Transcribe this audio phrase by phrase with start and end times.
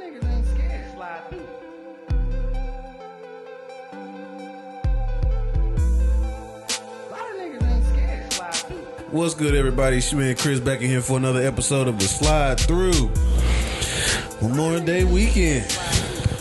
[0.00, 0.94] niggas ain't scared.
[0.94, 1.46] Slide through.
[7.10, 8.32] Lot of niggas ain't scared.
[8.32, 8.76] Slide through.
[9.10, 9.98] What's good, everybody?
[9.98, 13.10] It's your man Chris back in here for another episode of the Slide Through
[14.42, 15.66] Memorial Day weekend.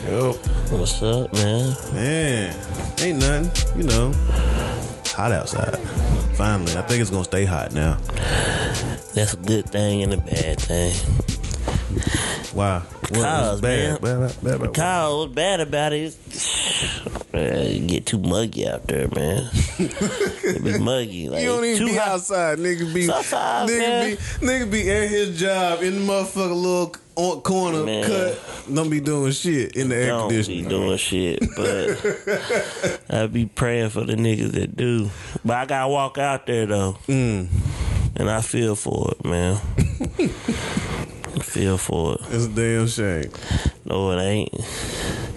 [0.07, 0.34] Yo,
[0.70, 1.76] What's up, man?
[1.94, 2.55] man,
[3.02, 3.80] ain't nothing.
[3.82, 4.12] You know,
[5.07, 5.78] hot outside.
[6.36, 7.98] Finally, I think it's gonna stay hot now.
[9.14, 10.94] That's a good thing and a bad thing.
[12.60, 14.02] Wow, what Cause, was bad?
[14.04, 14.20] man.
[14.20, 15.10] Bad, bad, bad.
[15.14, 16.18] What's bad about it?
[17.34, 19.50] Man, you get too muggy out there, man.
[19.79, 21.29] it be muggy.
[21.29, 22.07] Like, You don't even too be hot.
[22.10, 22.93] outside, nigga.
[22.93, 24.10] Be Sometimes, nigga man.
[24.10, 28.04] be nigga be at his job in the motherfucker little on- corner Man.
[28.04, 28.42] cut.
[28.73, 33.92] Don't be doing shit in the air Don't be doing shit, but I be praying
[33.92, 35.09] for the niggas that do.
[35.45, 37.48] But I gotta walk out there though, Mm.
[38.17, 39.62] and I feel for it, man.
[41.50, 42.22] I feel for it.
[42.30, 43.31] It's a damn shame.
[43.84, 44.53] No, it ain't.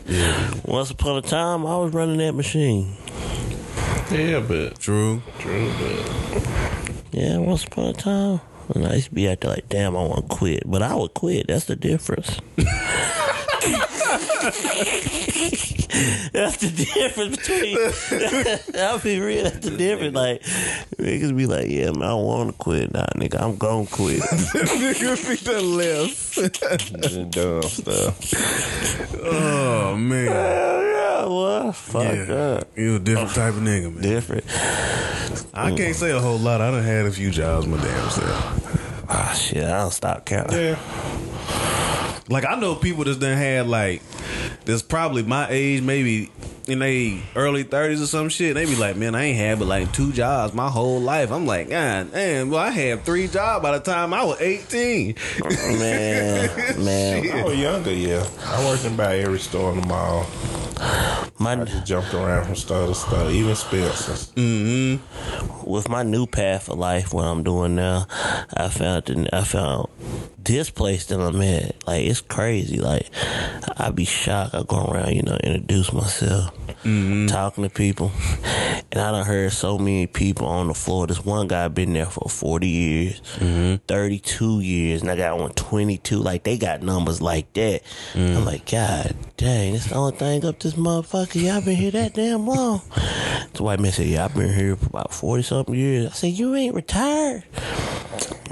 [0.06, 0.52] Yeah.
[0.66, 2.94] Once upon a time, I was running that machine.
[4.10, 5.22] Yeah, but True.
[5.38, 8.42] true, but Yeah, once upon a time.
[8.74, 10.64] And I used to be out there like, damn, I want to quit.
[10.66, 11.46] But I would quit.
[11.46, 12.38] That's the difference.
[16.32, 17.76] that's the difference between.
[18.82, 19.44] I'll be real.
[19.44, 20.14] That's the difference.
[20.14, 20.42] Like,
[20.96, 22.92] niggas be like, yeah, man, I want to quit.
[22.92, 24.20] Nah, nigga, I'm going to quit.
[24.22, 26.34] nigga be done left.
[26.36, 29.18] the dumb stuff.
[29.22, 30.26] Oh man.
[30.26, 32.24] Hell yeah, well, fuck Yeah.
[32.24, 32.66] that.
[32.76, 34.02] You a different type of nigga, man.
[34.02, 34.44] Different.
[35.54, 36.60] I can't say a whole lot.
[36.60, 38.81] I done had a few jobs my damn self.
[39.14, 40.56] Ah, shit, I don't stop counting.
[40.58, 44.00] Yeah, Like I know people that's done had like
[44.64, 46.30] that's probably my age, maybe
[46.68, 48.54] in they early thirties or some shit.
[48.54, 51.30] They be like, man, I ain't had but like two jobs my whole life.
[51.30, 55.16] I'm like, God damn, well I had three jobs by the time I was eighteen.
[55.42, 56.48] Man,
[56.84, 57.30] man.
[57.30, 57.92] I was younger.
[57.92, 60.26] Yeah, I worked in about every store in the mall.
[61.38, 64.32] My, Just jumped around from store to store, even Spencer's.
[65.64, 68.06] with my new path of life, what I'm doing now,
[68.56, 69.88] I found that I found
[70.38, 71.86] this place that I'm at.
[71.86, 72.78] Like it's crazy.
[72.78, 73.08] Like
[73.76, 74.54] I'd be shocked.
[74.54, 76.54] I go around, you know, introduce myself,
[76.84, 77.26] mm-hmm.
[77.26, 78.10] talking to people,
[78.90, 81.06] and I done heard so many people on the floor.
[81.06, 83.76] This one guy been there for 40 years, mm-hmm.
[83.86, 86.18] 32 years, and I got one 22.
[86.18, 87.82] Like they got numbers like that.
[88.14, 88.44] I'm mm-hmm.
[88.44, 91.42] like, God dang, this the only thing up this motherfucker.
[91.42, 92.80] Y'all been here that damn long.
[93.54, 96.06] The white man said, Yeah, I've been here for about 40 something years.
[96.06, 97.44] I said, You ain't retired?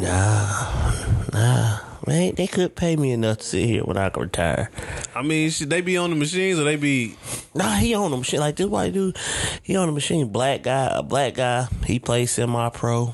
[0.00, 0.94] Nah,
[1.32, 1.78] nah.
[2.06, 4.70] Man, they could pay me enough to sit here when I can retire.
[5.14, 7.14] I mean, should they be on the machines or they be?
[7.54, 8.40] Nah, he on the machine.
[8.40, 9.18] Like this white dude,
[9.62, 10.28] he on the machine.
[10.28, 11.68] Black guy, a black guy.
[11.84, 13.12] He plays semi-pro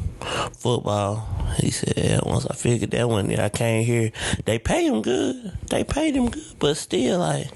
[0.53, 1.29] football.
[1.59, 4.13] He said, yeah, once I figured that one, I came here.
[4.45, 5.59] They pay him good.
[5.69, 7.49] They paid him good, but still, like,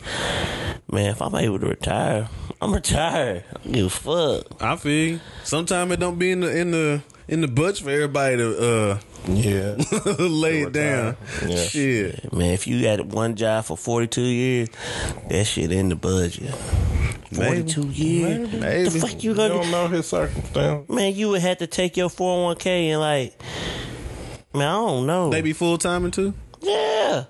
[0.90, 2.28] man, if I'm able to retire,
[2.60, 3.44] I'm retired.
[3.48, 4.62] I don't give a fuck.
[4.62, 5.20] I feel.
[5.44, 8.98] Sometimes it don't be in the in the in the butch for everybody to
[9.28, 11.16] Yeah, uh lay it down.
[11.46, 11.56] Yeah.
[11.56, 12.32] Shit.
[12.32, 14.68] Man, if you had one job for 42 years,
[15.28, 16.52] that shit in the budget.
[17.32, 18.52] 42 years?
[18.52, 18.88] Maybe.
[18.88, 20.88] The fuck you you gonna don't know his circumstance.
[20.88, 23.40] Man, you would have to take your 401k and like,
[24.52, 25.30] man, I don't know.
[25.30, 26.34] They be full timing too.
[26.60, 27.24] Yeah.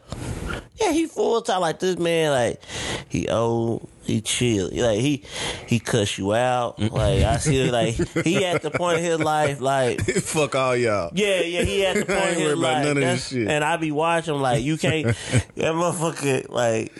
[0.81, 2.62] Yeah, he full time like this man, like
[3.11, 4.71] he old, he chill.
[4.72, 5.25] Like he
[5.66, 6.78] he cuss you out.
[6.78, 7.94] Like I see like
[8.25, 11.10] he at the point of his life, like Fuck all y'all.
[11.15, 12.84] yeah, yeah, he at the point of his life.
[12.84, 13.49] none of this shit.
[13.49, 16.93] And I be watching like you can't that motherfucker like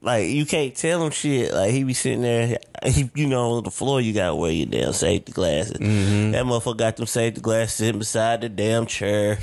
[0.00, 1.52] like you can't tell him shit.
[1.52, 4.66] Like he be sitting there he you know on the floor you gotta wear your
[4.66, 5.78] damn safety glasses.
[5.78, 6.32] Mm-hmm.
[6.32, 9.38] That motherfucker got them safety glasses sitting beside the damn chair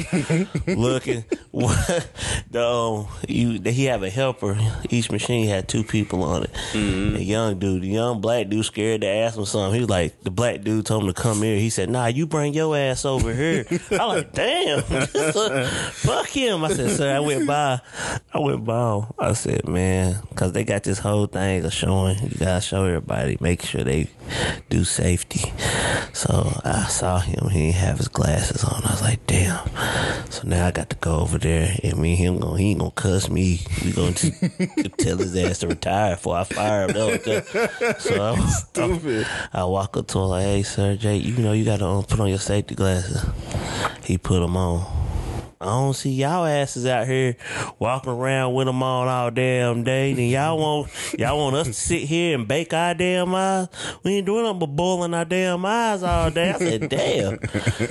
[0.67, 2.09] looking what
[2.51, 4.57] the um, you he have a helper.
[4.89, 6.51] Each machine had two people on it.
[6.71, 6.82] Mm-hmm.
[6.83, 7.15] Mm-hmm.
[7.15, 9.73] The young dude, the young black dude scared to ask him something.
[9.73, 11.57] He was like the black dude told him to come here.
[11.57, 13.65] He said, Nah, you bring your ass over here.
[13.91, 14.81] I like, damn.
[15.91, 16.63] Fuck him.
[16.63, 17.79] I said, sir, I went by.
[18.33, 19.05] I went by.
[19.19, 22.17] I said, man, because they got this whole thing of showing.
[22.19, 24.09] You gotta show everybody, make sure they
[24.69, 25.51] do safety.
[26.13, 27.49] So I saw him.
[27.49, 28.83] He didn't have his glasses on.
[28.83, 29.67] I was like, damn.
[30.29, 32.79] So now I got to go over there and me and him going he ain't
[32.79, 33.61] gonna cuss me.
[33.83, 34.31] We gonna t-
[34.97, 36.87] tell his ass to retire before I him.
[36.87, 39.27] That was so I, Stupid.
[39.53, 42.19] I walk up to him like, "Hey, sir, Jay, you know you gotta um, put
[42.19, 43.25] on your safety glasses."
[44.03, 45.03] He put them on.
[45.63, 47.37] I don't see y'all asses out here
[47.79, 50.11] walking around with them on all damn day.
[50.11, 53.69] And y'all want y'all want us to sit here and bake our damn eyes.
[54.03, 56.51] We ain't doing nothing but boiling our damn eyes all day.
[56.51, 57.39] I said, damn.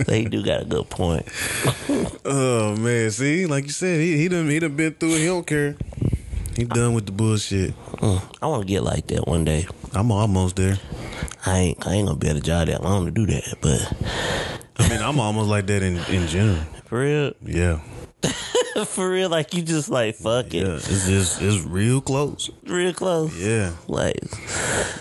[0.05, 1.27] So he do got a good point.
[2.25, 5.19] Oh man, see, like you said, he he done he done been through it.
[5.19, 5.75] He don't care.
[6.57, 7.75] He done with the bullshit.
[7.97, 9.67] Mm, I want to get like that one day.
[9.95, 10.79] I'm almost there.
[11.47, 13.81] I ain't I ain't gonna be at a job that long to do that, but
[14.77, 16.59] I mean, I'm almost like that in in general.
[16.85, 17.81] for real, Yeah,
[18.87, 20.75] for real, like you just like fuck it, yeah.
[20.75, 22.51] It's just it's real close.
[22.65, 23.35] real close.
[23.37, 24.19] Yeah, Like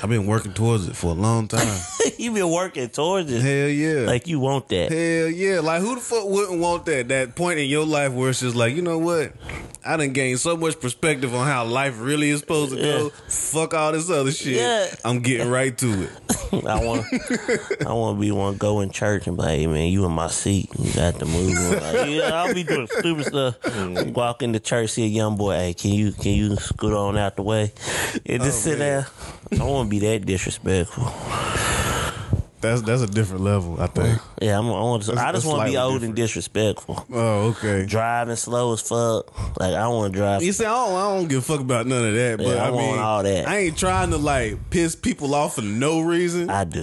[0.01, 1.79] I've been working towards it for a long time.
[2.17, 4.05] you been working towards it, Hell yeah.
[4.07, 4.91] like you want that.
[4.91, 5.59] Hell yeah.
[5.59, 7.07] Like who the fuck wouldn't want that?
[7.09, 9.33] That point in your life where it's just like, you know what?
[9.83, 13.03] I done gained so much perspective on how life really is supposed to go.
[13.05, 13.09] Yeah.
[13.27, 14.57] Fuck all this other shit.
[14.57, 14.93] Yeah.
[15.03, 16.09] I'm getting right to it.
[16.67, 17.05] I want,
[17.87, 20.11] I want to be one go in church and be like, hey man, you in
[20.11, 21.53] my seat, you got to move.
[21.81, 23.59] Like, yeah, I'll be doing stupid stuff.
[23.61, 24.13] Mm.
[24.13, 27.35] Walk into church, see a young boy, hey, can you can you scoot on out
[27.37, 27.71] the way
[28.25, 29.05] and oh, just Oh, sit man.
[29.51, 29.59] there?
[29.59, 31.11] I want to be that disrespectful.
[32.61, 34.19] That's that's a different level, I think.
[34.41, 35.03] Yeah, I'm, I want.
[35.03, 36.03] To, I just want to be old different.
[36.09, 37.05] and disrespectful.
[37.11, 37.85] Oh, okay.
[37.85, 39.59] Driving slow as fuck.
[39.59, 40.43] Like I want to drive.
[40.43, 42.63] You see, I don't, I don't give a fuck about none of that, but Yeah,
[42.63, 43.47] I I, want mean, all that.
[43.47, 46.49] I ain't trying to like piss people off for no reason.
[46.49, 46.81] I, I do.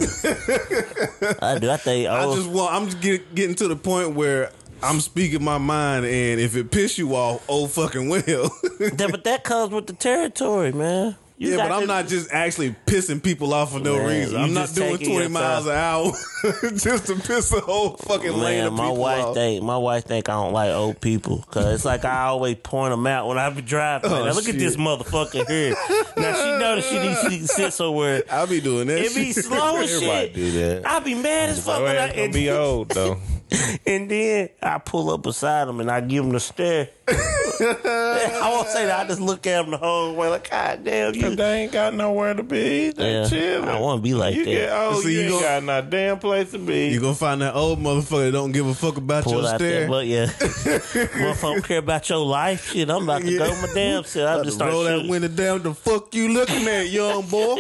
[1.40, 1.70] I do.
[1.70, 2.08] I think.
[2.18, 2.74] Oh, just want.
[2.74, 4.50] I'm just get, getting to the point where
[4.82, 8.22] I'm speaking my mind, and if it piss you off, oh fucking well.
[8.78, 11.16] that, but that comes with the territory, man.
[11.40, 14.40] You yeah, but I'm not just actually pissing people off for no Man, reason.
[14.40, 16.10] I'm not doing 20 miles an hour
[16.76, 19.34] just to piss the whole fucking lane Man, of my people wife off.
[19.36, 22.90] think my wife think I don't like old people because it's like I always point
[22.90, 24.10] them out when I be driving.
[24.10, 24.54] Oh, now look shit.
[24.56, 25.76] at this motherfucker here.
[26.16, 28.24] Now she know that she needs to sit somewhere.
[28.28, 28.98] I'll be doing that.
[28.98, 30.34] It be slow as Everybody shit.
[30.34, 30.86] do that.
[30.86, 33.16] I be mad as fuck when I ain't gonna be old though.
[33.86, 36.90] and then I pull up beside him and I give him the stare.
[37.08, 39.00] I won't say that.
[39.00, 41.22] I just look at him the whole way like, God damn you.
[41.22, 42.90] Cause they ain't got nowhere to be.
[42.90, 43.68] They Yeah, chilling.
[43.68, 44.50] I wanna be like you that.
[44.50, 46.88] Get oh, old, See, you, you ain't gon- got no damn place to be.
[46.88, 49.56] You gonna find that old motherfucker that don't give a fuck about Pull your out
[49.56, 49.80] stare.
[49.82, 52.72] that, but yeah, motherfucker don't care about your life.
[52.72, 53.38] Shit, I'm about to Yeah.
[53.38, 54.28] go my damn self.
[54.28, 55.62] I'm About just to start roll that window down.
[55.62, 57.56] The fuck you looking at, young boy?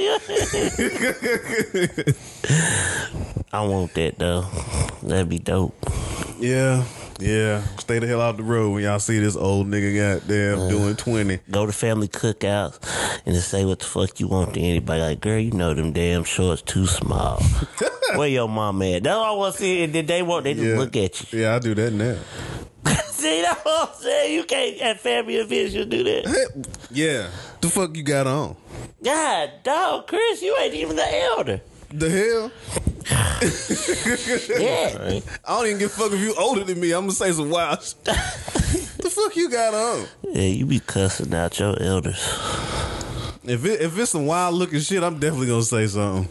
[3.52, 4.42] I want that though.
[5.02, 5.74] That'd be dope.
[6.38, 6.84] yeah,
[7.18, 7.62] yeah.
[7.78, 10.96] Stay the hell out the road when y'all see this old nigga goddamn uh, doing
[10.96, 11.38] twenty.
[11.50, 12.78] Go to family cookouts
[13.24, 15.00] and just say what the fuck you want to anybody.
[15.00, 17.40] Like, girl, you know them damn shorts too small.
[18.16, 19.02] Where your mom at?
[19.04, 19.82] That's all I want to see.
[19.84, 21.40] And then they want they just Yeah, look at you.
[21.40, 22.18] Yeah, I do that now.
[23.06, 24.34] see, that's what I'm saying.
[24.34, 25.74] You can't at family events.
[25.74, 26.66] You do that.
[26.90, 27.28] Yeah,
[27.60, 28.56] the fuck you got on?
[29.04, 31.60] God, dog, Chris, you ain't even the elder.
[31.92, 32.50] The hell?
[34.58, 36.92] Yeah, I don't even give a fuck if you older than me.
[36.92, 37.82] I'm gonna say some wild.
[37.82, 38.04] shit.
[38.04, 40.06] the fuck you got on?
[40.22, 42.18] yeah, you be cussing out your elders.
[43.44, 46.28] If it, if it's some wild looking shit, I'm definitely gonna say something.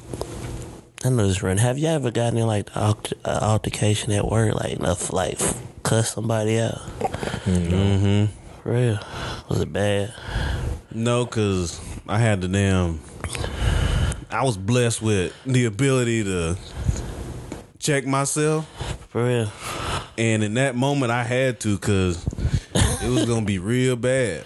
[1.06, 1.58] I know this run.
[1.58, 5.40] Have you ever gotten in like the alter, uh, altercation at work, like enough, like
[5.84, 6.80] cuss somebody out?
[7.46, 8.26] Mm-hmm.
[8.62, 9.00] For real?
[9.50, 10.14] Was it bad?
[10.92, 13.00] No, cause I had the damn.
[14.38, 16.56] I was blessed with the ability to
[17.80, 18.68] check myself,
[19.10, 19.52] For real?
[20.18, 22.24] and in that moment, I had to, cause
[23.02, 24.44] it was gonna be real bad.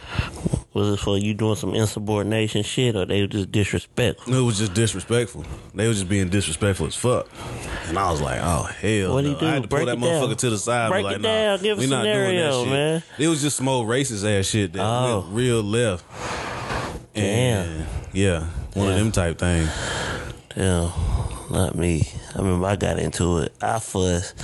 [0.74, 4.34] Was it for you doing some insubordination shit, or they were just disrespectful?
[4.34, 5.44] It was just disrespectful.
[5.76, 7.28] They were just being disrespectful as fuck.
[7.90, 9.40] And I was like, oh hell, What'd he no.
[9.42, 9.46] do?
[9.46, 10.30] I had to Break pull that it down.
[10.30, 10.86] motherfucker to the side.
[10.86, 11.60] and be Break like, it nah, down.
[11.62, 12.72] Give a we not doing that scenario, shit.
[12.72, 13.04] man.
[13.20, 15.20] It was just some old racist ass shit that Oh.
[15.20, 16.06] went real left.
[17.14, 17.86] Damn.
[18.14, 19.70] Yeah, one of them type things.
[20.56, 20.92] Damn,
[21.50, 22.08] not me.
[22.36, 23.54] I remember I got into it.
[23.62, 24.36] I fussed,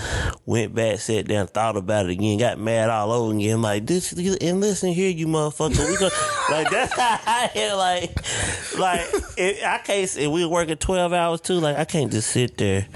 [0.46, 3.62] went back, sat down, thought about it again, got mad all over again.
[3.62, 5.86] Like this, and listen here, you motherfucker.
[5.90, 6.10] We go
[6.50, 9.08] like that's how I had like, like
[9.38, 10.18] it, I can't.
[10.18, 11.56] And we were working twelve hours too.
[11.56, 12.88] Like I can't just sit there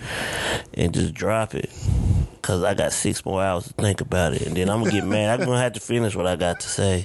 [0.74, 1.70] and just drop it.
[2.42, 5.06] Cause I got six more hours to think about it, and then I'm gonna get
[5.06, 5.40] mad.
[5.40, 7.04] I'm gonna have to finish what I got to say.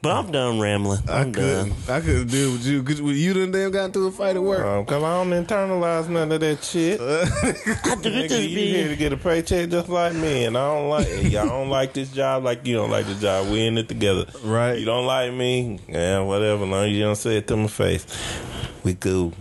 [0.00, 1.00] But I'm done rambling.
[1.08, 1.70] I I'm done.
[1.72, 1.90] couldn't.
[1.90, 2.82] I couldn't deal with you.
[2.82, 4.64] Cause you done damn got into a fight at work.
[4.64, 7.00] Um, Cause I don't internalize none of that shit.
[7.00, 10.74] I do Nigga, just you here to get a paycheck just like me, and I
[10.74, 11.06] don't like.
[11.08, 11.32] it.
[11.32, 13.48] Y'all don't like this job like you don't like the job.
[13.50, 14.78] We in it together, Right.
[14.78, 16.64] You don't like me, yeah, whatever.
[16.64, 18.06] Long as you don't say it to my face,
[18.84, 19.32] we cool.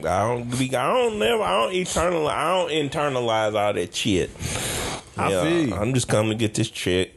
[0.00, 0.58] I don't.
[0.58, 1.42] Be, I don't never.
[1.42, 2.30] I don't internalize.
[2.30, 4.30] I don't internalize all that shit.
[5.16, 5.74] I Yeah, feel you.
[5.74, 7.08] I'm just coming to get this check.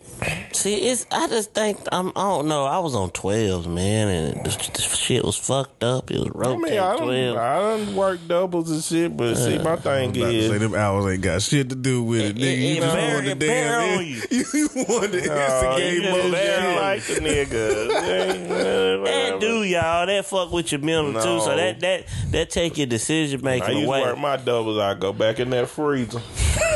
[0.53, 2.63] See, it's I just think I'm I don't know.
[2.63, 6.11] I was on twelves, man, and the, the shit was fucked up.
[6.11, 7.37] It was I rotating mean, I don't.
[7.37, 11.11] I don't work doubles and shit, but see, my thing About to say them hours
[11.11, 12.43] ain't got shit to do with it, It- nigga.
[12.43, 13.97] it- You it just bear- wanted to damn.
[13.99, 14.21] on you.
[14.31, 19.03] You, you wanted to Oh, you instigate just more like the nigga.
[19.03, 20.05] That do y'all.
[20.05, 21.39] That fuck with your mental too.
[21.43, 24.77] So that that that take your decision making I making used to work my doubles.
[24.79, 26.21] I go back in that freezer,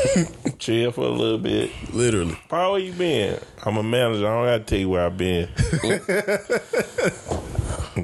[0.60, 1.72] chill for a little bit.
[1.94, 2.38] Literally.
[2.50, 3.37] Paul, where you been?
[3.65, 4.27] I'm a manager.
[4.27, 5.50] I don't got to tell you where I've been.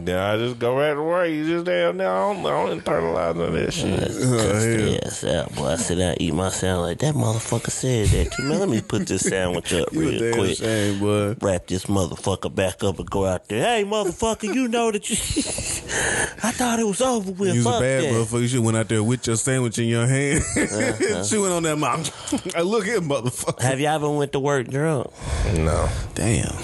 [0.02, 1.30] then I just go back to work.
[1.30, 2.10] You just down there.
[2.12, 5.02] I don't, I don't internalize none of that shit.
[5.04, 5.68] Yes, that boy.
[5.68, 6.84] I sit down, eat my sandwich.
[6.84, 8.44] Like that motherfucker said that too.
[8.44, 10.58] Man, let me put this sandwich up You real damn quick.
[10.58, 11.36] shame, boy.
[11.42, 13.64] Wrap this motherfucker back up and go out there.
[13.64, 15.16] Hey, motherfucker, you know that you.
[16.44, 17.54] I thought it was over with.
[17.56, 18.12] You was a bad that.
[18.14, 18.42] motherfucker.
[18.42, 21.24] You should went out there with your sandwich in your hand, Uh-huh.
[21.30, 22.56] chewing on that mouth.
[22.56, 23.62] I look here, motherfucker.
[23.62, 25.08] Have you ever went to work drunk?
[25.56, 25.88] No.
[26.16, 26.56] Damn,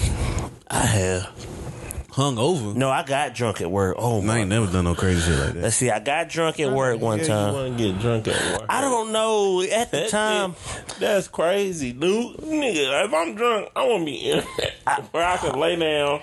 [0.70, 1.49] I have.
[2.12, 2.78] Hung over.
[2.78, 3.96] No, I got drunk at work.
[3.98, 4.30] Oh man.
[4.30, 5.62] I ain't never done no crazy shit like that.
[5.62, 5.90] Let's see.
[5.90, 7.54] I got drunk at work one Yeah, You time.
[7.54, 8.66] want to get drunk at work?
[8.68, 9.62] I don't know.
[9.62, 12.36] At the That time, shit- that's crazy, dude.
[12.38, 14.40] Nigga, if I'm drunk, I want to be in
[15.12, 16.20] where I can lay down,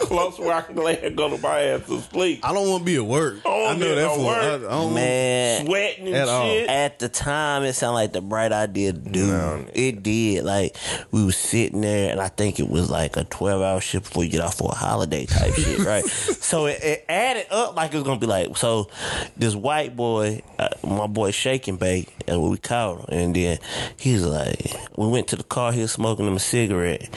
[0.00, 2.40] close where I can lay and go to my ass to sleep.
[2.44, 3.36] I don't want to be at work.
[3.44, 4.24] I don't I wanna know be that at for.
[4.26, 4.36] work.
[4.38, 5.66] I, I don't man.
[5.66, 6.46] Sweating and At all.
[6.46, 6.68] shit.
[6.68, 9.12] At the time, it sounded like the bright idea dude.
[9.12, 9.66] do.
[9.74, 10.44] it did.
[10.44, 10.76] Like
[11.10, 14.24] we was sitting there, and I think it was like a twelve hour shift before
[14.24, 16.04] you get off for a holiday type shit, right?
[16.52, 18.90] So it, it added up like it was gonna be like so.
[19.36, 23.58] This white boy, uh, my boy, Shaking bake, and we caught him, and then
[23.96, 25.72] he's like, we went to the car.
[25.72, 27.08] He was smoking him a cigarette.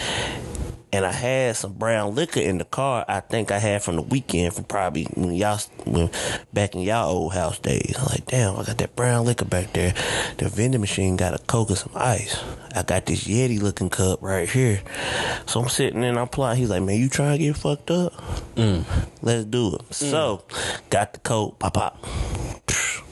[0.96, 3.04] And I had some brown liquor in the car.
[3.10, 6.10] I think I had from the weekend from probably when y'all when,
[6.54, 7.96] back in y'all old house days.
[7.98, 9.94] I'm like, damn, I got that brown liquor back there.
[10.38, 12.42] The vending machine got a coke and some ice.
[12.74, 14.82] I got this Yeti looking cup right here.
[15.48, 16.60] So I'm sitting and I'm plotting.
[16.60, 18.14] He's like, man, you trying to get fucked up?
[18.56, 18.86] Mm.
[19.22, 19.82] Let's do it.
[19.90, 19.94] Mm.
[19.94, 20.46] So
[20.90, 22.06] got the coke, pop pop.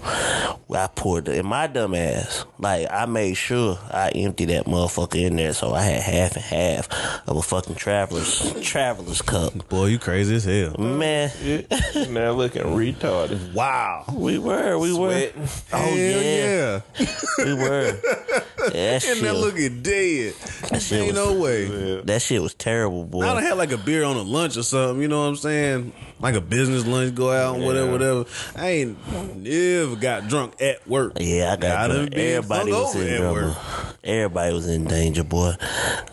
[0.06, 2.46] I poured it in my dumb ass.
[2.60, 6.44] Like I made sure I emptied that motherfucker in there, so I had half and
[6.46, 9.70] half of a fucking traveler's traveler's cup.
[9.70, 10.76] Boy, you crazy as hell.
[10.78, 11.32] Man,
[12.12, 13.54] now looking retarded.
[13.54, 14.06] Wow.
[14.14, 15.32] we were, we were.
[15.72, 17.06] Oh Hell yeah, yeah.
[17.38, 18.00] we were.
[18.74, 20.34] Yeah, that And shit, that looking dead.
[20.70, 22.02] that shit Ain't was, no way.
[22.02, 23.22] that shit was terrible, boy.
[23.24, 25.36] I done had like a beer on a lunch or something, you know what I'm
[25.36, 25.94] saying?
[26.20, 28.26] Like a business lunch, go out and whatever, whatever.
[28.56, 31.14] I ain't never got drunk at work.
[31.20, 32.14] Yeah, I got I drunk.
[32.16, 33.34] Everybody was in at trouble.
[33.34, 33.58] work.
[34.06, 35.54] Everybody was in danger, boy.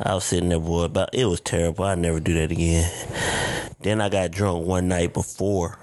[0.02, 1.84] I was sitting there, boy, but it was terrible.
[1.84, 2.90] I never do that again.
[3.82, 5.78] Then I got drunk one night before,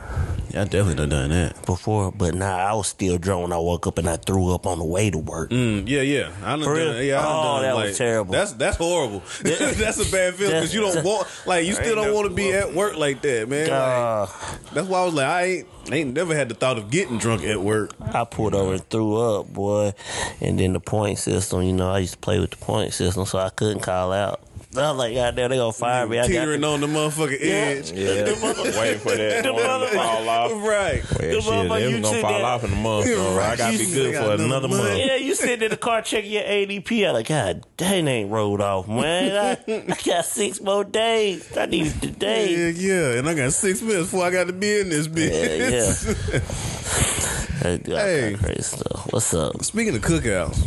[0.51, 1.65] Yeah, I definitely done done that.
[1.65, 4.67] before, but nah, I was still drunk when I woke up and I threw up
[4.67, 5.49] on the way to work.
[5.49, 6.29] Mm, yeah, yeah.
[6.43, 8.31] I done done, yeah, I Oh, done, that was terrible.
[8.31, 9.23] That's that's horrible.
[9.41, 12.51] that's a bad feeling because you don't want like you still don't want to be
[12.53, 13.69] at work like that, man.
[13.69, 14.29] Like,
[14.73, 17.17] that's why I was like, I ain't, I ain't never had the thought of getting
[17.17, 17.91] drunk at work.
[18.01, 19.93] I pulled over and threw up, boy.
[20.41, 23.25] And then the point system, you know, I used to play with the point system,
[23.25, 24.41] so I couldn't call out.
[24.79, 26.19] I was like, God damn, they gonna fire me.
[26.19, 27.91] I got on the motherfucking edge.
[27.91, 30.51] Yeah, waiting for that The one to fall off.
[30.51, 31.03] Right.
[31.09, 33.05] Well, The shit, motherfucker they you gonna sit fall there- off in a month.
[33.07, 34.83] So I gotta be You good got for another another month.
[34.83, 34.97] month.
[34.99, 37.07] Yeah, you sitting in the car checking your ADP.
[37.07, 39.57] I like, God, dang, ain't rolled off, man.
[39.67, 41.55] I, I got six more days.
[41.57, 42.47] I need it today.
[42.57, 42.67] Yeah,
[43.13, 43.19] yeah.
[43.19, 45.31] And I got six minutes before I got to be in this bitch.
[45.71, 46.39] Yeah,
[47.61, 48.35] Hey, Hey.
[48.39, 49.07] crazy stuff.
[49.11, 49.63] What's up?
[49.63, 50.65] Speaking of cookouts,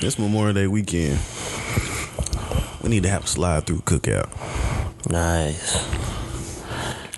[0.00, 1.18] this Memorial Day weekend,
[2.82, 4.30] we need to have a slide through cookout.
[5.10, 5.84] Nice.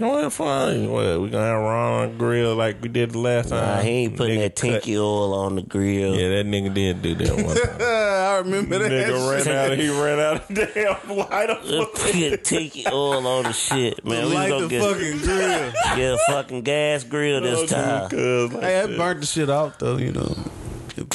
[0.01, 0.89] Well, fine.
[0.91, 3.65] What, we gonna have Ron on the grill like we did the last time?
[3.65, 6.15] Nah, he ain't putting Nigga that cut- tiki oil on the grill.
[6.15, 7.81] Yeah, that nigga did do that one time.
[7.81, 8.91] I remember that.
[8.93, 9.57] nigga ran shit.
[9.57, 9.77] out.
[9.77, 11.65] He ran out of damn light up.
[11.65, 14.27] Put tiki oil on the shit, man.
[14.29, 15.73] We Light gonna the get, fucking grill.
[15.97, 18.61] get a fucking gas grill this oh, time.
[18.61, 20.37] hey, I burnt the shit out though, you know.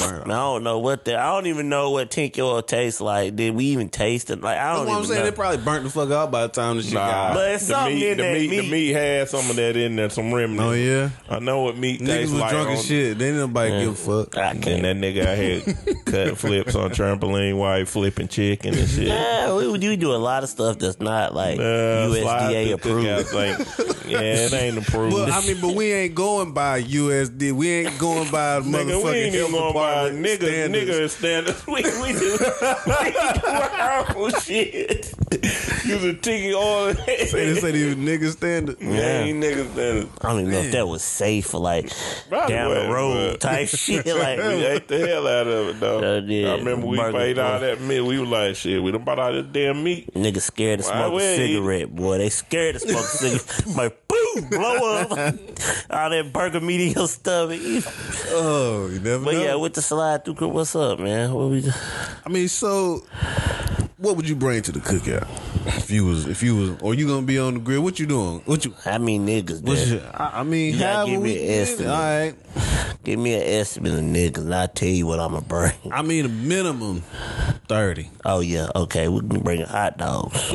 [0.02, 0.24] It burnt.
[0.30, 1.18] I don't know what the.
[1.18, 3.36] I don't even know what tiki oil tastes like.
[3.36, 4.40] Did we even taste it?
[4.40, 5.20] Like I don't what I'm saying.
[5.20, 5.30] know.
[5.30, 7.34] They probably burnt the fuck out by the time the shit got Nah, out.
[7.34, 8.60] But it's the something meat, in the that meat, meat.
[8.62, 10.62] The meat had some of that in there, some remnants.
[10.62, 12.50] Oh yeah, I know what meat niggas tastes was like.
[12.50, 13.18] drunk as on- shit.
[13.18, 14.36] They didn't nobody give a fuck.
[14.36, 14.82] I And can't.
[14.82, 15.96] that nigga out here
[16.28, 19.08] cut flips on trampoline while he flipping chicken and shit.
[19.08, 23.26] Yeah, we, we do a lot of stuff that's not like Uh, USDA approved.
[23.28, 24.10] thing.
[24.10, 25.14] yeah, it ain't approved.
[25.16, 27.52] But I mean, but we ain't going by USD.
[27.52, 29.32] We ain't going by Nigga, we motherfucking
[29.84, 31.62] ain't even health going niggas, standards.
[31.62, 31.66] nigga standards.
[31.74, 33.10] We, we do, we
[33.40, 35.14] do our own shit.
[35.84, 36.94] Use a tiki oil.
[36.94, 38.76] Say this ain't even nigga standard.
[38.80, 40.10] Yeah, ain't niggas standards.
[40.20, 41.90] I don't even know if that was safe for like
[42.28, 44.06] Probably down the wasn't, road but- type shit.
[44.06, 46.00] Like We Like ate the hell out of it, though.
[46.00, 46.46] Sure did.
[46.48, 48.00] I remember we Burger paid all that meat.
[48.00, 50.12] We were like, shit, we done bought all this damn meat.
[50.14, 52.18] niggas scared to Why smoke a we- cigarette, boy.
[52.18, 53.66] They scared to smoke a cigarette.
[54.42, 55.10] Blow up.
[55.90, 57.60] all that burger meat in your stomach.
[58.28, 59.42] Oh, you never But know.
[59.42, 61.32] yeah, with the slide through, what's up, man?
[61.32, 61.64] What we?
[62.24, 63.04] I mean, so
[63.98, 65.26] what would you bring to the cookout
[65.78, 67.82] if you was if you was or you gonna be on the grill?
[67.82, 68.40] What you doing?
[68.44, 68.74] What you?
[68.84, 71.90] I mean, niggas What's your, I I mean, You gotta give me an estimate.
[71.90, 72.34] All right.
[73.02, 75.72] Give me an estimate of niggas, and I'll tell you what I'm gonna bring.
[75.92, 77.02] I mean, a minimum
[77.68, 78.10] 30.
[78.24, 79.08] Oh yeah, okay.
[79.08, 80.34] We can bring hot dogs.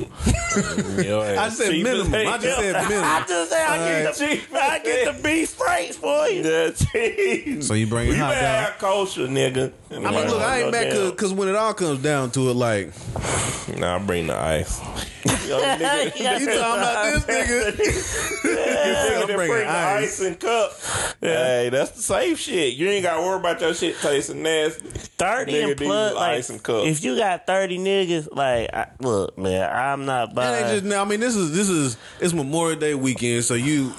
[0.55, 2.13] I said minimum.
[2.13, 3.25] I just said I minimum.
[3.27, 4.71] just say I get the Alright.
[4.71, 6.43] I get the beef straights for you.
[6.43, 7.63] That's it.
[7.63, 8.65] So you bring We hot better dog.
[8.71, 9.71] have culture, nigga.
[9.91, 12.91] I mean, look, I ain't mad because when it all comes down to it, like,
[13.77, 14.79] Nah, I bring the ice.
[15.47, 16.23] Yo, nigga, you
[16.59, 17.71] talking about this nigga?
[18.43, 20.03] nigga I'm that bringing bring the ice.
[20.03, 20.71] ice and cup.
[21.21, 22.73] Hey, that's the safe shit.
[22.75, 24.81] You ain't got to worry about your shit tasting nasty.
[25.19, 26.85] Thirty Nigga, and these plus, like, ice and cup.
[26.85, 30.63] if you got thirty niggas, like, I, look, man, I'm not It buying.
[30.63, 31.01] ain't just now.
[31.01, 33.93] I mean, this is this is it's Memorial Day weekend, so you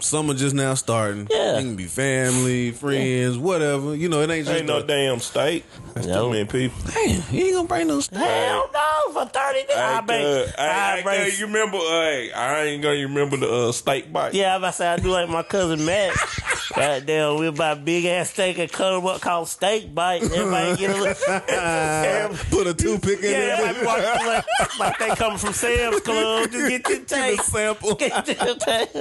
[0.00, 1.26] summer just now starting.
[1.30, 1.58] Yeah.
[1.58, 3.94] it can be family, friends, whatever.
[3.94, 5.64] You know, it ain't just Ain't no a- damn steak.
[5.94, 6.24] That's No.
[6.24, 6.76] too many people.
[6.92, 8.18] Damn, you ain't gonna bring no steak.
[8.18, 10.20] Hell no, for thirty niggas, I Hey, bring.
[10.44, 11.38] cuz, I hey, hey, bring.
[11.38, 11.78] you remember?
[11.78, 14.34] Hey, I ain't gonna remember the uh, steak bite.
[14.34, 16.14] Yeah, I was about to say I do like my cousin Matt.
[16.76, 20.22] Goddamn, we buy big ass steak and cut them up called steak bite.
[20.22, 21.14] Everybody get a little.
[22.50, 23.66] Put a toothpick in Yeah, there.
[23.66, 26.50] everybody walk like, like they come from Sam's Club.
[26.50, 27.04] Just get your Get a
[27.36, 27.44] taste.
[27.46, 27.94] sample.
[27.96, 28.94] Get your taste.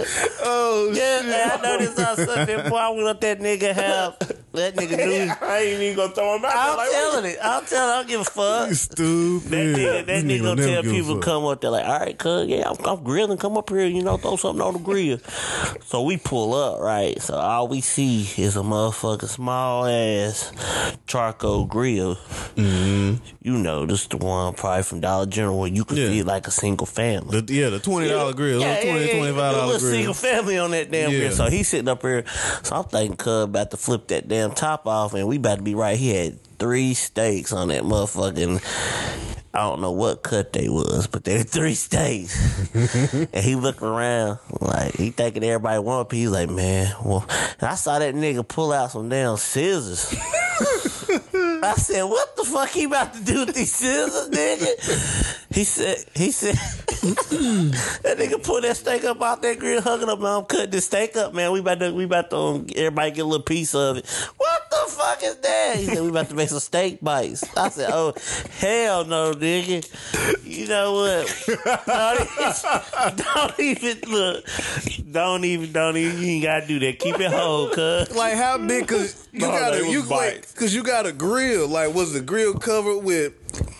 [0.61, 1.51] Oh Yeah, shit!
[1.53, 2.69] I know this on Sunday.
[2.69, 4.15] Boy, I went up that nigga house.
[4.53, 5.31] That nigga knew.
[5.47, 6.51] I ain't even gonna throw him out.
[6.55, 7.37] I'm like, telling it.
[7.41, 7.89] I'm telling.
[7.91, 8.69] I don't give a fuck.
[8.69, 9.49] You stupid.
[9.51, 12.69] That nigga, that nigga gonna tell people come up there like, all right, cuz, yeah,
[12.69, 13.37] I'm, I'm grilling.
[13.37, 15.19] Come up here, you know, throw something on the grill.
[15.85, 17.21] so we pull up, right?
[17.21, 20.51] So all we see is a motherfucking small ass
[21.07, 22.15] charcoal grill.
[22.55, 23.23] Mm-hmm.
[23.41, 26.07] You know, this the one probably from Dollar General where you could Yeah.
[26.07, 27.39] feed like a single family.
[27.41, 29.91] The, yeah, the twenty dollar grill, Yeah, yeah, yeah, 20 yeah, 25 A dollar grill.
[29.91, 31.19] single family on that damn Yeah.
[31.19, 31.31] grill.
[31.31, 32.23] So he's sitting up here.
[32.63, 35.61] So I'm thinking Cub about to flip that damn top off, and we about to
[35.63, 35.97] be right.
[35.97, 38.61] He had three steaks on that motherfucking.
[39.51, 42.73] I don't know what cut they was, but they were three steaks.
[43.33, 46.29] and he looking around like he thinking everybody want a piece.
[46.29, 47.25] Like, man, well,
[47.61, 50.15] I saw that nigga pull out some damn scissors.
[51.63, 56.05] I said, "What the fuck he about to do with these scissors, nigga?" He said,
[56.15, 56.55] "He said
[56.99, 60.37] that nigga pull that steak up out that grill, hugging up, man.
[60.39, 61.51] I'm cutting this steak up, man.
[61.51, 64.05] We about to, we about to, um, everybody get a little piece of it.
[64.37, 67.69] What the fuck is that?" He said, "We about to make some steak bites." I
[67.69, 68.13] said, "Oh,
[68.59, 69.85] hell no, nigga.
[70.43, 71.85] You know what?
[71.85, 74.45] Don't even, don't even look.
[75.11, 76.17] Don't even, don't even.
[76.21, 76.99] You ain't gotta do that.
[76.99, 78.87] Keep it whole, cuz." Like how big?
[78.87, 80.53] Cause you oh, No, got they a you wait, bites.
[80.53, 81.67] cause you got a grill.
[81.67, 83.33] Like was the grill covered with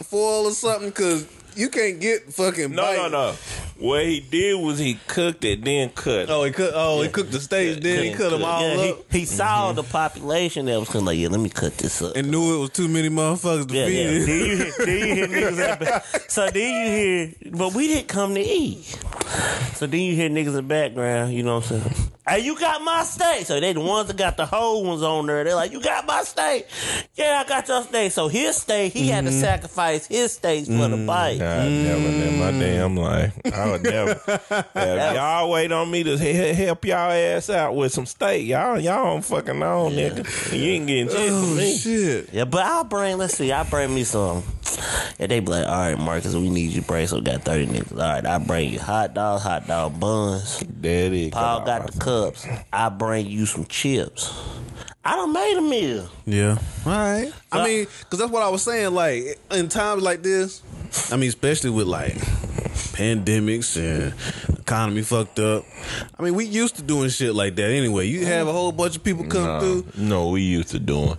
[0.08, 0.92] foil or something?
[0.92, 2.96] Cause you can't get fucking No, bite.
[2.98, 3.36] no, no.
[3.80, 6.24] What he did was he cooked it, then cut.
[6.24, 6.30] it.
[6.30, 6.74] Oh, he cooked.
[6.76, 7.82] Oh, he cooked the steaks.
[7.82, 10.98] then he cut them all Yeah, he, up he saw the population that was kind
[11.04, 12.16] of like, yeah, let me cut this up.
[12.18, 14.26] and knew it was too many motherfuckers to Yeah, feed yeah.
[14.26, 16.06] Then you hear, then you hear niggas at back.
[16.30, 16.92] So then you
[17.46, 18.84] hear, but we didn't come to eat.
[19.76, 21.96] So then you hear niggas in the background, you know what I'm saying?
[22.28, 23.46] Hey, you got my steak.
[23.48, 25.44] So they the ones that got the whole ones on there.
[25.44, 26.68] They're like, you got my steak.
[27.16, 28.12] Yeah, I got your steak.
[28.12, 29.40] So his steak, he had to Mm-hmm.
[29.42, 31.42] sacrifice his steaks for the bite.
[31.42, 33.34] I never in my damn life.
[33.70, 34.22] I would never.
[34.76, 38.80] If y'all wait on me to he- help y'all ass out with some steak, y'all
[38.80, 40.54] y'all don't fucking know, nigga.
[40.54, 41.76] You ain't getting shit from Oh me.
[41.78, 42.34] shit!
[42.34, 44.44] Yeah, but I'll bring, let's see, I'll bring me some.
[45.20, 47.42] And they be like, all right, Marcus, we need you to bring, so we got
[47.44, 47.92] 30 niggas.
[47.92, 50.60] All right, I bring you hot dogs, hot dog buns.
[50.60, 52.48] Daddy, Paul got the cups.
[52.72, 54.32] I bring you some chips.
[55.04, 56.08] I done made a meal.
[56.26, 56.58] Yeah.
[56.86, 57.32] All right.
[57.52, 58.94] I mean, because that's what I was saying.
[58.94, 60.62] Like in times like this,
[61.12, 62.16] I mean, especially with like
[62.94, 64.14] pandemics and
[64.60, 65.66] economy fucked up.
[66.18, 68.08] I mean, we used to doing shit like that anyway.
[68.08, 69.86] You have a whole bunch of people come Nah, through.
[69.98, 71.16] no, we used to doing.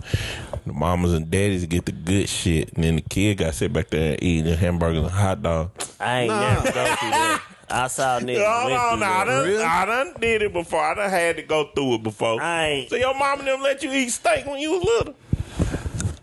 [0.65, 3.89] The mamas and daddies get the good shit, and then the kid got sit back
[3.89, 5.71] there eating the hamburgers and hot dog.
[5.99, 6.53] I ain't Nah.
[6.53, 7.41] never go through that.
[7.73, 8.45] I saw niggas.
[8.45, 9.63] Hold went on, through now, I done, Really?
[9.63, 10.83] I done did it before.
[10.83, 12.41] I done had to go through it before.
[12.41, 12.89] I ain't.
[12.89, 15.15] So your mama them let you eat steak when you was little?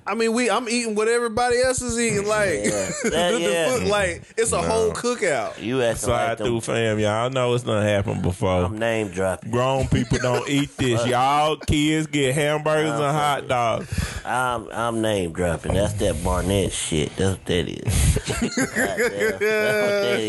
[0.08, 2.26] I mean, we I'm eating what everybody else is eating.
[2.26, 2.90] Like, Yeah.
[3.02, 3.76] the, the Yeah.
[3.78, 5.60] food, like it's a whole cookout.
[5.62, 6.98] You acting Slide like through, them, fam.
[6.98, 8.64] Y'all know it's not happened before.
[8.64, 9.50] I'm name dropping.
[9.50, 11.06] Grown people don't eat this.
[11.06, 14.22] Y'all kids get hamburgers and hot dogs.
[14.24, 15.74] I'm I'm name dropping.
[15.74, 17.14] That's that Barnett shit.
[17.16, 18.18] That's what that is.
[18.28, 19.08] Goddamn.
[19.08, 20.20] That's what that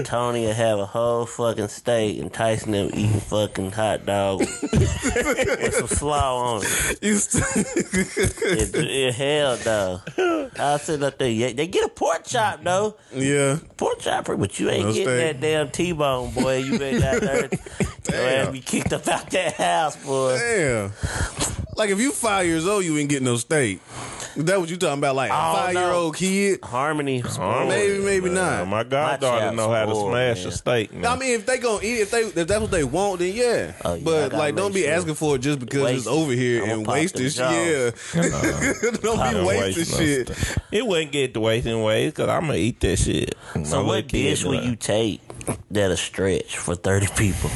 [0.00, 0.08] is.
[0.08, 4.40] Tony will have a whole fucking steak and Tyson them eating fucking hot dog
[4.72, 6.98] with some slaw on it.
[7.02, 10.50] You st- It, it hell no.
[10.58, 12.96] I said up there, yeah, they get a pork chop though.
[13.14, 13.58] yeah.
[13.76, 15.40] Pork chop, but you ain't No getting steak.
[15.40, 16.58] that damn T-bone, boy.
[16.58, 17.48] You been got there.
[18.10, 20.38] Your ass be kicked up out that house, boy.
[20.38, 20.92] Damn.
[21.76, 23.80] Like if you five years old, you ain't getting no steak.
[24.36, 25.14] Is that what you talking about?
[25.14, 26.58] Like a Oh, five year old kid?
[26.62, 27.22] Harmony.
[27.22, 28.66] Maybe, maybe not.
[28.66, 30.48] My goddaughter know how to smash man.
[30.48, 30.92] a steak.
[30.92, 31.06] Man.
[31.06, 33.72] I mean, if they gonna eat, if they if that's what they want, then yeah.
[33.84, 34.92] Oh, yeah, but like, don't be sure.
[34.92, 37.24] asking for it just because Waste it's over here I'ma and pop waste them.
[37.26, 38.32] Yeah, don't
[39.02, 39.46] Don't be wasting
[39.84, 40.28] waste shit.
[40.28, 40.58] stuff.
[40.72, 43.34] It wouldn't get to wasting ways because I'm gonna eat that shit.
[43.52, 45.20] So My little what dish would you take
[45.70, 47.50] that'll stretch for thirty people?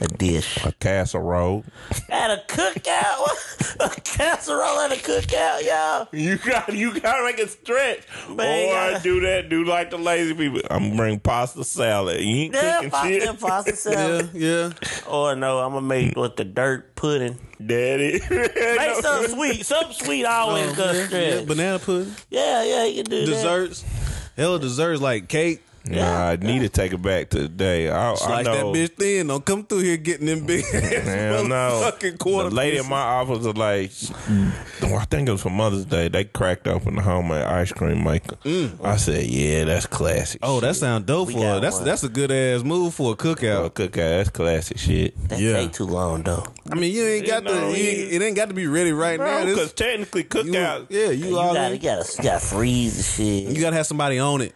[0.00, 1.64] A dish A casserole.
[2.10, 3.76] at a cookout.
[3.80, 6.08] a casserole at a cookout, y'all.
[6.12, 8.00] You got you gotta make it stretch.
[8.28, 8.38] Man,
[8.68, 8.98] or yeah.
[9.02, 9.48] do that.
[9.48, 10.60] Do like the lazy people.
[10.70, 12.20] I'm gonna bring pasta salad.
[12.20, 14.30] You ain't Yeah, cooking pasta, shit, pasta Yeah, salad.
[14.34, 14.70] yeah.
[15.08, 17.38] Or no, I'm gonna make with the dirt pudding.
[17.64, 18.20] Daddy.
[18.30, 19.66] Make something sweet.
[19.66, 21.34] Something sweet always Um, gonna yeah, stretch.
[21.34, 23.26] yeah, banana pudding, Yeah, yeah, you can do that.
[23.26, 23.84] desserts.
[24.36, 25.62] Hell, desserts like cake.
[25.88, 27.88] Nah, I need to take it back to the day.
[27.88, 29.28] I, I Slice that bitch thin.
[29.28, 31.80] Don't come through here getting them big Hell no.
[31.84, 32.48] fucking quarter.
[32.50, 33.90] The lady in my office was like,
[34.82, 36.08] I think it was for Mother's Day.
[36.08, 38.36] They cracked open the homemade ice cream maker.
[38.44, 38.84] Mm.
[38.84, 40.40] I said, yeah, that's classic.
[40.42, 41.60] Oh, that sound dope We for got it.
[41.62, 41.84] That's one.
[41.84, 43.70] that's a good ass move for a cookout.
[43.70, 43.92] cookout.
[43.94, 45.16] That's classic shit.
[45.28, 45.52] That Yeah.
[45.54, 46.44] take too long though.
[46.70, 47.78] I mean, you ain't got You know, to.
[47.78, 49.26] You, you- it ain't got to be ready right now.
[49.26, 50.86] Bro, This- because technically you, cookout.
[50.88, 53.54] yeah, you, You all gotta, you gotta, you gotta freeze the shit.
[53.54, 54.52] You gotta have somebody on it.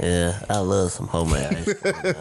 [0.00, 2.14] yeah, I love some homemade ice cream.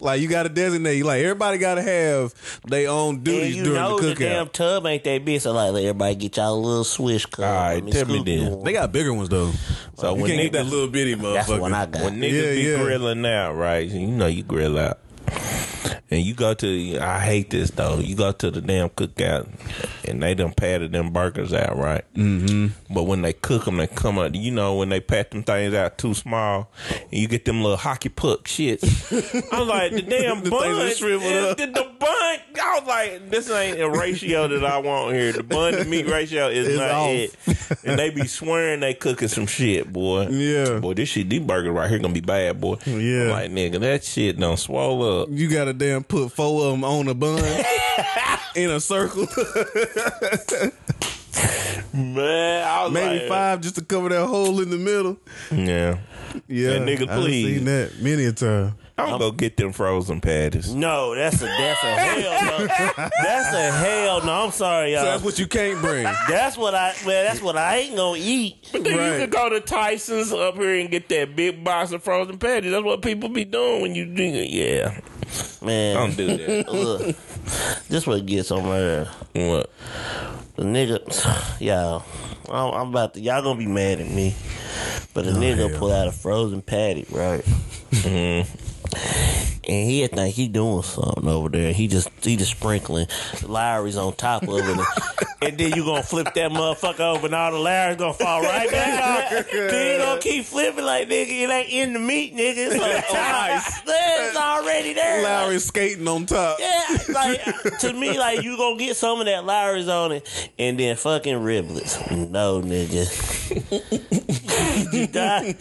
[0.00, 1.04] Like you gotta designate.
[1.04, 2.34] Like everybody gotta have
[2.66, 5.52] their own and duties you during know the the, damn tub ain't that big, so
[5.52, 7.44] like let everybody get y'all a little swish cup.
[7.44, 8.62] All right, I mean, tell me scoop then.
[8.64, 9.52] They got bigger ones though.
[9.96, 11.34] So you when can't get that little bitty motherfucker.
[11.34, 12.04] That's the I got.
[12.04, 12.82] When niggas Yeah, be yeah.
[12.82, 13.88] grilling out, right?
[13.88, 14.98] You know you grill out.
[16.08, 17.98] And you go to, I hate this though.
[17.98, 19.48] You go to the damn cookout,
[20.04, 22.04] and they done patted them burgers out, right?
[22.14, 22.94] Mm-hmm.
[22.94, 24.34] But when they cook them, they come out.
[24.36, 27.76] You know when they pat them things out too small, and you get them little
[27.76, 28.84] hockey puck shits.
[29.52, 31.56] I'm like the damn The bun, the, up.
[31.56, 32.12] the, the bun.
[32.58, 35.32] I was like, this ain't a ratio that I want here.
[35.32, 37.10] The bun to meat ratio is It's not off.
[37.10, 37.84] it.
[37.84, 40.28] And they be swearing they cooking some shit, boy.
[40.28, 40.78] Yeah.
[40.78, 42.76] boy, this shit, these burgers right here gonna be bad, boy.
[42.86, 43.22] Yeah.
[43.24, 45.28] I'm like nigga, that shit don't swallow up.
[45.32, 47.38] You got a damn put four of them on a bun
[48.56, 49.26] in a circle,
[51.92, 55.16] Man, I was maybe like, five just to cover that hole in the middle.
[55.50, 55.98] Yeah,
[56.48, 57.56] Yeah, And nigga, I done please.
[57.56, 58.74] seen that many a time.
[58.98, 60.74] I'm gonna go get them frozen patties.
[60.74, 62.66] No, that's a that's a hell no.
[63.22, 64.44] That's a hell no.
[64.46, 65.04] I'm sorry, y'all.
[65.04, 66.04] that's what you can't bring.
[66.28, 68.70] That's what I well, that's what I ain't gonna eat.
[68.72, 69.12] But then Right.
[69.12, 72.72] you can go to Tyson's up here and get that big box of frozen patties.
[72.72, 74.48] That's what people be doing when you do it.
[74.48, 74.98] Yeah,
[75.62, 76.68] Man, don't do that.
[76.68, 77.14] Ugh.
[77.88, 79.08] This what gets on my nerve.
[79.34, 79.70] what?
[80.56, 82.04] The nigga, y'all,
[82.48, 84.34] I'm, I'm about to, y'all gonna be mad at me.
[85.14, 85.78] But the oh, nigga hell.
[85.78, 87.44] pull out a frozen patty, right?
[87.90, 88.65] Mm-hmm.
[89.68, 91.72] And he think he doing something over there.
[91.72, 93.08] He just he just sprinkling
[93.46, 94.86] Lawry's on top of it,
[95.42, 98.70] and then you gonna flip that motherfucker over, and all the Lawry's gonna fall right
[98.70, 99.32] back.
[99.32, 99.46] out.
[99.52, 102.54] then you gonna keep flipping like nigga, it ain't in the meat, nigga.
[102.56, 103.84] It's on top.
[103.88, 105.22] It's already there.
[105.24, 106.58] Lawry skating on top.
[106.60, 110.78] Yeah, like to me, like you gonna get some of that Lawry's on it, and
[110.78, 112.30] then fucking riblets.
[112.30, 113.06] No, nigga.
[114.92, 115.56] you die.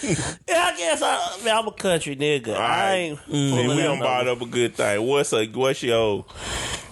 [0.48, 2.50] Yeah, I guess I, I'm a country nigga.
[2.50, 3.15] All I ain't.
[3.28, 5.06] See, pulling we out done no- brought up a good thing.
[5.06, 6.26] What's a what's your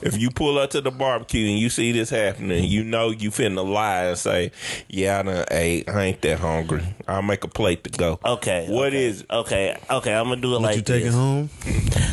[0.01, 3.31] if you pull up to the barbecue and you see this happening, you know you
[3.31, 4.51] finna lie and say,
[4.89, 5.89] "Yeah, I done ate.
[5.89, 6.83] I ain't that hungry.
[7.07, 8.67] I'll make a plate to go." Okay.
[8.69, 9.05] What okay.
[9.05, 9.27] is it?
[9.29, 10.13] Okay, okay.
[10.13, 11.15] I'm gonna do it What like you taking this.
[11.15, 11.49] home?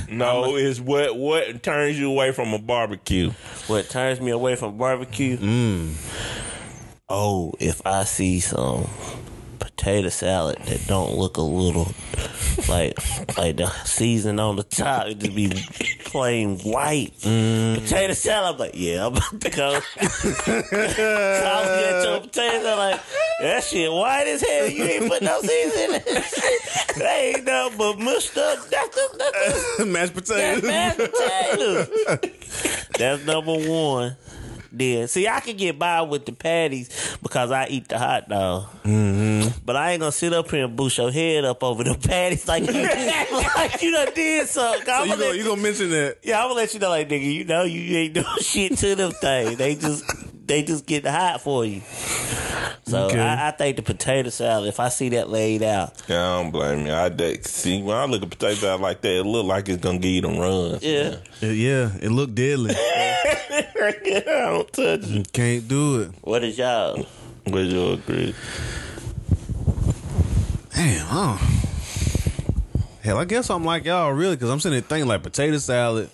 [0.08, 3.30] No, it's what what turns you away from a barbecue.
[3.66, 5.36] What turns me away from barbecue?
[5.36, 5.94] Mm.
[7.08, 8.88] Oh, if I see some
[9.58, 11.92] potato salad that don't look a little
[12.68, 12.96] like
[13.38, 15.48] like the season on the top, it just be
[16.04, 17.74] plain white Mm.
[17.82, 18.54] potato salad.
[18.54, 19.80] I'm like, yeah, I'm about to go.
[20.00, 23.00] I was at your potato salad, like
[23.40, 24.68] that shit white as hell.
[24.68, 26.04] You ain't put no season in it.
[26.96, 28.58] that ain't nothing but mushed up.
[28.68, 31.88] That's the, that's the Mashed that's mashed potatoes.
[32.98, 34.16] That's number one.
[34.72, 38.64] Then see, I can get by with the patties because I eat the hot dog.
[38.84, 39.58] Mm-hmm.
[39.64, 42.46] But I ain't gonna sit up here and boost your head up over the patties
[42.46, 42.72] like you,
[43.56, 44.84] like you done did something.
[44.84, 46.18] So you gonna you gonna mention that?
[46.22, 48.94] yeah, I'm gonna let you know, like nigga, you know you ain't doing shit to
[48.94, 49.56] them things.
[49.56, 50.04] They just
[50.50, 51.80] they just get hot for you.
[52.86, 53.20] So Okay.
[53.20, 56.50] I, I think the potato salad, if I see that laid out, Yeah, I don't
[56.50, 56.92] blame you.
[56.92, 59.80] I de- see when I look at potato salad like that, it look like it's
[59.80, 60.82] gonna give you them runs.
[60.82, 61.16] yeah.
[61.42, 62.74] Uh, Yeah, it looked deadly.
[63.80, 65.32] I don't touch it.
[65.32, 66.10] Can't do it.
[66.22, 67.06] What is y'all?
[67.46, 68.34] Would you agree?
[70.74, 71.36] Damn, huh?
[73.02, 76.10] Hell, I guess I'm like y'all really because I'm sitting there thinking like potato salad.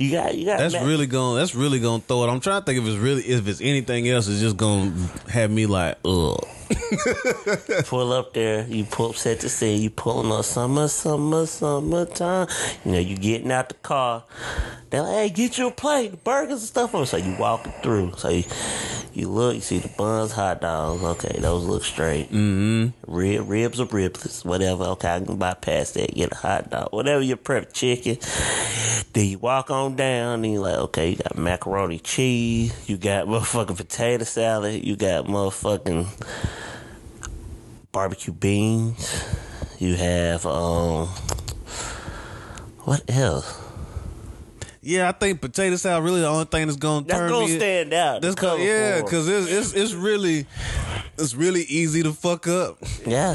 [0.00, 1.38] You got you got That's really gonna.
[1.38, 2.28] That's really going to throw it.
[2.28, 4.28] I'm trying to think if it's really if it's anything else.
[4.28, 6.42] It's just going to have me like, ugh.
[7.84, 12.48] pull up there, you pull up set the scene, you pulling up summer, summer, summertime.
[12.86, 14.24] You know, you getting out the car.
[14.90, 17.04] They're like, hey, get your plate, the burgers and stuff on.
[17.04, 17.06] It.
[17.06, 18.14] So you walking through.
[18.16, 18.44] So you,
[19.14, 21.02] you look, you see the buns, hot dogs.
[21.02, 22.26] Okay, those look straight.
[22.32, 22.88] Mm-hmm.
[23.06, 24.84] Rib, ribs or riblets, whatever.
[24.84, 28.18] Okay, I can bypass that, get a hot dog, whatever you prep, chicken.
[29.12, 33.26] Then you walk on down, and you're like, okay, you got macaroni cheese, you got
[33.28, 36.06] motherfucking potato salad, you got motherfucking
[37.92, 39.24] barbecue beans.
[39.78, 41.06] You have um
[42.84, 43.69] what else?
[44.82, 47.46] Yeah, I think potato salad really the only thing that's going to That's turn gonna
[47.48, 47.56] me.
[47.58, 48.22] stand out.
[48.22, 50.46] That's The go, yeah, because it's, it's it's really
[51.18, 53.34] it's really easy to fuck up yeah,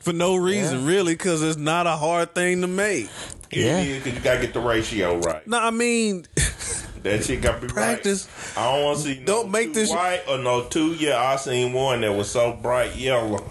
[0.00, 3.08] for no reason, really, because it's not a hard thing to make.
[3.52, 3.82] Yeah.
[3.82, 5.46] Yeah, because you gotta get the ratio right.
[5.46, 6.24] No, I mean,
[7.02, 8.26] That shit gotta be Practice.
[8.56, 8.64] right.
[8.64, 10.94] I don't want to see no Don't make too this- white or no two.
[10.94, 13.44] Yeah, I seen one that was so bright yellow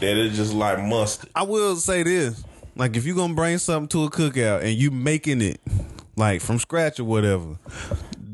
[0.00, 1.28] that it's just like mustard.
[1.34, 2.44] I will say this:
[2.76, 5.60] like, if you're gonna bring something to a cookout and you making it
[6.16, 7.58] like from scratch or whatever.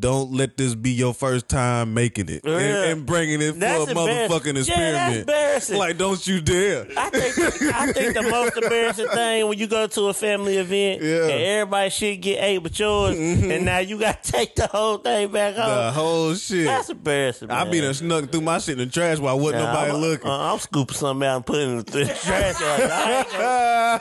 [0.03, 2.85] Don't let this be your first time making it and, Yeah.
[2.91, 5.17] and bringing it That's for a motherfucking Yeah, experiment.
[5.21, 5.79] embarrassing.
[5.79, 6.87] Like, don't you dare!
[6.97, 7.39] I think
[7.75, 11.09] I think the most embarrassing thing when you go to a family event Yeah.
[11.09, 11.31] Mm-hmm.
[11.31, 14.99] and everybody should get ate but yours, and now you got to take the whole
[14.99, 15.69] thing back home.
[15.77, 16.67] The whole shit.
[16.67, 17.51] That's embarrassing.
[17.53, 17.71] I man.
[17.73, 20.29] be done snuck through my shit in the trash while wasn't Nah, nobody I'm, looking.
[20.29, 22.57] uh, I'm scooping something out and putting it in the trash.
[22.61, 24.01] I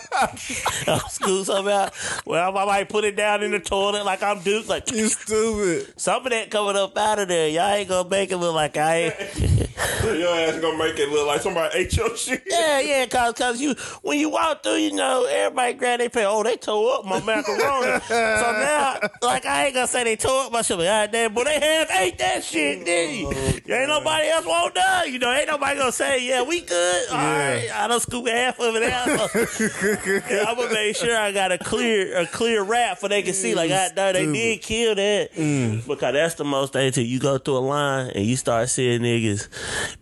[0.88, 1.94] I'm scooping something out.
[2.26, 4.68] Well, I might put it down in the toilet like I'm Duke.
[4.68, 5.91] Like you stupid.
[5.98, 7.48] Some of that coming up out of there.
[7.50, 9.72] Y'all ain't gonna make it look like I ain't.
[10.04, 12.44] Your ass gonna make it look like somebody ate your shit.
[12.46, 16.26] Yeah, yeah, cause, cause you when you walk through, you know, everybody grab their pay.
[16.26, 18.02] Oh, they tore up my macaroni.
[18.08, 20.78] so now, like, I ain't gonna say they tore up my shit.
[20.78, 23.76] But God damn, but they have ate that shit, did oh, you?
[23.76, 25.12] ain't nobody else want done.
[25.12, 27.10] You know, ain't nobody gonna say, yeah, we good.
[27.10, 29.08] All right, I don't scoop half of it out.
[30.48, 33.56] I'm gonna make sure I got a clear a clear wrap for they can see.
[33.56, 35.34] Like, mm, God damn, they did kill that.
[35.34, 35.81] Mm.
[35.88, 37.04] Because that's the most thing too.
[37.04, 39.48] You go through a line and you start seeing niggas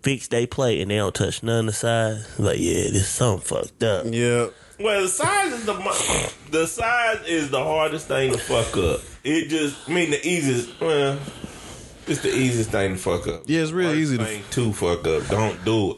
[0.02, 2.39] fix they plate and they don't touch none of the sides.
[2.39, 4.06] Like, yeah, this something fucked up.
[4.10, 4.48] Yeah.
[4.80, 5.74] Well, the size is the
[6.52, 9.02] the size is the hardest thing to fuck up.
[9.24, 10.80] It just I mean the easiest.
[10.80, 11.20] Well,
[12.08, 13.44] it's the easiest thing to fuck up.
[13.46, 15.28] Yeah, it's real Worst easy to- thing to fuck up.
[15.28, 15.98] Don't do it.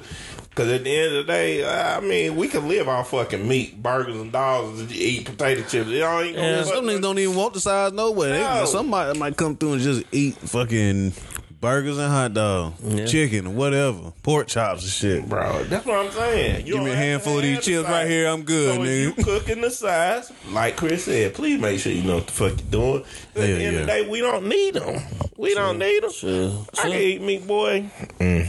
[0.54, 3.82] Cause at the end of the day, I mean, we can live off fucking meat,
[3.82, 5.90] burgers, and dogs, and eat potato chips.
[5.90, 8.32] Y'all ain't gonna Yeah, Some up- niggas don't even want the size no way.
[8.32, 8.66] They- No.
[8.66, 11.14] Somebody might come through and just eat fucking
[11.62, 13.06] burgers and hot dog, Yeah.
[13.06, 15.30] chicken, whatever, pork chops and shit.
[15.30, 16.68] Bro, that's what I'm saying.
[16.68, 17.92] You Give me a handful of these have the chips size.
[17.94, 18.28] right here.
[18.28, 19.02] I'm good, so nigga.
[19.18, 22.50] you cooking the size, like Chris said, please make sure you know what the fuck
[22.50, 23.04] you're doing.
[23.36, 25.02] At the Hell end of the day, we don't need them.
[25.38, 26.12] We don't need them.
[26.12, 26.66] True.
[26.78, 27.86] I can eat meat, boy.
[28.20, 28.48] Mm.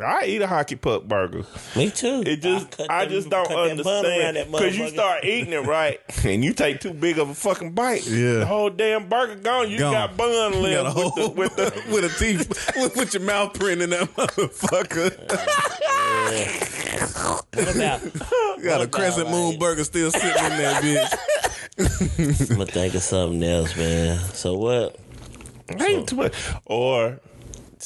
[0.00, 1.44] I eat a hockey puck burger.
[1.76, 2.22] Me too.
[2.26, 5.52] It just, cut I, them- just don't cut that bun understand because you start eating
[5.52, 8.06] it right, and you take too big of a fucking bite.
[8.06, 8.34] Yeah.
[8.38, 9.70] the whole damn burger gone.
[9.70, 9.92] You Gone.
[9.92, 12.96] got bun You got a left whole with the, with the with a teeth with,
[12.96, 15.12] with your mouth print in that motherfucker.
[17.54, 18.02] What about?
[18.04, 22.50] You got a about, crescent like- moon burger still sitting in that bitch.
[22.50, 24.18] I'm gonna think of something else, man.
[24.34, 24.96] So what?
[25.80, 26.34] ain't too much.
[26.66, 27.18] Or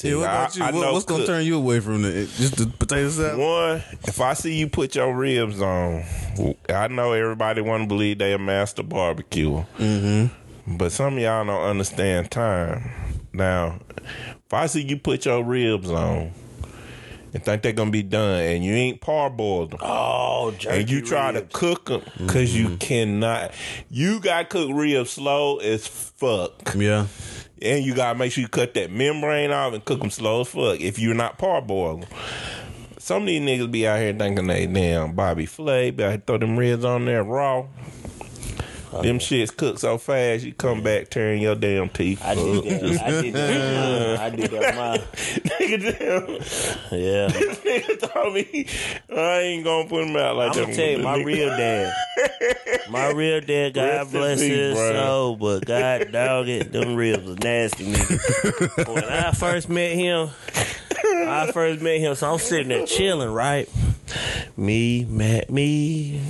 [0.03, 0.63] Yeah, what about you?
[0.63, 2.29] I, I What- what's gonna turn you away from it?
[2.37, 3.37] Just the potato salad?
[3.37, 6.03] One, if I see you put your ribs on,
[6.69, 9.63] I know everybody want to believe they a master barbecue.
[9.79, 10.77] Mm-hmm.
[10.77, 12.91] But some of y'all don't understand time.
[13.33, 13.79] Now,
[14.45, 16.31] if I see you put your ribs on
[17.33, 21.31] and think they're gonna be done, and you ain't parboiled them, Oh, and you try
[21.31, 22.77] to cook them because you mm-hmm.
[22.77, 23.51] cannot,
[23.89, 26.73] you got to cook ribs slow as fuck.
[26.75, 27.07] Yeah.
[27.61, 30.47] And you gotta make sure you cut that membrane off and cook them slow as
[30.47, 32.05] fuck if you're not parboiling.
[32.99, 36.37] Some of these niggas be out here thinking they damn Bobby Flay, but I throw
[36.37, 37.65] them ribs on there raw.
[38.91, 42.23] Them shits cook so fast, you come back tearing your damn teeth.
[42.23, 42.99] I did that.
[43.01, 44.19] I did that.
[44.19, 45.01] I did that.
[45.59, 45.79] Nigga,
[46.89, 47.27] damn, yeah.
[47.29, 48.65] nigga told me
[49.13, 50.61] I ain't gonna put him out like I'm that.
[50.63, 51.93] gonna tell you, my real dad,
[52.89, 54.93] my real dad, God Rest bless peace, his bro.
[54.93, 58.87] soul, but God dog it, them ribs was nasty, nigga.
[58.93, 60.29] when I first met him,
[61.03, 63.69] I first met him, so I'm sitting there chilling, right?
[64.55, 66.21] Me, Matt, me.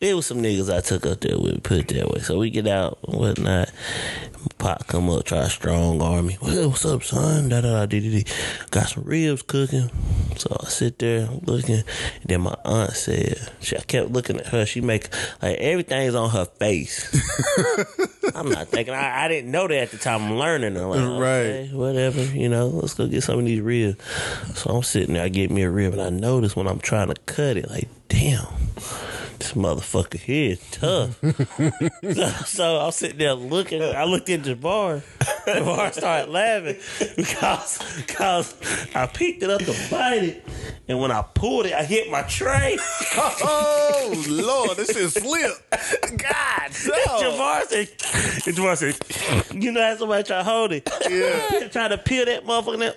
[0.00, 2.20] It was some niggas I took up there with, put it that way.
[2.20, 3.70] So we get out and whatnot.
[4.56, 6.28] Pop come up, try strong army.
[6.28, 6.34] me.
[6.40, 7.50] What, what's up, son?
[7.50, 8.24] Da da da dee.
[8.70, 9.90] Got some ribs cooking.
[10.36, 11.74] So I sit there looking.
[11.74, 11.84] And
[12.24, 14.64] then my aunt said, she, I kept looking at her.
[14.64, 15.08] She make
[15.42, 17.04] like everything's on her face.
[18.34, 18.94] I'm not thinking.
[18.94, 20.22] I, I didn't know that at the time.
[20.22, 20.78] I'm learning.
[20.78, 21.70] I'm like, Right.
[21.74, 22.22] whatever.
[22.24, 24.02] You know, let's go get some of these ribs.
[24.54, 25.24] So I'm sitting there.
[25.24, 27.88] I get me a rib, and I notice when I'm trying to cut it, like,
[28.08, 28.46] damn,
[29.40, 31.18] this motherfucker here is tough.
[32.14, 33.82] so, so I'm sitting there looking.
[33.82, 35.02] I looked at Jabbar.
[35.46, 36.76] Jabbar started laughing
[37.16, 38.54] because, because
[38.94, 40.48] I picked it up to bite it,
[40.88, 42.78] and when I pulled it, I hit my tray.
[43.42, 45.70] Oh Lord, this is slipped.
[45.70, 47.88] God, Jabbar said,
[48.54, 50.88] Jabbar said, you know how somebody try to hold it?
[51.08, 51.68] Yeah.
[51.68, 52.94] try to peel that motherfucker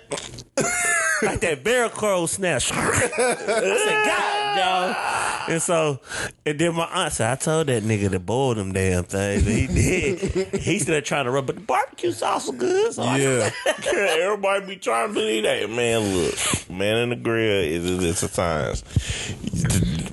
[1.22, 2.70] like that barrel crow snatch.
[2.72, 5.50] I said, God, y'all.
[5.54, 6.00] And so,
[6.46, 9.46] and then my aunt said, I told that nigga to boil them damn things.
[9.46, 10.54] And he did.
[10.60, 12.92] He's still trying to rub, but the barbecue sauce was good.
[12.92, 13.50] So Yeah.
[13.86, 15.70] Everybody be trying to believe that.
[15.70, 18.84] Man, look, man in the grill is it's a science.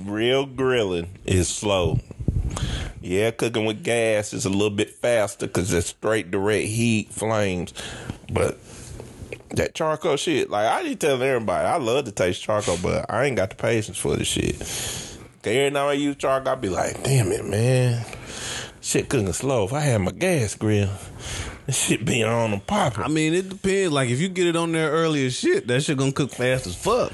[0.04, 1.98] Real grilling is slow.
[3.02, 7.74] Yeah, cooking with gas is a little bit faster because it's straight direct heat, flames.
[8.32, 8.58] But
[9.50, 13.24] that charcoal shit, like I be telling everybody, I love to taste charcoal, but I
[13.24, 14.56] ain't got the patience for this shit.
[15.44, 18.04] Every time I use charcoal, I be like, damn it, man.
[18.80, 19.64] Shit cooking slow.
[19.64, 20.90] If I had my gas grill,
[21.66, 23.02] this shit be on and popping.
[23.04, 23.92] I mean, it depends.
[23.92, 26.66] Like, if you get it on there early as shit, that shit gonna cook fast
[26.66, 27.12] as fuck.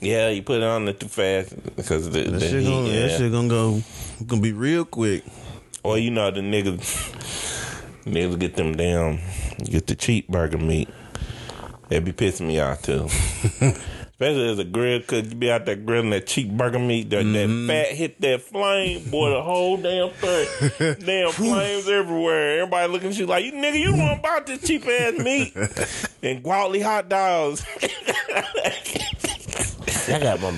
[0.00, 2.88] Yeah, you put it on there too fast because the, That the shit heat, gonna,
[2.88, 3.06] yeah.
[3.06, 3.82] that shit gonna go,
[4.26, 5.24] gonna be real quick.
[5.82, 6.80] Or you know the niggas,
[8.04, 9.18] niggas get them damn,
[9.64, 10.88] get the cheap burger meat.
[11.88, 13.08] That be pissing me off too.
[14.22, 17.10] Especially as a grill cook, you be out there grilling that cheap burger meat.
[17.10, 17.66] That, Mm-hmm.
[17.66, 20.96] that fat hit that flame, boy, the whole damn thing.
[21.04, 22.60] damn flames everywhere.
[22.60, 25.52] Everybody looking at you like, you nigga, you want about this cheap ass meat.
[26.22, 27.64] and Gwaltney hot dogs.
[30.08, 30.50] I got my.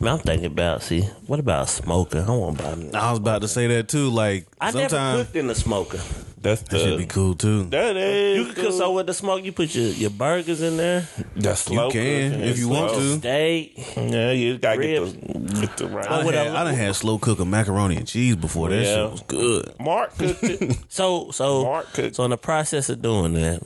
[0.00, 0.82] Man, I'm thinking about.
[0.82, 2.20] See, what about smoking?
[2.22, 2.92] I want to buy me.
[2.94, 4.08] I was about to say that too.
[4.10, 6.00] Like, I never sometimes cooked in the smoker.
[6.44, 7.64] That's the, that should be cool too.
[7.64, 8.36] That is.
[8.38, 9.42] You can cook so with the smoke.
[9.44, 11.08] You put your, your burgers in there.
[11.34, 13.16] That's slow You can, if you want to.
[13.18, 13.72] Steak.
[13.96, 15.12] Yeah, you gotta get Ribs.
[15.14, 16.06] the, get the right.
[16.06, 18.68] I done, would had, have- I done had slow cooker macaroni and cheese before.
[18.68, 18.94] That Yeah.
[19.04, 19.74] shit was good.
[19.80, 20.76] Mark cooked it.
[20.90, 22.14] So so Mark cooked.
[22.16, 23.62] so in the process of doing that,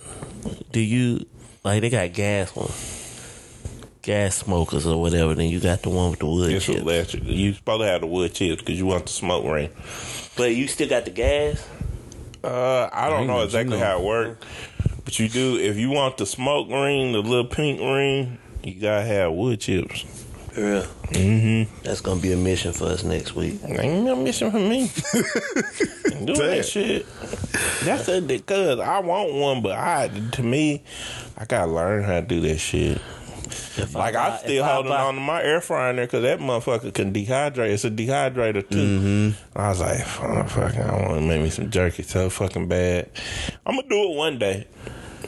[0.73, 1.27] do you
[1.64, 2.71] like they got gas one,
[4.03, 5.35] gas smokers or whatever?
[5.35, 7.25] Then you got the one with the wood It's chips, electric.
[7.25, 9.71] You supposed to have the wood chips because you want the smoke ring.
[10.37, 11.67] but you still got the gas.
[12.44, 13.87] Uh, I don't ain't know know, exactly you know.
[13.87, 14.46] how it works,
[15.05, 15.57] but you do.
[15.59, 20.05] If you want the smoke ring, the little pink ring, you gotta have wood chips.
[20.57, 20.87] Yeah.
[21.11, 21.72] Mm-hmm.
[21.85, 23.61] That's gonna be a mission for us next week.
[23.64, 24.90] Ain't no mission for me.
[26.24, 27.07] do that shit.
[27.85, 30.83] That's it because I want one, but I to me,
[31.37, 33.01] I gotta learn how to do that shit.
[33.49, 36.39] If Like buy- I'm still holding on to my air fryer in there because that
[36.41, 37.71] motherfucker can dehydrate.
[37.71, 39.35] It's a dehydrator too.
[39.57, 43.11] I was like, oh, fuck, I want to make me some jerky so fucking bad.
[43.67, 44.67] I'm gonna do it one day.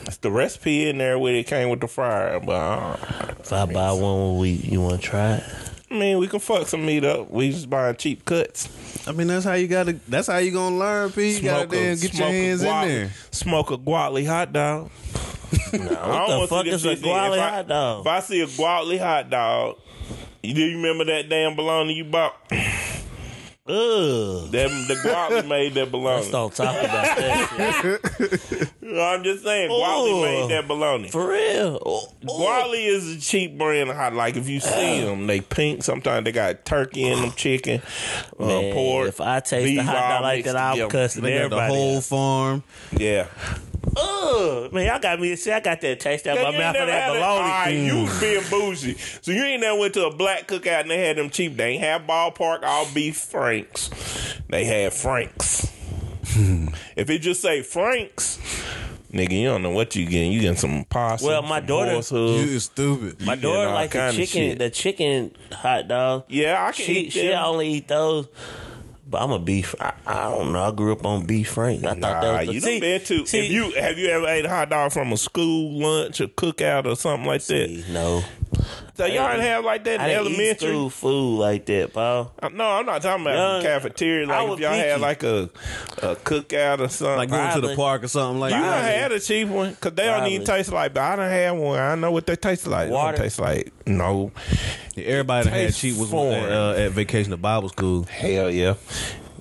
[0.07, 2.97] It's the recipe in there where it came with the fryer, but uh,
[3.39, 5.43] If I buy one, we you want to try it?
[5.91, 7.29] I mean, we can fuck some meat up.
[7.29, 8.69] We just buying cheap cuts.
[9.07, 9.93] I mean, that's how you gotta.
[10.07, 11.35] That's how you gonna learn, P.
[11.35, 13.11] You gotta damn get your smoke a hands in there.
[13.31, 14.89] Smoke a Gwaltney hot dog.
[15.73, 17.05] No, I don't the wanna fuck see is this a shit.
[17.05, 18.01] Guali hot dog?
[18.01, 19.77] If I see a Gwaltney hot dog,
[20.43, 22.35] you do you remember that damn bologna you bought?
[23.71, 24.51] Ugh.
[24.51, 26.17] That the Gwaltney made that bologna.
[26.17, 28.69] Let's don't talk about that shit.
[28.83, 31.09] I'm just saying, Guali made that bologna.
[31.09, 31.81] For real.
[31.85, 32.39] Oh, oh.
[32.39, 34.13] Guali is a cheap brand of hot.
[34.13, 35.83] Like if you see them, they pink.
[35.83, 37.81] Sometimes they got turkey in them, chicken,
[38.37, 39.07] uh, Man, pork.
[39.07, 40.91] if I taste the hot dog like that, I'm together.
[40.91, 42.63] cussing got the whole farm.
[42.91, 43.27] Yeah,
[43.97, 45.35] Ugh, man, y'all got me.
[45.35, 47.41] See, I got that taste out Cause my mouth ain't of that had it- bologna.
[47.41, 48.95] All right, you was being bougie.
[49.21, 51.57] So you ain't never went to a black cookout and they had them cheap.
[51.57, 53.89] They ain't have ballpark all beef Franks.
[54.49, 55.71] They had Franks.
[56.33, 56.67] Hmm.
[56.95, 58.39] if it just say Franks,
[59.11, 60.31] nigga, you don't know what you getting.
[60.31, 61.27] You getting some pasta.
[61.27, 62.51] Well, my some daughter- horse hooves.
[62.53, 63.21] You stupid.
[63.25, 66.23] My You daughter like the chicken, the chicken hot dog.
[66.29, 68.27] Yeah, I can She eat she only eat those.
[69.11, 69.75] But I'm a beef.
[69.79, 70.63] I, I don't know.
[70.63, 71.83] I grew up on beef frank.
[71.83, 73.25] I thought that was you see, done been to.
[73.25, 76.27] see, if you have you ever ate a hot dog from a school lunch or
[76.27, 77.83] cookout or something like that?
[77.91, 78.23] no.
[79.01, 80.69] So y'all didn't have like that in I didn't eat elementary.
[80.69, 82.33] school food like that, Paul.
[82.41, 84.27] Uh, No, I'm not talking about Young- the cafeteria.
[84.27, 85.01] I Like was if y'all had picky.
[85.01, 85.49] like a
[86.03, 87.17] a cookout or something.
[87.17, 88.57] Like going to the park or something like that.
[88.57, 88.97] you done that.
[89.01, 90.93] had a cheap one because they don't even taste like.
[90.93, 91.79] But I done had one.
[91.79, 92.87] I know what they taste like.
[92.89, 93.17] They Water.
[93.17, 94.31] don't taste like no.
[94.97, 98.03] Everybody that had Tastes cheap was at, uh, at vacation to Bible school.
[98.03, 98.75] Hell yeah.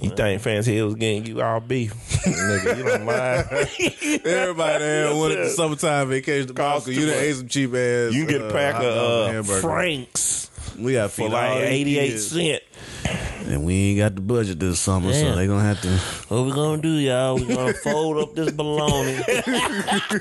[0.00, 1.92] You think Fancy Hill was getting you all beef?
[2.24, 4.24] Nigga, you don't mind.
[4.26, 6.94] Everybody there wanted the summertime vacation to Cost Boston.
[6.94, 8.12] You too done ate some cheap ass.
[8.14, 9.60] You can get a uh, pack hot of uh.
[9.60, 12.62] Franks We got for like eighty eight cent.
[13.46, 15.88] And we ain't got the budget this summer, so they gonna have to.
[16.34, 17.36] What we gonna do, y'all?
[17.36, 19.22] We gonna fold up this bologna,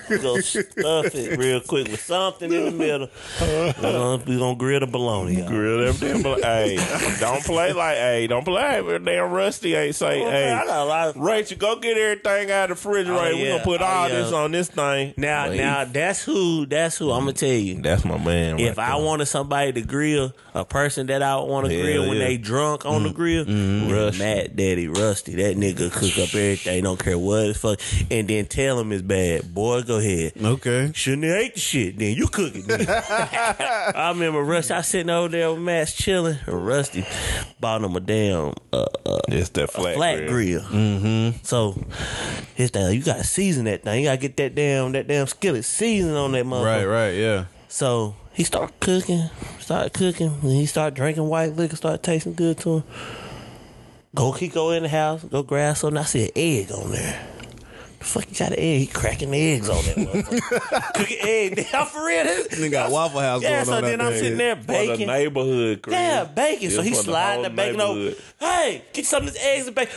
[0.10, 3.10] we gonna stuff it real quick with something in the middle.
[3.42, 5.48] We gonna, we gonna grill the bologna, y'all.
[5.48, 6.78] Grill everything, but hey,
[7.20, 10.52] don't play like hey, don't play like damn Rusty ain't say Okay, hey.
[10.52, 13.36] I got a lot of Rachel, go get everything out of the refrigerator.
[13.36, 14.16] Oh, We gonna put Oh, all yeah.
[14.16, 15.14] this on this thing.
[15.18, 15.46] now.
[15.48, 16.66] But he- Now that's who.
[16.66, 17.12] That's who.
[17.12, 17.82] I'm gonna tell you.
[17.82, 18.56] that's my man.
[18.56, 19.06] Right If I there.
[19.06, 22.86] wanted somebody to grill, a person that I want to Hell grill when they drunk
[22.86, 23.91] on the grill, mm-hmm.
[23.91, 24.20] Rusty.
[24.20, 25.36] Matt Daddy Rusty.
[25.36, 27.80] That nigga cook up everything, don't care what the fuck,
[28.12, 29.53] and then tell him it's bad.
[29.53, 30.34] Boy, go ahead.
[30.41, 30.91] Okay.
[30.93, 31.97] Shouldn't have ate the shit.
[31.97, 32.68] Then you cook it.
[32.68, 32.86] Then.
[33.95, 34.74] I remember Rusty.
[34.74, 36.38] I sitting over there with Matt chilling.
[36.45, 37.05] and Rusty
[37.60, 40.62] bought him a damn uh, uh, it's that flat, flat grill.
[40.62, 41.43] Mm-hmm.
[41.43, 41.82] So
[42.55, 44.01] his thing, you gotta season that thing.
[44.01, 46.64] You gotta get that damn that damn skillet season on that motherfucker.
[46.66, 46.86] Right.
[46.86, 47.16] Right.
[47.16, 47.45] Yeah.
[47.72, 52.58] So he started cooking, started cooking, and he started drinking white liquor, started tasting good
[52.60, 52.84] to him.
[54.16, 56.00] Go, he go in the house, go grab something.
[56.00, 57.28] I see an egg on there.
[58.00, 58.80] The fuck you got an egg?
[58.80, 60.93] He cracking eggs on that motherfucker.
[60.95, 61.56] Cooking egg.
[61.72, 62.24] Damn, for real.
[62.24, 64.91] This, Nigga got Waffle House yeah, going so then I'm sitting there baking.
[64.93, 65.93] For the neighborhood, Chris.
[65.95, 66.70] Yeah, bacon.
[66.72, 68.12] So It's he for the sliding the bacon over.
[68.39, 69.93] Hey, get some of this eggs and bacon.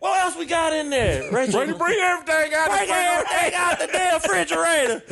[0.00, 1.30] What else we got in there?
[1.32, 5.02] Rachel, Bring, bring everything out of Bring the everything out the damn refrigerator.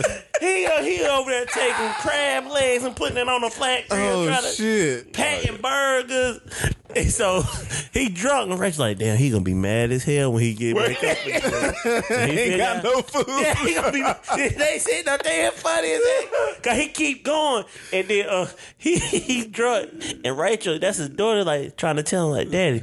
[0.40, 4.28] He uh, he over there taking crab legs and putting it on the flat grill,
[4.28, 5.12] Oh shit.
[5.12, 6.40] patting burgers.
[6.94, 7.42] And so
[7.92, 10.76] he drunk and Rachel's like, damn, he gonna be mad as hell when he get
[10.76, 12.04] back up.
[12.30, 13.24] He Ain't got out- no food.
[13.28, 13.92] Yeah, he gonna
[14.36, 14.48] be.
[14.48, 16.62] They sitting up there funny as heck.
[16.62, 18.48] Cause he keep going, and then uh,
[18.78, 19.90] he he drunk,
[20.24, 22.82] and Rachel, that's his daughter, like trying to tell him, like, Daddy,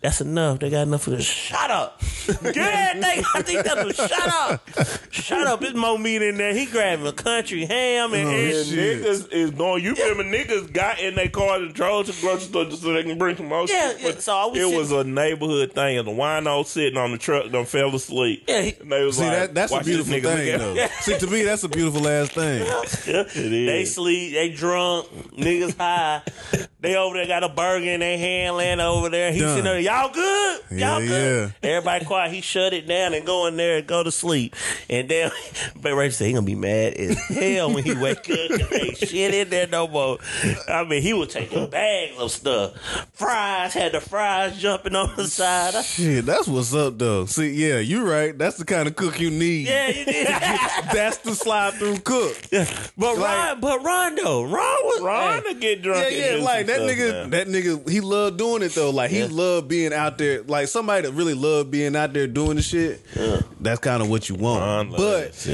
[0.00, 0.60] that's enough.
[0.60, 1.24] They got enough for this.
[1.24, 2.00] Shut up.
[2.42, 3.24] Get everything.
[3.34, 4.60] I think that's a shut up.
[5.10, 5.60] Shut up.
[5.60, 6.54] There's more meat in there.
[6.54, 9.02] He grabbing a country ham and, Oh, and And shit.
[9.02, 9.82] niggas is going.
[9.82, 12.92] You remember niggas got in their car and drove to the grocery store just so
[12.92, 14.00] they can bring some more Yeah, shit.
[14.00, 15.98] yeah, But so I was it sitting- was a neighborhood thing.
[15.98, 18.44] And the wino sitting on the truck done fell asleep.
[18.46, 20.76] Yeah, he- and they was See like, that that's a beautiful thing though.
[20.76, 22.64] at-" See to me that's a beautiful ass thing.
[23.34, 26.22] They sleep, they drunk, niggas high.
[26.80, 29.32] They over there got a burger in their hand laying over there.
[29.32, 29.48] He Done.
[29.48, 30.60] sitting there, y'all good?
[30.70, 31.54] Y'all Yeah, good?
[31.64, 32.30] Everybody quiet.
[32.32, 34.54] He shut it down and go in there and go to sleep.
[34.88, 35.32] And then,
[35.82, 38.72] but Rachel said he gonna be mad as hell when he wake up.
[38.72, 40.18] Ain't shit in there no more.
[40.68, 42.76] I mean, he was taking bags of stuff.
[43.12, 45.84] Fries had the fries jumping on the side.
[45.84, 47.26] Shit, that's what's up though.
[47.26, 48.38] See, yeah, you right.
[48.38, 49.66] That's the kind of cook you need.
[49.66, 50.26] yeah, you did.
[50.92, 52.36] That's the slide through cook.
[52.96, 54.52] but Like- Ron, but Rondo, Ron
[54.84, 56.06] was Ron to get drunk.
[56.12, 57.12] Yeah, yeah, like some that nigga.
[57.24, 57.28] now.
[57.30, 58.90] That nigga, he loved doing it though.
[58.90, 59.28] Like he Yeah.
[59.30, 60.42] loved being out there.
[60.42, 63.00] Like somebody that really loved being out there doing the shit.
[63.60, 64.92] That's kind of what you want.
[64.96, 65.46] But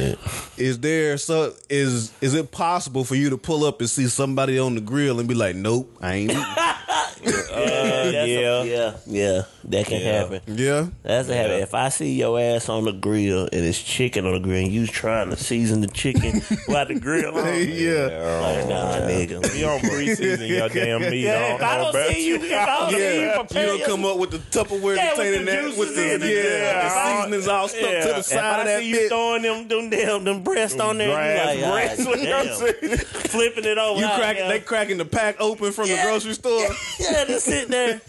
[0.57, 4.59] is there so is is it possible for you to pull up and see somebody
[4.59, 6.33] on the grill and be like, nope, I ain't.
[7.27, 7.35] eating.
[7.55, 8.63] That's a- yeah.
[8.63, 9.43] yeah, yeah.
[9.67, 10.13] That can Yeah.
[10.13, 10.41] happen.
[10.47, 11.63] yeah, That's a habit.
[11.63, 14.71] If I see your ass on the grill and it's chicken on the grill and
[14.73, 18.41] you trying to season the chicken while the grill on, yeah.
[18.43, 19.59] like nah, nigga.
[19.59, 21.23] You on preseason your damn meat.
[21.23, 24.05] Yeah, if I don't see you, if I don't see you Yeah, you don't come
[24.05, 26.83] up with the Tupperware Yeah, with containing the that with the in yeah, Yeah.
[26.83, 29.69] the seasonings all stuck to the side if of I that see you throwing them,
[29.69, 32.99] them damn, them breasts on there, Dry you ass like, breasts ah, when I'm saying-
[32.99, 33.99] flipping it over.
[34.01, 36.67] You ah, crack, they cracking the pack open from the grocery store.
[37.15, 38.01] Yeah, just sitting there.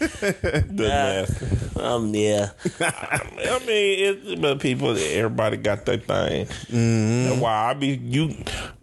[0.66, 1.80] The nasty.
[1.80, 2.50] Um, yeah,
[2.80, 6.46] I mean, it, but people, everybody got their thing.
[6.46, 7.40] Mm-hmm.
[7.40, 8.28] Why I be you.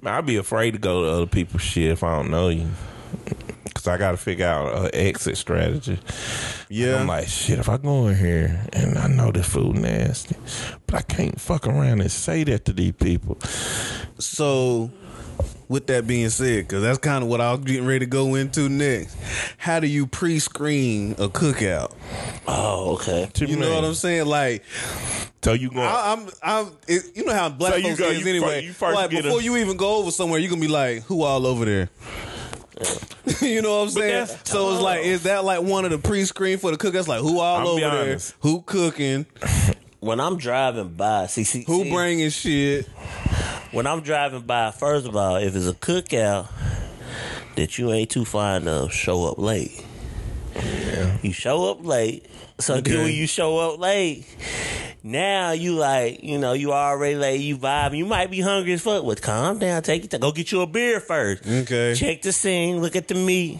[0.01, 2.67] Man, I be afraid to go to other people's shit if I don't know you,
[3.63, 5.99] because I got to figure out an exit strategy.
[6.69, 7.01] Yeah.
[7.01, 7.59] I'm like, shit.
[7.59, 10.35] If I go in here and I know this food nasty,
[10.87, 13.39] but I can't fuck around and say that to these people.
[14.19, 14.91] So,
[15.69, 18.35] with that being said, because that's kind of what I was getting ready to go
[18.35, 19.17] into next.
[19.57, 21.93] How do you pre-screen a cookout?
[22.47, 23.29] oh, okay.
[23.35, 24.25] You know what I'm saying?
[24.27, 24.63] Like,
[25.43, 25.81] So you going?
[25.81, 26.71] I, I'm, I'm.
[26.87, 28.61] It, you know how black So you folks go- is you anyway.
[28.61, 30.61] fir- you first like get a- before you even go over somewhere, you are gonna
[30.61, 31.89] be like, "Who all over there?"
[33.41, 34.27] you know what I'm saying?
[34.43, 37.07] So it's like, is that like one of the pre-screen for the cookouts?
[37.07, 37.89] Like, who all I'll over there?
[37.91, 38.33] honest.
[38.41, 39.25] Who cooking?
[39.99, 42.89] When I'm driving by, see, see, Who see, bringing shit?
[43.73, 46.47] When I'm driving by, first of all, if it's a cookout
[47.55, 49.83] that you ain't too fond of, show up late.
[51.21, 52.25] You show up late.
[52.59, 53.03] So then Okay.
[53.03, 54.25] when you show up late,
[55.05, 57.95] Now you like, you know, you already like you vibe.
[57.97, 59.03] You might be hungry as fuck.
[59.03, 59.81] Well, calm down.
[59.83, 60.17] Take it.
[60.21, 61.45] Go get you a beer first.
[61.45, 61.93] Okay.
[61.93, 62.79] Check the scene.
[62.79, 63.59] Look at the meat.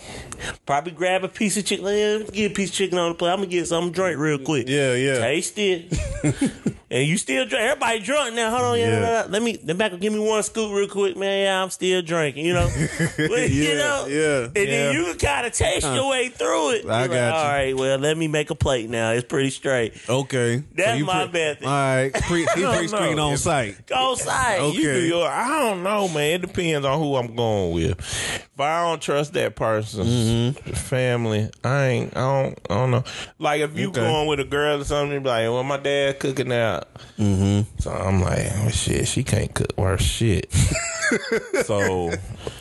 [0.66, 1.84] Probably grab a piece of chicken.
[1.86, 3.32] Let me Get a piece of chicken on the plate.
[3.32, 4.70] I'm gonna get something drink real quick.
[4.70, 5.20] Yeah, yeah.
[5.20, 5.92] Taste it.
[6.90, 7.62] and you still drink.
[7.62, 8.50] Everybody drunk now.
[8.50, 8.80] Hold on.
[8.80, 9.00] Yeah.
[9.02, 9.26] Yeah.
[9.28, 9.58] Let me.
[9.58, 10.00] Then back.
[10.00, 11.44] Give me one scoop real quick, man.
[11.44, 12.46] Yeah, I'm still drinking.
[12.46, 12.70] You know.
[13.18, 14.06] But, you Yeah, know.
[14.08, 16.86] yeah, And then you can kind of taste your way through it.
[16.86, 17.18] I You're got like, you.
[17.18, 17.76] All right.
[17.76, 19.12] Well, let me make a plate now.
[19.12, 19.94] It's pretty straight.
[20.10, 20.64] Okay.
[20.76, 21.66] That's you my method.
[21.66, 22.14] All right.
[22.14, 22.46] Pre, he
[22.78, 23.86] pre-screen on site.
[23.88, 24.60] Go side.
[24.60, 24.78] Okay.
[24.78, 26.36] You do your, I don't know, man.
[26.36, 28.00] It depends on who I'm going with.
[28.00, 30.08] If I don't trust that person's
[30.54, 30.72] Mm-hmm.
[30.74, 32.16] family, I ain't.
[32.16, 32.60] I don't.
[32.70, 33.04] I don't know.
[33.40, 34.00] Like if you Okay.
[34.02, 37.80] going with a girl or something, be like, "Well, my dad cooking out." Mm-hmm.
[37.80, 40.52] So I'm like, oh, "Shit, she can't cook worth shit."
[41.66, 42.12] so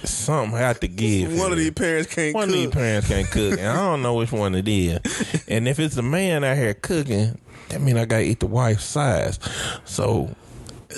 [0.05, 1.39] something had to give.
[1.39, 2.55] One of these parents can't One cook.
[2.57, 4.99] of these parents can't cook, and I don't know which one it is.
[5.49, 7.39] And if it's a man out here cooking,
[7.73, 9.39] that mean I gotta eat the wife's size.
[9.85, 10.31] So,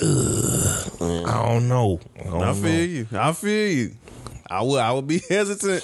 [0.01, 1.99] ugh, I don't know.
[2.19, 2.53] I, don't I know.
[2.53, 3.07] feel you.
[3.13, 3.91] I feel you.
[4.49, 4.79] I would.
[4.79, 5.83] I would be hesitant.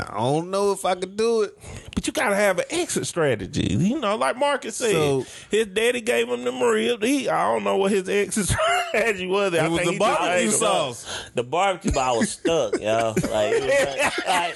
[0.00, 1.58] I don't know if I could do it.
[1.94, 3.74] But you gotta have an exit strategy.
[3.74, 6.96] You know, like Marcus said, So- his daddy gave him the Maria.
[7.00, 9.54] He, I don't know what his exit strategy was.
[9.54, 10.52] I It was think the barbecue ate them.
[10.52, 11.06] sauce.
[11.34, 13.14] The barbecue, but I was stuck, yo.
[13.16, 14.54] Like, it was like,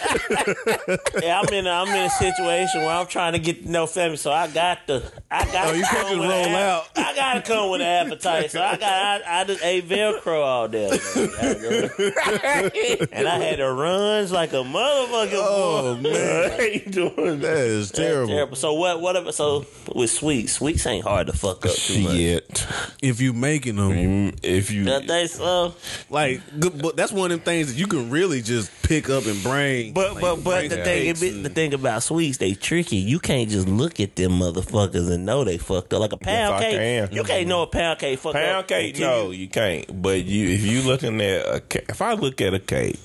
[0.90, 3.70] like- yeah, I'm in, a, I'm in a situation where I'm trying to get to
[3.70, 5.68] know family, so I got the, I got.
[5.68, 6.84] Oh, you to can't come just with roll app- out.
[6.96, 10.68] I gotta come with an appetite, so I got, I, I just ate Velcro all
[10.68, 10.90] day,
[13.12, 15.19] and I had to runs like a motherfucker.
[15.32, 16.00] Oh, boy.
[16.10, 16.50] man.
[16.58, 17.40] How you doing?
[17.40, 18.56] That is That's terrible.
[18.56, 19.00] So what?
[19.00, 19.34] What?
[19.34, 22.16] So with sweets, sweets ain't hard to fuck up too much.
[22.16, 22.66] Shit.
[23.02, 25.74] If you making them, Mm, If you, That they so.
[26.08, 29.26] like, good, but that's one of them things that you can really just pick up
[29.26, 29.92] and bring.
[29.92, 32.96] But like, but but the thing cakes it and- the thing about sweets, they tricky.
[32.96, 36.00] You can't just look at them motherfuckers and know they fucked up.
[36.00, 37.16] Like a pound Yes, cake, can.
[37.16, 38.42] you can't know a pound cake fucked up.
[38.42, 40.02] Pound cake, until no, you- you can't.
[40.02, 42.98] But you, if you looking at a, if I look at a cake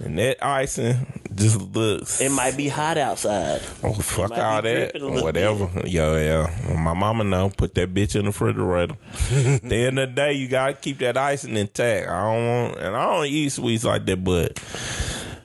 [0.00, 1.06] and that icing
[1.36, 3.60] just looks, It might be hot outside.
[3.82, 5.70] oh fuck all that, whatever.
[5.86, 7.50] Yo, yeah, my mama know.
[7.50, 8.94] Put that bitch in the refrigerator.
[9.30, 12.08] At the end of the day, you gotta keep that icing intact.
[12.08, 14.60] I don't want, and I don't eat sweets like that, but.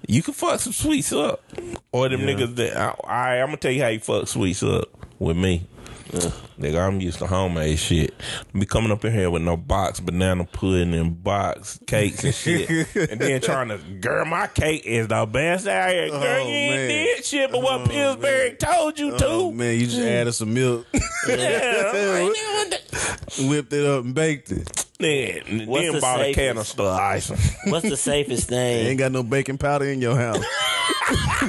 [0.10, 1.44] You can fuck some sweets up,
[1.92, 4.88] or them niggas that I, I I'm gonna tell you how you fuck sweets up
[5.20, 5.68] with me.
[6.08, 8.14] Nigga, I'm used to homemade shit.
[8.54, 12.70] Be coming up in here with no box banana pudding and box cakes and shit,
[12.96, 16.10] and then trying to girl my cake is the best out here.
[16.12, 19.56] Oh, girl, Oh, you ain't did shit, but what oh, Pillsbury told you Oh to.
[19.56, 21.00] man, you just added some milk, Yeah,
[21.34, 24.86] I'm like, nigga, what the- whipped it up and baked it.
[25.00, 27.38] Then, What's then the bought a canister of icing.
[27.72, 28.88] What's the safest thing?
[28.88, 30.44] Ain't got no baking powder in your house.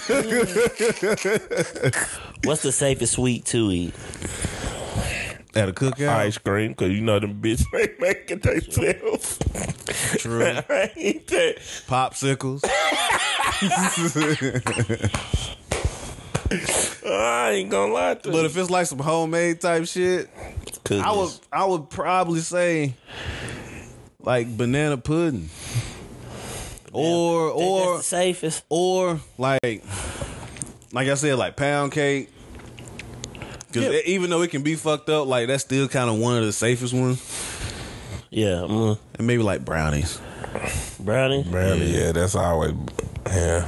[2.44, 3.94] What's the safest sweet to eat?
[5.54, 6.08] At a cookout.
[6.08, 9.38] Ice cream, cause you know them bitch ain't making themselves.
[10.18, 10.44] True.
[10.44, 11.56] I ain't that.
[11.88, 12.64] Popsicles.
[17.06, 18.32] I ain't gonna lie to you.
[18.32, 18.46] But you.
[18.46, 20.28] if it's like some homemade type shit,
[20.90, 22.94] I would I would probably say
[24.20, 25.50] like banana pudding.
[26.92, 28.64] Or That's or the safest.
[28.70, 29.84] or like
[30.92, 32.30] like I said, like pound cake.
[33.72, 34.00] Cause Yeah.
[34.06, 36.52] even though it can be fucked up, like that's still kind of one of the
[36.52, 37.20] safest ones.
[38.30, 40.18] Yeah, mm, And maybe like brownies.
[41.00, 42.72] brownie, Brownie, yeah, that's always
[43.26, 43.66] yeah.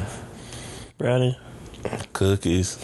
[0.99, 1.39] brownie.
[2.13, 2.79] Cookies.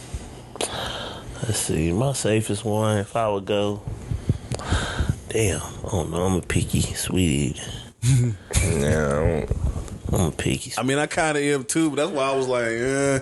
[1.43, 1.93] Let's see.
[1.93, 3.83] My safest one, if I would go.
[5.29, 6.23] Damn, I don't know.
[6.25, 7.71] I'm a picky sweet eater.
[8.63, 9.47] Yeah,
[10.13, 10.73] I'm a picky.
[10.79, 13.19] I mean, I kind of am too, but that's why I was like, eh.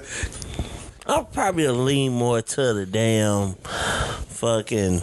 [1.06, 5.02] I'll probably lean more to the damn fucking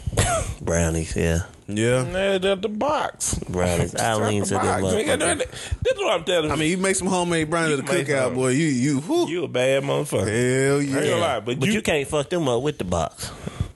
[0.62, 1.14] brownies.
[1.14, 2.06] Yeah, yeah.
[2.10, 3.34] yeah, the, the box.
[3.48, 3.94] brownies.
[3.94, 4.82] I lean the to the box.
[4.84, 5.38] Nigga,
[5.82, 6.52] This is what I'm telling you.
[6.52, 8.34] I mean, you make some homemade brownies at the cookout, some.
[8.34, 8.48] boy.
[8.48, 10.26] You you whew, you a bad motherfucker.
[10.26, 11.14] hell I ain't gonna yeah.
[11.16, 13.28] lie, but, But you, you, can't fuck them up with the box.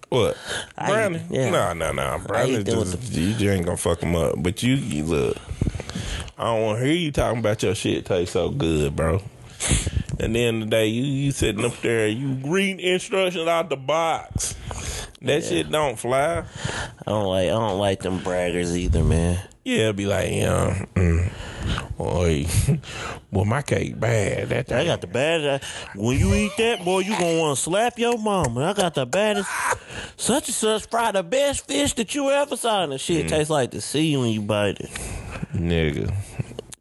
[0.09, 0.37] what?
[0.79, 1.19] I Brownie?
[1.19, 1.51] eat- yeah.
[1.51, 2.23] No, no, no.
[2.27, 4.35] Brownie eat them just you just ain't gonna fuck them up.
[4.43, 5.37] But you, you look.
[6.39, 9.21] I don't want to hear you talking about your shit taste so good, bro.
[10.19, 14.55] And then the day you you sitting up there, you reading instructions out the box.
[15.23, 16.45] That shit don't fly.
[17.07, 17.49] I don't like.
[17.49, 19.41] I don't like them braggers either, man.
[19.65, 21.33] Yeah, be like, yeah, mm,
[21.97, 22.47] boy,
[23.33, 24.51] well, my cake bad.
[24.51, 25.65] That I got the baddest.
[25.97, 28.61] When you eat that, boy, you gonna want to slap your mama.
[28.71, 29.51] I got the baddest.
[30.17, 33.51] Such and such fry the best fish that you ever saw, and the shit tastes
[33.51, 34.91] like the sea when you bite it.
[35.53, 36.15] nigga.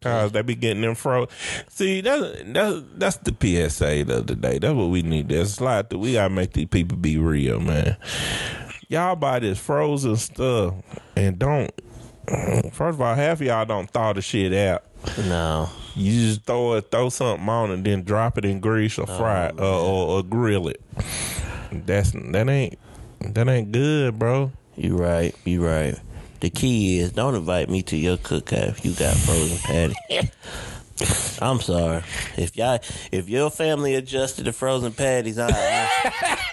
[0.02, 1.26] Cause they be getting them fro.
[1.68, 3.34] See, that's that's that's the
[3.68, 4.58] PSA of the day.
[4.58, 5.28] That's what we need.
[5.28, 6.00] That's slide through.
[6.00, 7.96] We gotta make these people be real, man.
[8.88, 10.74] y'all buy this frozen stuff
[11.16, 11.72] and don't.
[12.72, 14.84] First of all, half of y'all don't thaw the shit out.
[15.28, 15.68] No.
[15.94, 19.46] You just throw it, throw something on, and then drop it in grease or fry
[19.46, 20.80] it oh, or, or, or grill it.
[21.72, 22.78] That's that ain't
[23.20, 24.52] that ain't good, bro.
[24.76, 25.34] You right.
[25.44, 25.98] You right.
[26.40, 29.94] The key is don't invite me to your cookout if you got frozen patty.
[31.42, 32.02] I'm sorry.
[32.36, 32.78] If y'all,
[33.12, 35.88] if your family adjusted to frozen patties, I, I,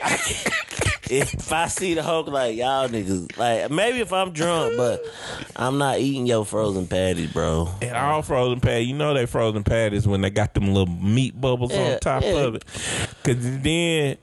[1.10, 5.02] if I see the Hulk like y'all niggas, like maybe if I'm drunk, but
[5.56, 7.70] I'm not eating your frozen patties, bro.
[7.82, 11.40] And all frozen patties, you know they frozen patties when they got them little meat
[11.40, 12.30] bubbles Yeah, on top yeah.
[12.40, 12.66] of it.
[13.24, 14.18] Cause then,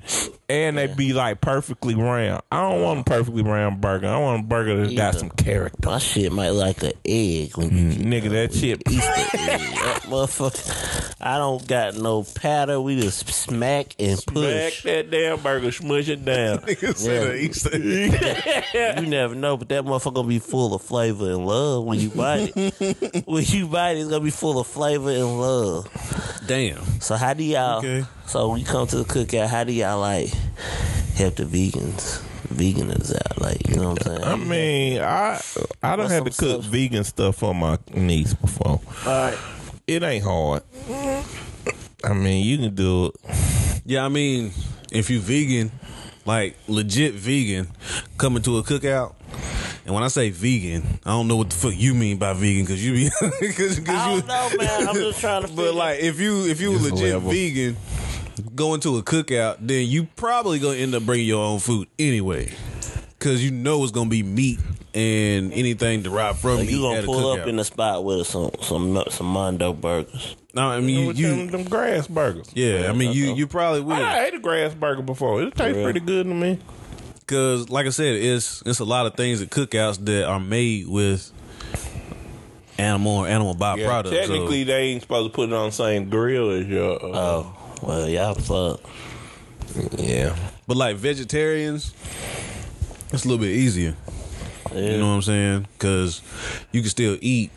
[0.51, 2.43] and they be like perfectly round.
[2.51, 4.09] I don't want a perfectly round burger.
[4.09, 5.89] I want a burger that's got some character.
[5.89, 8.05] My shit might like an egg when you mm.
[8.05, 8.83] Nigga, that shit.
[8.91, 9.61] Easter egg.
[9.61, 11.17] That motherfucker.
[11.21, 12.81] I don't got no patter.
[12.81, 14.83] We just smack and Smack push.
[14.85, 16.59] that damn burger, smush it down.
[16.61, 17.43] Nigga said Yeah.
[17.43, 19.01] Easter egg.
[19.05, 22.11] You never know, but that motherfucker gonna be full of flavor and love when you
[22.11, 23.25] bite it.
[23.27, 25.87] when you bite it, it's gonna be full of flavor and love.
[26.47, 26.83] Damn.
[27.01, 27.79] So how do y'all?
[27.79, 28.05] Okay.
[28.31, 30.29] So when you come to the cookout, how do y'all like
[31.17, 33.41] help the vegans, veganers out?
[33.41, 34.25] Like you know what I'm saying?
[34.25, 35.41] I mean, I
[35.83, 36.65] I don't have to cook stuff?
[36.67, 38.81] vegan stuff for my niece before.
[39.05, 39.37] All right.
[39.89, 40.63] It ain't hard.
[42.05, 43.15] I mean, you can do it.
[43.85, 44.53] Yeah, I mean,
[44.93, 45.73] if you vegan,
[46.25, 47.67] like legit vegan,
[48.17, 49.15] coming to a cookout,
[49.85, 52.63] and when I say vegan, I don't know what the fuck you mean by vegan
[52.63, 53.11] because you be
[53.41, 54.21] because I you.
[54.23, 54.89] don't know, man.
[54.89, 55.49] I'm just trying to.
[55.57, 57.31] But like, if you if you Just legit level.
[57.33, 57.77] vegan,
[58.41, 62.53] going to a cookout, then you probably gonna end up bringing your own food anyway,
[63.19, 64.59] because you know it's gonna be meat
[64.95, 66.71] and anything derived from So meat.
[66.71, 67.41] you gonna at a pull cookout.
[67.43, 70.37] up in the spot with some some some Mondo burgers.
[70.53, 71.29] No, I mean With you.
[71.29, 72.51] them, you them grass burgers.
[72.55, 73.35] yeah, I mean you.
[73.35, 73.95] You probably will.
[73.95, 75.43] I ate a grass burger before.
[75.43, 75.85] It tastes Yeah.
[75.85, 76.59] pretty good to me.
[77.29, 80.89] Cause like I said, it's it's a lot of things at cookouts that are made
[80.89, 81.31] with
[82.79, 84.05] animal or animal byproducts.
[84.07, 86.95] so- technically, they ain't supposed to put it on the same grill as your.
[86.95, 88.81] Uh, Oh, well, y'all fuck.
[89.99, 90.37] yeah.
[90.67, 91.95] but like vegetarians,
[93.13, 93.95] it's a little bit easier.
[94.73, 94.81] Yeah.
[94.93, 95.67] You know what I'm saying?
[95.79, 96.23] Cause
[96.73, 97.51] you can still eat.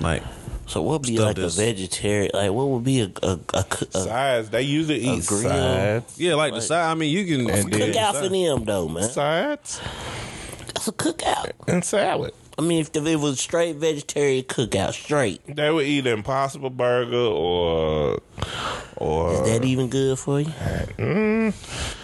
[0.00, 0.22] Like
[0.66, 2.30] So what would be Stuff like a vegetarian?
[2.34, 4.50] Like what would be a a, a, coo- a, Sides.
[4.50, 5.42] They usually eat grill.
[5.42, 6.18] sides.
[6.18, 6.90] yeah, like the Like- side.
[6.90, 7.48] I mean, you can.
[7.50, 9.04] And then- cookout for them though, man?
[9.08, 9.80] Sides
[10.74, 11.52] That's a cookout.
[11.68, 12.34] and salad.
[12.58, 17.16] I mean, if it was straight vegetarian cookout, straight, They would eat an Impossible Burger
[17.16, 18.20] or
[18.96, 20.52] or is that even good for you?
[20.98, 21.54] Mm.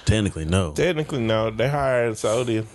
[0.04, 0.72] Technically, no.
[0.72, 1.50] technically no.
[1.50, 2.66] They hired sodium.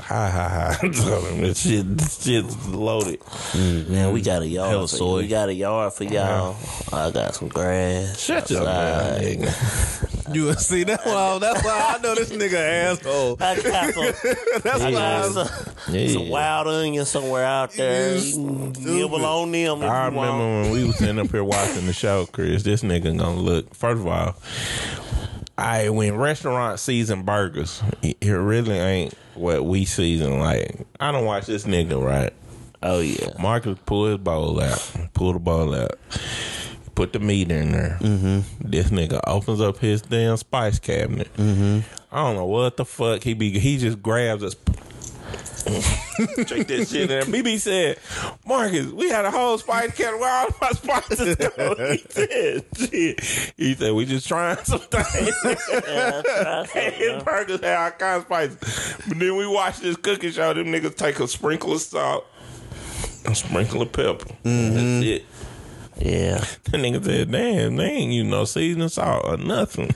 [0.00, 0.48] Hi hi
[0.80, 0.88] hi.
[0.88, 3.20] This shit, this shit's loaded.
[3.20, 4.88] Mm, man, we got a yard.
[4.90, 5.16] For, soy.
[5.18, 6.56] we got a yard for y'all.
[6.92, 8.18] I got some grass.
[8.20, 9.40] Shut up, outside.
[9.40, 9.54] man.
[10.32, 13.36] You see that's why that's why I know this nigga asshole.
[13.40, 14.04] I got some,
[14.62, 15.28] That's I why.
[15.44, 16.08] some, Yeah.
[16.08, 18.16] some wild onion somewhere out there.
[18.16, 18.92] You You can stupid.
[18.94, 20.32] nibble on them I you want.
[20.32, 22.62] remember when we was sitting up here watching the show, Chris.
[22.62, 23.74] This nigga gonna look.
[23.74, 24.34] First of all,
[25.58, 30.38] I when restaurant season burgers, it really ain't what we season.
[30.38, 32.32] Like I don't watch this nigga right.
[32.82, 33.28] Oh yeah.
[33.38, 35.98] Marcus pull his bowl out, pull the bowl out,
[36.94, 37.98] put the meat in there.
[38.00, 38.70] Mm-hmm.
[38.70, 41.32] This nigga opens up his damn spice cabinet.
[41.36, 41.80] Mm-hmm.
[42.10, 43.58] I don't know what the fuck he be.
[43.58, 44.56] He just grabs us.
[46.46, 47.24] Check that shit in.
[47.32, 47.98] BB said,
[48.44, 50.20] Marcus, we had a whole spice cabinet.
[50.20, 51.74] Where all my spices go?
[51.92, 53.20] He said, shit.
[53.56, 55.40] He said, we just trying some things.
[56.72, 58.96] His burgers had all kinds of spices.
[59.08, 60.52] But then we watch this cooking show.
[60.52, 62.26] Them niggas take a sprinkle of salt,
[63.24, 64.26] a sprinkle of pepper.
[64.42, 65.02] That's mm-hmm.
[65.04, 65.26] it.
[66.04, 66.44] Yeah.
[66.72, 69.90] The nigga said, damn, they ain't you no seasoning salt or nothing.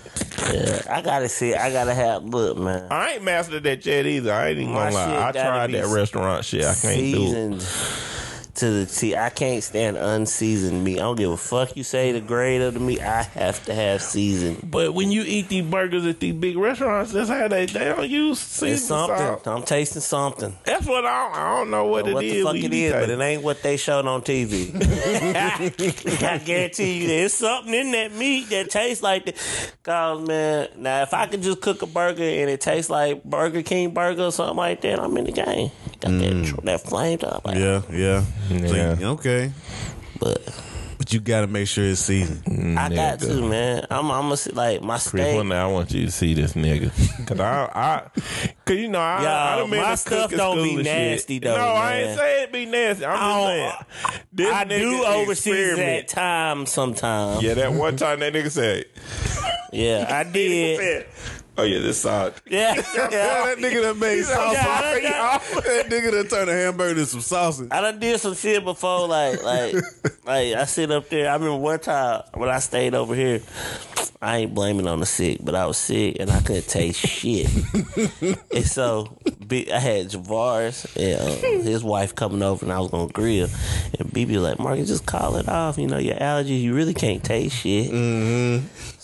[0.53, 0.83] Yeah.
[0.91, 1.55] I gotta see.
[1.55, 2.89] I gotta have look, man.
[2.91, 4.31] I ain't mastered that yet either.
[4.31, 5.29] I ain't even My gonna lie.
[5.29, 6.67] I tried that restaurant shit.
[6.67, 8.36] I can't do it.
[8.57, 9.15] To the T.
[9.17, 10.97] I can't stand unseasoned meat.
[10.99, 13.01] I don't give a fuck you say the grade of the meat.
[13.01, 14.71] I have to have seasoned.
[14.71, 18.09] But when you eat these burgers at these big restaurants, that's how they they don't
[18.09, 19.17] use seasoning It's something.
[19.17, 19.47] salt.
[19.49, 20.57] I'm tasting something.
[20.65, 22.45] That's what I don't, I don't know what, what it the is.
[22.45, 24.73] fuck we it be is, but it ain't what they showed on TV.
[25.37, 29.37] I guarantee you, there's something in that meat that tastes like that.
[29.83, 33.63] Cause man, now if I could just cook a burger and it tastes like Burger
[33.63, 35.71] King burger or something like that, I'm in the game.
[36.11, 36.63] Got that mm.
[36.65, 38.25] that flamed up, like, yeah, yeah.
[38.49, 38.97] So, Yeah.
[39.11, 39.53] okay.
[40.21, 40.43] but
[40.99, 42.43] But you got to make sure it's seasoned.
[42.47, 43.87] Mm, I got to man.
[43.91, 45.37] I'm, I'm gonna like my Chris, steak.
[45.37, 46.91] one day I want you to see this nigga.
[47.27, 48.21] Cause I, I,
[48.65, 50.77] cause you know, I, Yo, I done been my to stuff cooking don't be school
[50.79, 51.43] and nasty shit.
[51.45, 52.09] though, No, I man.
[52.09, 53.05] ain't say it be nasty.
[53.05, 54.23] I'm I just don't- saying.
[54.33, 55.89] This I nigga do overseas experiment.
[56.03, 57.43] at times sometimes.
[57.43, 58.85] Yeah, that one time that nigga said,
[59.73, 61.07] Yeah, I did.
[61.59, 62.35] Oh yeah, this side.
[62.47, 64.59] Yeah, Yeah, that nigga done made sausage.
[64.59, 67.69] Yeah, done- that nigga done turned a hamburger into some sausage.
[67.71, 69.75] I done did some shit before, like like
[70.25, 71.31] like I sit up there.
[71.31, 73.41] I remember one time when I stayed over here.
[74.23, 77.47] I ain't blaming on the sick, but I was sick and I couldn't taste shit.
[78.51, 79.15] and so
[79.53, 83.49] I had Javaris and uh, his wife coming over, and I was gonna grill.
[83.99, 85.77] And BB was like, "Marcus, just call it off.
[85.77, 86.63] You know your allergies.
[86.63, 87.91] You really can't taste shit."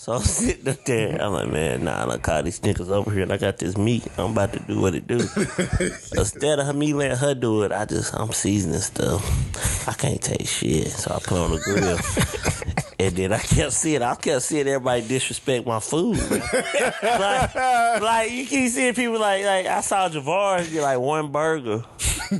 [0.03, 1.17] So I'm sitting up there.
[1.21, 4.05] I'm like, man, nah, I caught these niggas over here, and I got this meat.
[4.17, 5.15] I'm about to do what it do.
[6.17, 9.87] Instead of me letting her do it, I just I'm seasoning stuff.
[9.87, 12.73] I can't taste shit, so I put on the grill.
[12.99, 16.17] And then I kept seeing, I kept seeing everybody disrespect my food.
[17.03, 21.83] like, like you keep seeing people like, like I saw Javar get like one burger.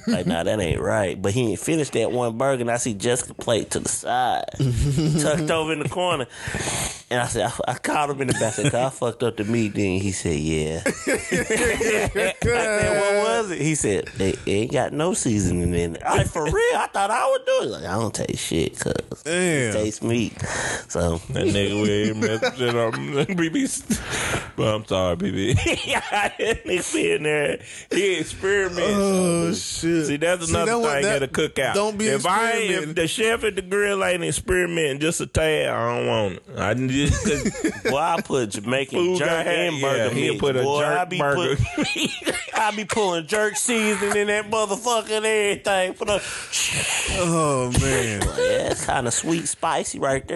[0.08, 1.22] Like, nah, that ain't right.
[1.22, 4.46] But he ain't finished that one burger, and I see Jessica plate to the side,
[5.22, 6.26] tucked over in the corner.
[7.14, 8.58] And I said, I, I called him in the back.
[8.58, 9.76] I said, I fucked up the meat.
[9.76, 10.82] Then he said, Yeah.
[10.86, 10.90] I
[12.40, 13.62] said, What was it?
[13.62, 16.04] He said, It, ain't got no seasoning in it.
[16.04, 16.76] I like, for real?
[16.76, 17.72] I thought I would do it.
[17.72, 19.34] Like, I don't taste shit, cause Damn.
[19.36, 20.34] it tastes meat.
[20.90, 22.94] So That nigga with him messing up
[23.38, 24.56] BB.
[24.56, 25.56] But I'm sorry, BB.
[26.12, 27.60] that nigga be in there.
[27.92, 28.82] He experiments.
[28.86, 30.06] Oh shit!
[30.08, 31.74] See, that's See, another that what- thing that- at a cookout.
[31.74, 35.70] Don't be if I if the chef at the grill ain't experimenting just a tad,
[35.70, 36.44] I don't want it.
[36.58, 40.64] I just cause Boy, I put Jamaican Food jerk and burger yeah, he'll put a
[40.64, 41.56] Boy, jerk I be burger.
[41.56, 45.94] Put, I be pulling jerk seasoning in that motherfucker and everything.
[45.96, 46.22] For the,
[47.16, 48.22] Oh man!
[48.22, 50.33] yeah, it's kind of sweet, spicy right there.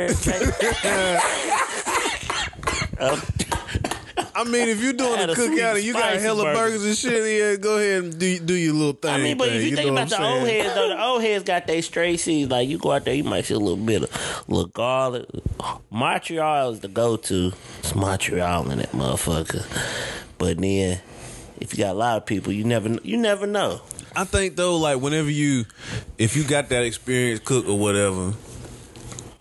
[4.37, 6.55] I mean, if you're doing a cookout and you got hella burger.
[6.55, 9.11] burgers and shit, yeah, go ahead and do do your little thing.
[9.11, 11.23] I mean, but thing, if you, think about the I'm old heads, though, the old
[11.23, 12.51] heads got their straight seeds.
[12.51, 15.25] Like you go out there, you might see a little bit of little garlic.
[15.89, 17.53] Montreal is the go-to.
[17.79, 19.65] It's Montreal in that motherfucker.
[20.37, 20.99] But then,
[21.59, 23.81] if you got a lot of people, you never you never know.
[24.15, 25.65] I think though, like whenever you,
[26.19, 28.33] if you got that experience cook or whatever,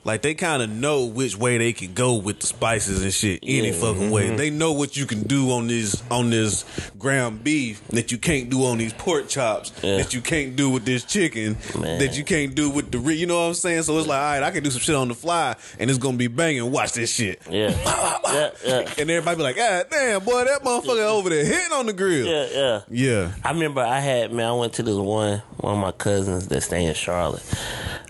[0.07, 3.41] like they kind of know which way they can go with the spices and shit.
[3.43, 3.73] Any Yeah.
[3.75, 6.65] fucking way, they know what you can do on this on this
[6.99, 9.97] ground beef that you can't do on these pork chops Yeah.
[9.99, 11.99] that you can't do with this chicken Man.
[11.99, 13.83] that you can't do with the re- you know what I'm saying.
[13.83, 15.99] So it's like, all right, I can do some shit on the fly and it's
[15.99, 16.71] gonna be banging.
[16.71, 17.43] Watch this shit.
[17.51, 17.71] Yeah,
[18.33, 21.87] yeah, yeah, And everybody be like, ah, damn, boy, that motherfucker over there hitting on
[21.87, 22.27] the grill.
[22.27, 22.81] yeah, yeah.
[22.91, 23.33] Yeah.
[23.45, 24.47] I remember I had man.
[24.47, 27.43] I went to this one one of my cousins that stay in Charlotte.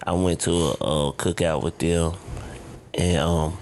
[0.09, 0.71] I went to a,
[1.09, 1.86] a cookout with them,
[2.95, 3.59] and um,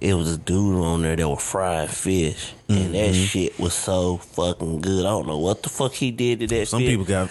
[0.00, 3.24] it was a dude on there that was frying fish, and that Mm-hmm.
[3.24, 5.04] shit was so fucking good.
[5.06, 6.68] I don't know what the fuck he did to that.
[6.68, 6.88] Some fish.
[6.90, 7.30] people got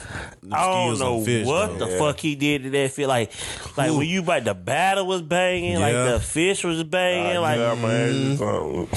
[0.52, 1.46] I don't know fish.
[1.46, 1.86] what though.
[1.86, 3.08] the fuck he did to that fish.
[3.08, 3.32] Like,
[3.78, 7.76] like when you like the batter was banging, like the fish was banging, like yeah,
[7.76, 8.38] man.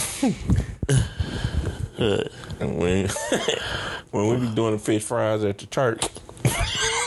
[2.61, 3.09] when,
[4.11, 6.05] when we be doing the fish fries at the church,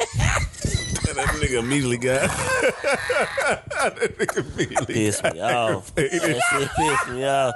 [1.16, 2.22] that nigga immediately got.
[2.30, 4.94] that nigga immediately.
[4.94, 5.94] piss me off.
[5.96, 7.54] That shit piss me off.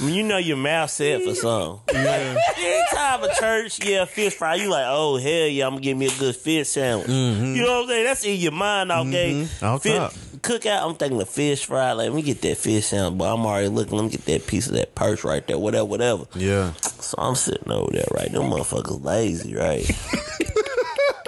[0.00, 1.96] I mean, you know your mouth set for something.
[1.96, 6.06] Anytime a church, yeah, fish fry, you like, oh hell yeah, I'm gonna give me
[6.06, 7.08] a good fish sandwich.
[7.08, 8.04] You know what I'm saying?
[8.04, 9.32] That's in your mind, okay?
[9.32, 9.64] Mm-hmm.
[9.64, 10.12] Off Fish- top.
[10.38, 11.90] Cookout, I'm thinking the fish fry.
[11.92, 13.96] Like, let me get that fish sandwich, but I'm already looking.
[13.96, 16.26] Let me get that piece of that perch right there, whatever, whatever.
[16.36, 16.74] Yeah.
[17.00, 18.30] So I'm sitting over there, right?
[18.30, 19.84] Them motherfuckers lazy, right?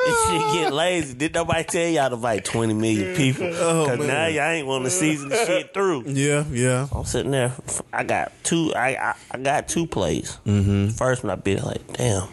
[0.07, 1.15] This shit get lazy.
[1.15, 3.51] Did nobody tell y'all to invite 20 million people?
[3.53, 6.05] Cause now y'all ain't want to season the shit through.
[6.07, 6.45] Yeah.
[6.51, 6.89] Yeah.
[6.93, 7.53] I'm sitting there.
[7.93, 8.73] I got two.
[8.75, 10.39] I I, I got two plays.
[10.47, 10.89] Mm-hmm.
[10.89, 12.29] First one I bit like, damn,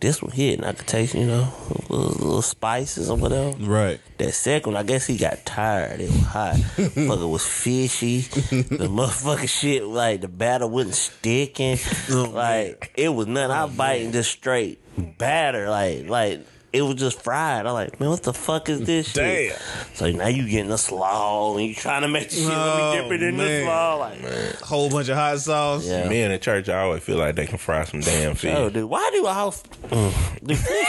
[0.00, 1.52] this one hit, and I could taste, you know,
[1.88, 3.56] little, little spices or whatever.
[3.58, 4.00] Right.
[4.18, 6.00] That second, one, I guess he got tired.
[6.00, 6.54] It was hot.
[6.54, 8.20] Fucker was fishy.
[8.20, 11.78] The motherfucking shit, like the batter wasn't sticking.
[12.10, 13.50] like it was nothing.
[13.50, 14.78] I biting just straight
[15.18, 15.68] batter.
[15.68, 17.66] Like like it was just fried.
[17.66, 19.52] I'm like, man, what the fuck is this shit?
[19.52, 19.94] Damn.
[19.94, 22.46] So now you getting a slaw and you trying to make the shit.
[22.48, 23.94] Let Oh, me dip it in the slaw.
[23.96, 24.54] Like, man.
[24.62, 25.86] Whole bunch of hot sauce.
[25.86, 26.08] Yeah.
[26.08, 28.54] me in the church, I always feel like they can fry some damn fish.
[28.56, 30.86] oh, dude, why do all mm, do fish?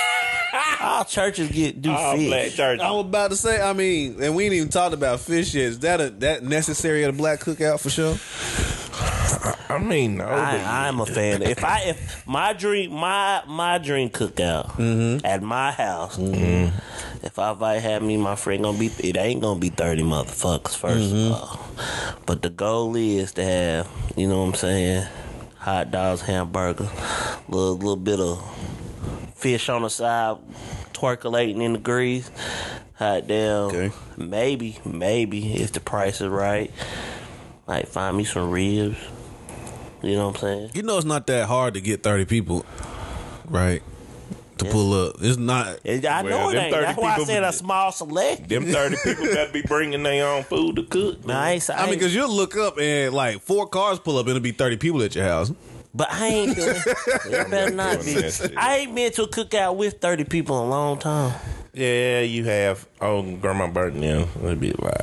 [0.81, 2.55] all churches get do All black fish?
[2.57, 2.79] church.
[2.79, 3.61] I was about to say.
[3.61, 5.65] I mean, and we ain't even talked about fish yet.
[5.65, 8.17] Is that a that necessary at a black cookout for sure?
[9.69, 11.41] I mean, no, I, I'm a fan.
[11.49, 15.25] If I if my dream my my dream cookout mm-hmm.
[15.25, 16.75] at my house, mm-hmm.
[17.25, 20.77] if I invite have me, my friend gonna be it ain't gonna be thirty motherfuckers
[20.77, 21.33] 1st of mm-hmm.
[21.33, 21.69] all.
[22.25, 25.07] But the goal is to have you know what I'm saying,
[25.57, 26.89] hot dogs, hamburger,
[27.47, 28.43] little little bit of
[29.35, 30.37] fish on the side,
[30.93, 32.29] twerculating in the grease.
[32.95, 33.63] Hot damn.
[33.67, 33.91] Okay.
[34.17, 36.69] Maybe, maybe if the price is right,
[37.69, 38.97] like find me some ribs.
[40.01, 40.71] You know what I'm saying?
[40.73, 42.65] You know, it's not that hard to get thirty people,
[43.47, 43.81] right?
[44.57, 45.79] To pull up, it's not.
[45.85, 46.71] And I Well, know it them ain't.
[46.75, 48.49] That's why I said a small select.
[48.49, 51.25] Them thirty people better be bringing their own food to cook.
[51.25, 51.63] Man, I ain't.
[51.63, 54.41] say- I mean, because you'll look up and like four cars pull up and it'll
[54.43, 55.53] be thirty people at your house.
[55.93, 57.49] But I ain't doing it.
[57.49, 58.11] better not be.
[58.13, 58.53] Doing that shit.
[58.57, 61.33] I ain't been to a cookout with 30 people in a long time.
[61.73, 62.85] Yeah, you have.
[63.01, 65.01] Oh, Grandma Burton, yeah, it'll be a lot.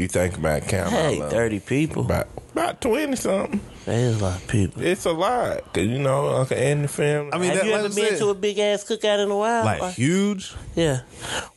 [0.00, 2.04] You think about counting, Hey, 30 people.
[2.06, 3.60] about about twenty something.
[3.86, 4.82] That is a lot of people.
[4.82, 7.32] It's a lot, cause you know Uncle Andy family.
[7.32, 9.30] I mean, Have that, you like ever been said, to a big ass cookout in
[9.30, 9.64] a while?
[9.64, 10.52] like Or- huge.
[10.76, 11.00] yeah.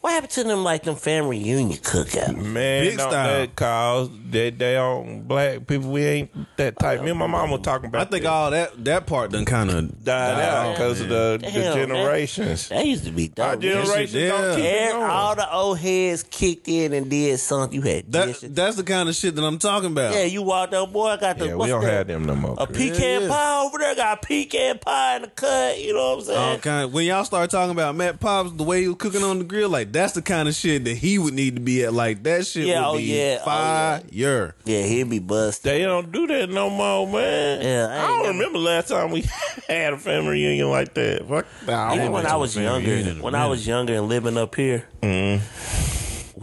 [0.01, 2.35] What happened to them like them family reunion cookouts?
[2.37, 3.39] Man, Big don't style.
[3.39, 5.91] that cause that they on black people.
[5.91, 7.01] We ain't that type.
[7.03, 8.07] Me and my mom were talking about.
[8.07, 8.29] I think that.
[8.31, 11.87] all that that part done kind of died out because of the, the Hell, man.
[11.87, 12.69] generations.
[12.69, 13.61] That used to be Our dope.
[13.63, 13.85] man.
[13.85, 14.29] generations yeah.
[14.29, 15.09] don't keep it Every- going.
[15.11, 17.75] all the old heads kicked in and did something.
[17.75, 18.39] You had that.
[18.55, 20.13] That's the kind of shit that I'm talking about.
[20.13, 21.09] yeah, you walked up, boy.
[21.09, 21.91] I got the Yeah, we what's don't that?
[21.93, 22.55] have them no more.
[22.57, 23.27] A pecan Yeah, yeah.
[23.29, 23.95] pie over there.
[23.95, 25.79] Got a pecan pie in the cut.
[25.81, 26.39] You know what I'm saying?
[26.51, 26.93] All kind.
[26.93, 29.69] When y'all start talking about Matt Pops, the way he was cooking on the grill,
[29.69, 31.93] like that's the kind of shit that he would need to be at.
[31.93, 34.55] Like that shit Yeah, would oh, be yeah, oh, fire.
[34.65, 35.71] Yeah, he'd be busted.
[35.71, 37.61] They don't do that no more, man.
[37.61, 39.21] Yeah, I I, don't never- remember last time we
[39.67, 41.27] had a family reunion like that.
[41.27, 44.07] Fuck, nah, Even when I was younger, reunion in a when I was younger and
[44.07, 45.92] living up here, mm-hmm.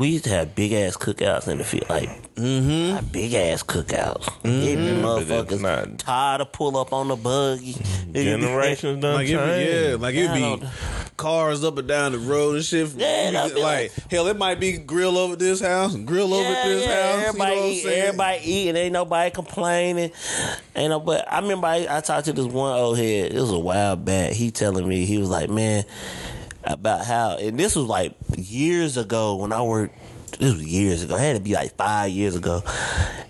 [0.01, 3.05] We used to have big ass cookouts in the field, like mm-hmm.
[3.13, 4.25] big ass cookouts.
[4.43, 5.03] Mm-hmm.
[5.03, 7.77] But that's motherfuckers not- tired to pull up on the buggy.
[8.13, 9.91] generations done Like it, changed.
[9.91, 10.67] yeah, like it'd be
[11.19, 12.89] cars up and down the road and shit.
[12.97, 16.49] Yeah, get, like, like- hell, it might be grill over this house, and grill over
[16.51, 17.27] Yeah, this yeah, house.
[17.29, 18.03] everybody you know what I'm eat, saying?
[18.03, 20.13] everybody eating, ain't nobody complaining.
[20.75, 23.33] Ain't no, but I remember I, I talked to this one old head.
[23.35, 24.33] It was a while back.
[24.33, 25.85] He telling me he was like, man,
[26.73, 29.95] about how, and this was like years ago when I worked.
[30.41, 31.17] This was years ago.
[31.17, 32.63] It had to be like five years ago.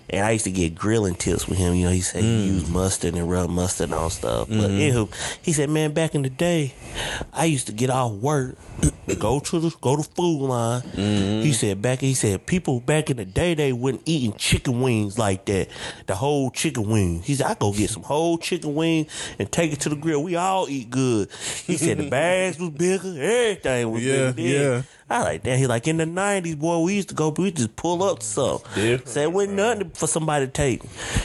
[0.09, 1.75] And I used to get grilling tips with him.
[1.75, 2.47] You know, he said he mm.
[2.47, 4.47] used mustard and rub mustard on stuff.
[4.47, 4.79] But mm-hmm.
[4.79, 6.73] anywho, he said, man, back in the day,
[7.33, 8.57] I used to get off work,
[9.19, 10.81] go to the go to food line.
[10.81, 11.41] Mm-hmm.
[11.41, 15.17] He said back he said people back in the day they wasn't eating chicken wings
[15.17, 15.69] like that.
[16.07, 17.21] The whole chicken wing.
[17.21, 19.07] He said I go get some whole chicken wing
[19.39, 20.23] and take it to the grill.
[20.23, 21.29] We all eat good.
[21.65, 24.59] He said the bags was bigger, everything was Yeah, bigger.
[24.59, 24.81] yeah.
[25.11, 25.57] I like that.
[25.59, 26.79] He like in the nineties, boy.
[26.79, 28.63] We used to go, we just pull up stuff.
[28.77, 28.97] Yeah.
[29.05, 30.81] Said it wasn't nothing for somebody to take.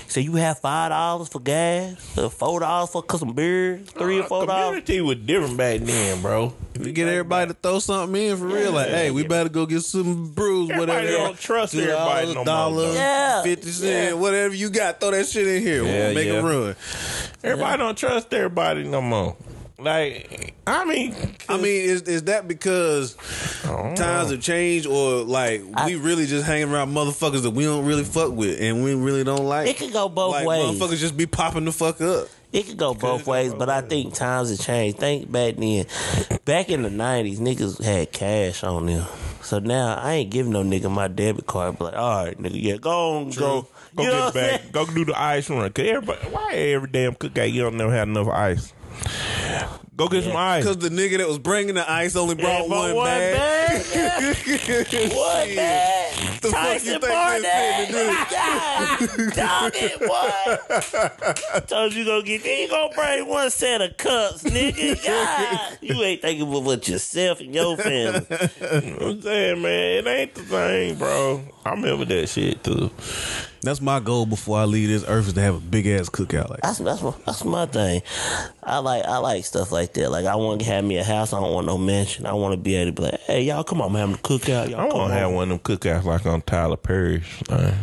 [0.08, 4.24] Said you have five dollars for gas, uh, four dollars for some beer, three or
[4.24, 4.82] four dollars.
[4.82, 6.52] Community was different back then, bro.
[6.78, 8.72] We get everybody to throw something in for real.
[8.72, 11.16] Like, hey, we better go get some brews, Everybody whatever.
[11.24, 12.92] don't trust $2, everybody no more, dollar, though.
[12.94, 13.42] Yeah.
[13.44, 15.00] fifty cent, whatever you got.
[15.00, 15.84] Throw that shit in here.
[15.84, 16.32] Yeah, We'll make yeah.
[16.34, 16.76] a run.
[17.44, 19.36] Everybody don't trust everybody no more.
[19.78, 21.14] Like, I mean,
[21.50, 23.14] I mean, is is that because
[23.66, 23.94] oh.
[23.94, 28.04] times have changed, or like we really just hanging around motherfuckers that we don't really
[28.04, 29.68] fuck with and we really don't like?
[29.68, 30.64] It could go both like, ways.
[30.64, 32.28] Motherfuckers just be popping the fuck up.
[32.52, 34.98] It could go both ways, but I think times have changed.
[34.98, 35.84] Think back then,
[36.46, 39.06] back in the nineties, niggas had cash on them.
[39.42, 41.78] So now I ain't giving no nigga my debit card.
[41.78, 43.68] But like, all right, nigga, yeah, go on, go.
[43.94, 44.72] go You get what back, saying?
[44.72, 45.70] go do the ice run.
[45.70, 48.72] Cause everybody, why every damn cookout you don't never have enough ice?
[49.96, 50.62] Go get some ice.
[50.62, 53.34] Because the nigga that was bringing the ice only brought Yeah, but one, bag.
[53.92, 54.36] bag,
[55.14, 55.56] What Shit.
[55.56, 56.12] bag?
[56.42, 57.88] The fuck you Tyson think this Barnett.
[58.30, 59.98] God, dog it,
[61.60, 61.60] boy.
[61.66, 62.44] Told you gonna get.
[62.44, 65.02] You ain't gonna bring one set of cups, nigga.
[65.02, 68.26] God, you ain't thinking about yourself and your family.
[68.30, 71.42] I'm saying, man, it ain't the same, bro.
[71.64, 72.90] I remember that shit too.
[73.66, 76.48] That's my goal before I leave this earth is to have a big ass cookout.
[76.50, 78.02] Like, That's that's my, that's my thing.
[78.62, 80.08] I like I like stuff like that.
[80.08, 81.32] Like I want to have me a house.
[81.32, 82.26] I don't want no mansion.
[82.26, 84.18] I want to be able to be like, hey y'all, come on, I'm having a
[84.18, 84.70] cookout.
[84.70, 87.24] Y'all I come want to have one of them cookouts like on Tyler Perry's.
[87.50, 87.74] Uh,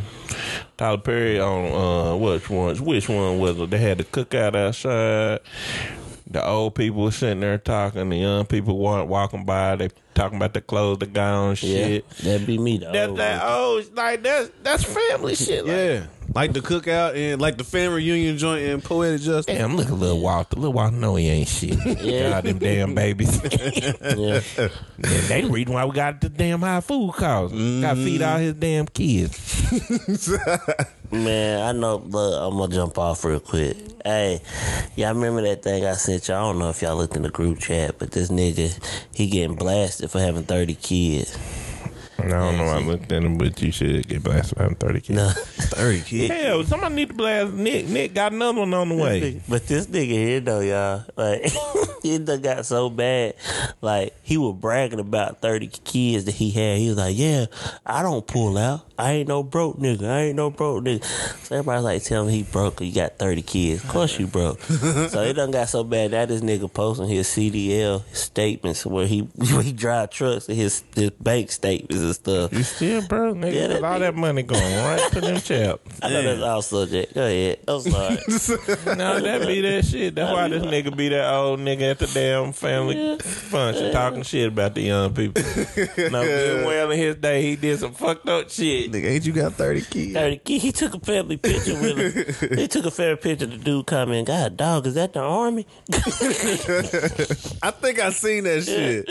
[0.77, 2.79] Tyler Perry on uh, which ones?
[2.79, 3.69] Which one was it?
[3.69, 5.41] They had the cookout outside.
[6.27, 8.09] The old people were sitting there talking.
[8.09, 9.75] The young people weren't walking by.
[9.75, 12.09] They talking about the clothes the got on, Yeah, shit.
[12.09, 12.91] that'd be me though.
[12.91, 15.65] That that oh, like that's that's family shit.
[15.65, 19.45] Like, yeah, like the cookout and like the family reunion joint in Poetic Justice.
[19.55, 20.55] Damn, look at little Walter.
[20.55, 21.77] Little Walter know he ain't shit.
[22.03, 22.29] Yeah.
[22.31, 23.39] God, them damn babies.
[24.17, 24.41] yeah.
[25.03, 27.55] Yeah, they the reason why we got the damn high food costs.
[27.81, 29.37] Got to feed all his damn kids.
[31.11, 31.99] Man, I know.
[31.99, 33.77] but I'm gonna jump off real quick.
[34.03, 34.41] Hey,
[34.95, 36.37] y'all remember that thing I sent y'all?
[36.37, 38.73] I don't know if y'all looked in the group chat, but this nigga,
[39.13, 41.37] he getting blasted for having 30 kids.
[42.23, 42.65] I don't know.
[42.65, 45.09] I looked at him, but you should get blasted by 30 kids.
[45.09, 45.29] No.
[45.35, 46.33] 30 kids.
[46.33, 47.87] Hell, somebody need to blast Nick.
[47.87, 49.41] Nick got another one on the way.
[49.49, 51.45] But this nigga here though, y'all, like
[52.03, 53.35] he done got so bad.
[53.81, 56.77] Like he was bragging about thirty kids that he had.
[56.77, 57.45] He was like, "Yeah,
[57.85, 58.81] I don't pull out.
[58.97, 60.07] I ain't no broke nigga.
[60.09, 61.03] I ain't no broke nigga."
[61.45, 62.77] So everybody's like, "Tell me he broke.
[62.77, 63.83] 'cause You got thirty kids.
[63.83, 67.27] Of course you broke." so it done got so bad that this nigga posting his
[67.27, 72.53] CDL statements where he where he drive trucks and his his bank statements and stuff.
[72.53, 73.53] You still broke, nigga.
[73.53, 75.99] Yeah, that With all that money going right to them chaps.
[76.01, 77.13] I know that's all subject.
[77.13, 77.59] Go ahead.
[77.67, 78.17] I'm sorry.
[79.03, 80.15] No, that be that shit.
[80.15, 84.49] That's why this nigga be that old nigga at the damn family function talking shit
[84.49, 85.41] about the young people.
[86.11, 88.91] no, good well in his day he did some fucked up shit.
[88.91, 90.13] Nigga, ain't you got 30 kids?
[90.13, 90.61] 30 kid.
[90.61, 92.57] He took a family picture with him.
[92.57, 93.45] he took a family picture.
[93.45, 95.65] The dude comment, God, dog, is that the army?
[95.91, 99.07] I think I seen that shit.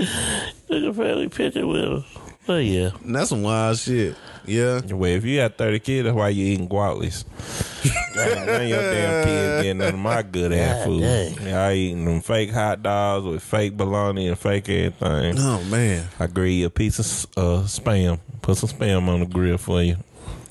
[0.69, 2.05] took a family picture with him.
[2.47, 4.17] But yeah, And that's some wild shit.
[4.45, 4.81] Yeah.
[4.91, 7.25] Well, if you got 30 kids, that's why you eating guatless.
[8.17, 11.01] None of your damn kids getting none of my good ass God food.
[11.03, 11.47] dang.
[11.49, 15.37] Y'all eating them fake hot dogs with fake bologna and fake everything.
[15.39, 16.09] Oh, man.
[16.19, 18.19] I grill you a piece of uh, spam.
[18.43, 19.97] Put some spam on the grill for you.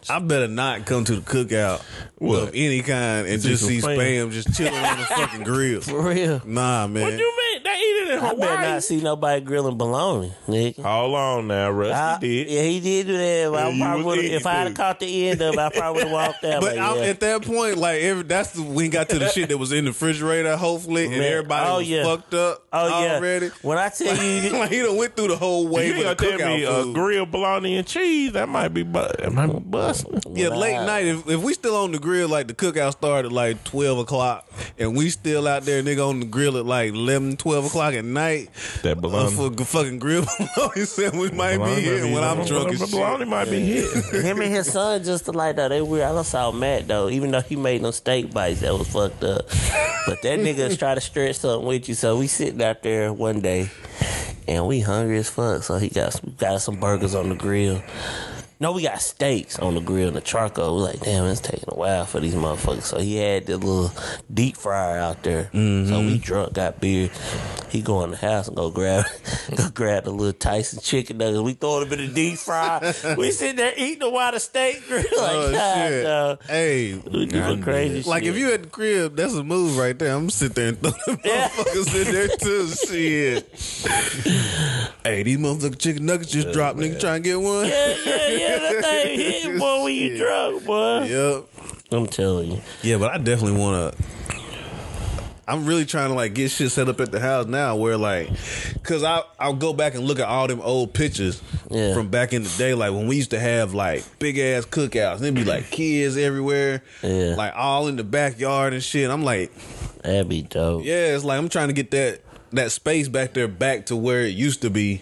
[0.10, 1.82] I better not come to the cookout
[2.18, 2.44] What?
[2.44, 3.98] of any kind and just some see spam.
[3.98, 5.82] spam just chilling on the fucking grill.
[5.82, 6.42] for real.
[6.46, 7.04] Nah, man.
[7.04, 7.51] What you mean?
[7.64, 8.68] They eat it in I better Hawaii.
[8.74, 10.82] not see nobody grilling bologna, nigga.
[10.84, 12.50] Hold on now, Rusty I- did.
[12.50, 13.54] Yeah, he did do that.
[13.54, 16.12] I probably would've- if I had eating, caught the end of it, I probably would
[16.12, 16.62] have walked out.
[16.62, 17.04] But like, I'm, yeah.
[17.10, 19.86] at that point, like every, that's the, we got to the shit that was in
[19.86, 22.04] the refrigerator, hopefully, and Man, everybody oh, was yeah.
[22.04, 23.16] fucked up oh yeah.
[23.16, 23.48] already.
[23.62, 26.18] When I tell you, like he done went through the whole You wave ain't of
[26.18, 26.94] gonna the tell me cookout uh, food.
[26.96, 28.32] grilled bologna and cheese?
[28.34, 30.22] That might be, bu- that might be busting.
[30.36, 31.06] Yeah, When late night.
[31.06, 34.48] If, if we still on the grill, like the cookout started like twelve o'clock,
[34.80, 38.06] and we still out there, nigga, on the grill at like 11, 12 o'clock at
[38.06, 38.50] night.
[38.84, 39.32] That Uh, bologna.
[39.36, 40.26] for g- fucking grill
[40.56, 42.92] bologna sandwich might Bologna be here when I'm drunk as shit.
[42.92, 43.88] Bologna might be here.
[44.22, 45.70] him and his son just like that.
[45.70, 46.06] They weird.
[46.06, 49.24] I done saw Matt though, even though he made them steak bites that was fucked
[49.24, 49.48] up.
[50.08, 51.96] But that nigga try to stretch something with you.
[51.96, 53.70] So we sitting out there one day,
[54.48, 55.64] and we hungry as fuck.
[55.64, 57.82] So he got some, got some burgers on the grill.
[58.62, 60.76] No, we got steaks on the grill and the charcoal.
[60.76, 62.84] We're like, damn, it's taking a while for these motherfuckers.
[62.84, 63.92] So he had the little
[64.32, 65.46] deep fryer out there.
[65.46, 66.18] So we mm-hmm.
[66.18, 67.10] drunk, got beer.
[67.70, 69.06] He go in the house and go grab,
[69.56, 71.42] go grab the little Tyson chicken nuggets.
[71.42, 72.94] We throw them in the deep fryer.
[73.18, 75.06] we sitting there eating the while the steak grill.
[75.12, 76.04] Like, Oh God, shit!
[76.04, 76.44] dog.
[76.44, 78.36] Hey, We doing crazy like shit.
[78.36, 80.16] if you at the crib, that's a move right there.
[80.16, 81.50] I'm gonna there and throw them Yeah.
[81.50, 82.68] motherfuckers in there too.
[82.68, 83.50] Shit.
[85.04, 86.78] hey, these motherfucking chicken nuggets just dropped.
[86.78, 87.68] Nigga, trying to get one.
[87.68, 91.04] yeah, yeah, yeah, that thing hit, boy, when you drunk, boy.
[91.04, 91.46] Yep.
[91.94, 92.62] I'm telling you.
[92.84, 94.04] Yeah, but I definitely want to.
[95.48, 98.30] I'm really trying to like get shit set up at the house now, where like,
[98.84, 101.94] cause I I'll go back and look at all them old pictures Yeah.
[101.94, 105.16] from back in the day, like when we used to have like big ass cookouts,
[105.16, 107.36] and there'd be like kids everywhere, Yeah.
[107.38, 109.10] like all in the backyard and shit.
[109.10, 109.52] I'm like,
[110.04, 110.86] That'd be dope.
[110.86, 112.22] yeah, it's like I'm trying to get that
[112.54, 115.02] that space back there back to where it used to be,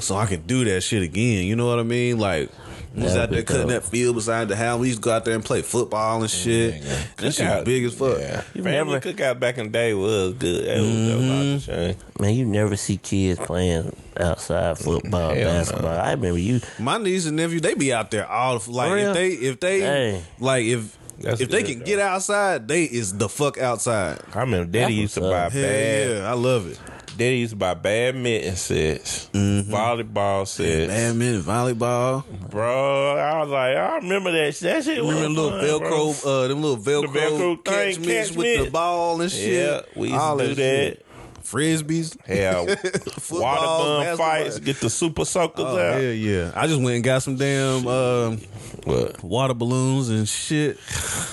[0.00, 1.44] so I can do that shit again.
[1.44, 2.18] You know what I mean?
[2.18, 2.50] Like.
[2.94, 3.82] we Was out there cutting dope.
[3.82, 4.78] that field beside the house.
[4.80, 6.80] We used to go out there and play football and shit.
[7.16, 8.18] That shit was big as fuck.
[8.20, 8.42] Yeah.
[8.54, 10.64] You Family never- cookout back in the day was good.
[10.66, 11.10] That was Mm-hmm.
[11.10, 11.96] a lot of shame.
[12.20, 15.58] Man, you never see kids playing outside football, Hell no.
[15.58, 15.98] basketball.
[15.98, 16.60] I remember you.
[16.78, 19.08] My niece and nephew, they be out there all the, like real?
[19.08, 20.22] if they if they Hey.
[20.38, 21.84] like if That's if they can though.
[21.84, 24.20] get outside, they is the fuck outside.
[24.34, 25.54] I remember Daddy That's used to buy up.
[25.54, 26.78] Yeah, I love it.
[27.16, 30.92] Daddy used to buy badminton sets, volleyball sets.
[30.92, 32.24] Badminton, volleyball.
[32.50, 34.54] Bro, I was like, I remember that.
[34.56, 34.98] That shit.
[34.98, 35.90] Remember was the little fun, bro.
[35.90, 39.52] Velcro, uh, them little Velcro, Velcro catch thing, mitts catch with the ball and shit.
[39.52, 40.56] Yeah, we used All to do that.
[40.56, 41.00] shit.
[41.44, 42.18] Frisbees.
[42.24, 42.76] Hell, water
[43.20, 46.00] Football, gun fights, get the super soakers Oh, out.
[46.02, 46.52] Yeah, yeah.
[46.56, 48.38] I just went and got some damn um,
[48.84, 49.22] What?
[49.22, 50.78] water balloons and shit.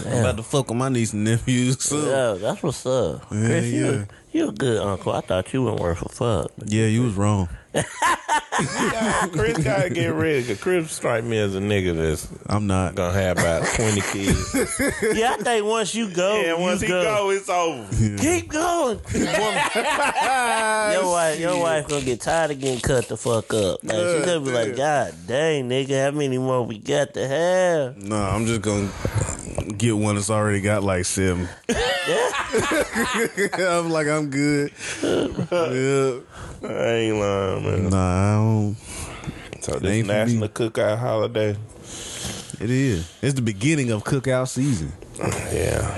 [0.06, 2.08] I'm about to fuck with my niece and nephews soon.
[2.10, 3.22] Yeah, that's what's up.
[3.32, 3.80] Yeah, Chris, yeah.
[3.80, 5.12] you a good uncle.
[5.14, 6.52] I thought you weren't worth a fuck.
[6.66, 7.50] Yeah, you was wrong.
[7.74, 12.96] Yeah, Chris gotta get ready because Chris strike me as a nigga that's I'm not.
[12.96, 14.54] gonna have about twenty kids.
[15.18, 17.04] yeah, I think once you go, and you once he go.
[17.04, 17.88] go, it's over.
[18.18, 19.00] Keep going.
[19.14, 23.80] your wife, your wife gonna get tired of getting cut the fuck up.
[23.84, 27.98] Like, she's gonna be like, God dang, nigga, how many more we got to have?
[27.98, 28.92] No, I'm just gonna
[29.78, 31.48] get one that's already got like seven.
[32.54, 34.72] I'm like, I'm good.
[35.02, 36.20] yeah.
[36.64, 37.90] I ain't lying, man.
[37.90, 38.76] Nah, I don't.
[39.62, 40.18] So It this ain't for me.
[40.20, 41.56] National Cookout Holiday.
[42.60, 43.12] It is.
[43.24, 44.92] It's the beginning of cookout season.
[45.20, 45.98] Yeah.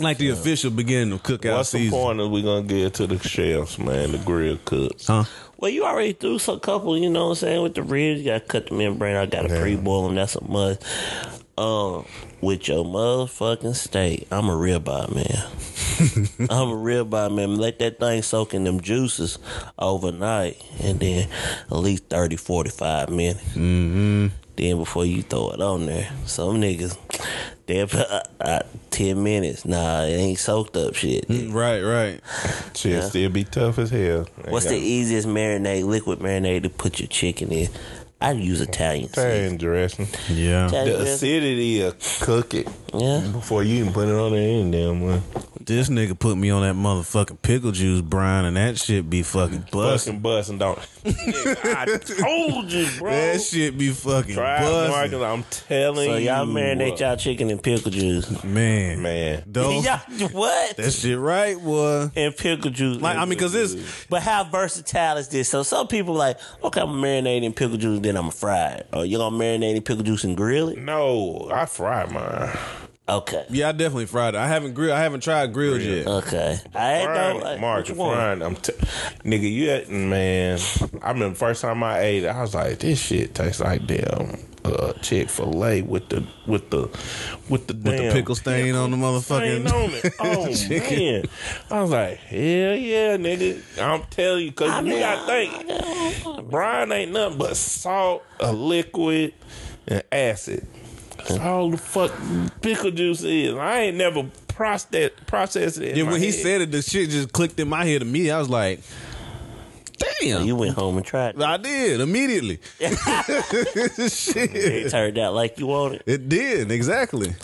[0.00, 1.98] Like the official beginning of cookout What's the season.
[1.98, 5.06] point is we gonna get to the chefs, man, the grill cooks.
[5.06, 5.24] Huh?
[5.58, 8.20] Well, you already threw some couple, you know what I'm saying, with the ribs.
[8.20, 9.14] You got to cut the membrane.
[9.14, 9.60] I got to Yeah.
[9.60, 10.16] pre-boil them.
[10.16, 10.82] That's a must.
[11.58, 12.06] Um,
[12.40, 16.48] with your motherfucking steak, I'm a ribeye man.
[16.50, 17.56] I'm a ribeye man.
[17.56, 19.38] Let that thing soak in them juices
[19.78, 21.28] overnight, and then
[21.70, 23.42] at least 30, 45 minutes.
[23.50, 24.28] Mm-hmm.
[24.56, 26.96] Then before you throw it on there, some niggas,
[27.66, 29.64] they uh, uh, ten minutes.
[29.64, 31.24] Nah, it ain't soaked up shit.
[31.28, 32.20] Right, right.
[32.74, 33.00] Shit Yeah.
[33.02, 34.26] still be tough as hell.
[34.48, 37.68] What's the easiest marinade, liquid marinade to put your chicken in?
[38.22, 39.30] I use Italian got seasoning.
[39.32, 40.08] Italian dressing.
[40.30, 40.66] Yeah.
[40.68, 41.14] Italian The dressing.
[41.14, 43.20] acidity of cook it Yeah.
[43.32, 44.40] before you even put it on there.
[44.40, 45.22] Ain't damn one.
[45.66, 49.66] This nigga put me on that motherfucking pickle juice, Brian, and that shit be fucking
[49.70, 50.14] busting.
[50.14, 50.78] Fucking busting, don't.
[51.04, 53.10] I told you, bro.
[53.10, 55.22] That shit be fucking Try busting.
[55.22, 56.26] I'm telling So you.
[56.26, 58.42] So y'all marinate y'all chicken in pickle juice.
[58.44, 59.02] Man.
[59.02, 59.44] Man.
[59.52, 59.98] Y'all
[60.30, 60.76] what?
[60.76, 62.10] that shit right, boy.
[62.14, 63.00] In pickle juice.
[63.00, 65.48] Like, I mean, cause it's, but how versatile is this?
[65.48, 68.88] So some people like, okay, I'm marinating pickle juice, then I'm fry it.
[68.92, 70.78] Or you gonna marinate in pickle juice and grill it?
[70.78, 72.56] No, I fried mine.
[73.08, 73.44] Okay.
[73.50, 74.38] yeah, I definitely fried it.
[74.38, 76.06] I haven't grilled, I haven't tried grilled yet.
[76.06, 76.58] Okay.
[76.74, 77.44] I ain't Frying, know.
[77.44, 78.14] Like, Mark, which one?
[78.16, 78.42] frying.
[78.42, 78.72] I'm t-
[79.24, 80.58] nigga, you at, man.
[81.02, 84.38] I remember first time I ate it, I was like, this shit tastes like damn
[84.64, 86.82] uh, Chick Fil A with the with the
[87.48, 89.72] with the With the pickle stain on the stain motherfucking.
[89.72, 90.14] on it.
[90.20, 90.98] Oh chicken.
[90.98, 91.24] man,
[91.72, 93.62] I was like, hell yeah, nigga.
[93.82, 98.52] I'm telling you, cause I you mean, gotta think, Brian ain't nothing but salt, a
[98.52, 99.34] liquid,
[99.88, 100.68] and acid.
[101.28, 102.12] That's all the fuck
[102.60, 103.54] pickle juice is.
[103.54, 105.90] I ain't never processed processed it.
[105.92, 106.34] in Yeah, my when he head.
[106.36, 108.32] said it, the shit just clicked in my head immediately.
[108.32, 108.80] I was like,
[110.20, 110.44] damn.
[110.44, 111.42] You went home and tried it.
[111.42, 112.58] I did immediately.
[112.80, 114.50] shit.
[114.54, 116.02] It turned out like you wanted.
[116.06, 117.34] It did exactly.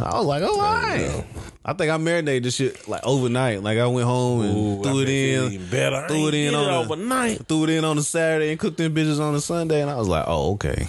[0.00, 1.24] I was like, oh, all right.
[1.64, 3.62] I think I marinated this shit like overnight.
[3.62, 5.96] Like I went home and Ooh, threw I it bet you in, even better.
[5.96, 7.46] I threw ain't it in did on it the- overnight.
[7.48, 9.80] threw it in on the Saturday and cooked them bitches on the Sunday.
[9.80, 10.86] And I was like, oh, okay.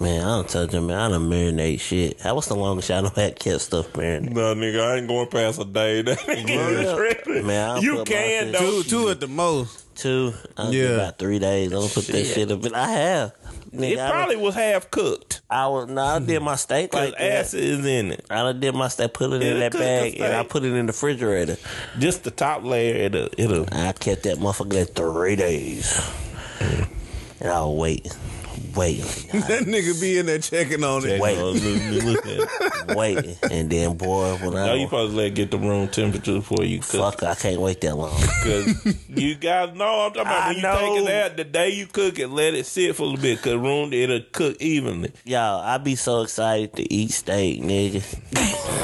[0.00, 0.96] Man, I don't touch them, man.
[0.98, 2.18] I don't marinate shit.
[2.20, 4.36] That was the longest y'all know had kept stuff marinated?
[4.36, 6.02] No, nigga, I ain't going past a day.
[6.02, 7.46] That nigga is tripping.
[7.46, 8.82] Man, I'll you can shit- though.
[8.82, 9.92] Two, two at the most.
[9.96, 10.32] Two.
[10.56, 10.82] I Yeah.
[10.82, 10.88] yeah.
[10.94, 11.72] about three days.
[11.72, 12.62] I'm gonna put that shit up.
[12.62, 13.32] but I have.
[13.72, 15.40] Nigga, It probably was half cooked.
[15.50, 17.20] I was no, I did my steak like that.
[17.20, 18.24] acid is in it.
[18.30, 20.72] I done did my steak, put it in It'll that bag, and I put it
[20.72, 21.56] in the refrigerator.
[21.98, 22.94] Just the top layer.
[22.94, 23.28] It'll.
[23.36, 26.00] it'll I kept that motherfucker there three days,
[27.40, 27.76] and I was
[28.78, 31.20] waiting, waiting, That nigga be in there checking on it.
[31.20, 31.38] Wait.
[31.38, 31.62] Look,
[32.04, 35.50] look, look waiting, and then boy, when No, you I supposed to let it get
[35.50, 37.14] the room temperature before you cook.
[37.18, 38.10] fuck, I can't wait that long.
[38.42, 40.78] Cause you guys know I'm talking about I when you know.
[40.96, 43.42] take it out the day you cook it, let it sit for a little bit.
[43.42, 45.12] Cause room it'll cook evenly.
[45.24, 47.96] Y'all, I be so excited to eat steak, nigga.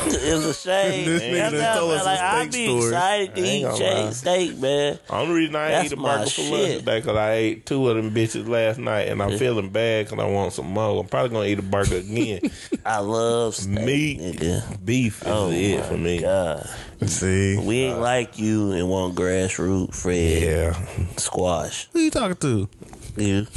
[0.06, 1.04] it's a shame.
[1.06, 2.88] This nigga done told us a like, I steak be story.
[2.88, 4.10] excited to eat steak, lie.
[4.10, 4.98] steak, man.
[5.10, 7.88] Only reason I That's ate a my burger for lunch today because I ate two
[7.88, 11.00] of them bitches last night and I'm feeling bad because I want some more.
[11.00, 12.40] I'm probably gonna eat a burger again.
[12.86, 14.20] I love steak, Meat.
[14.20, 14.84] nigga.
[14.84, 16.20] Beef is Oh it my for me.
[16.20, 16.68] God.
[17.06, 20.86] See, We ain't uh, like you and want grassroots fred Yeah.
[21.16, 21.88] squash.
[21.92, 22.68] who you talking to?
[23.16, 23.46] You.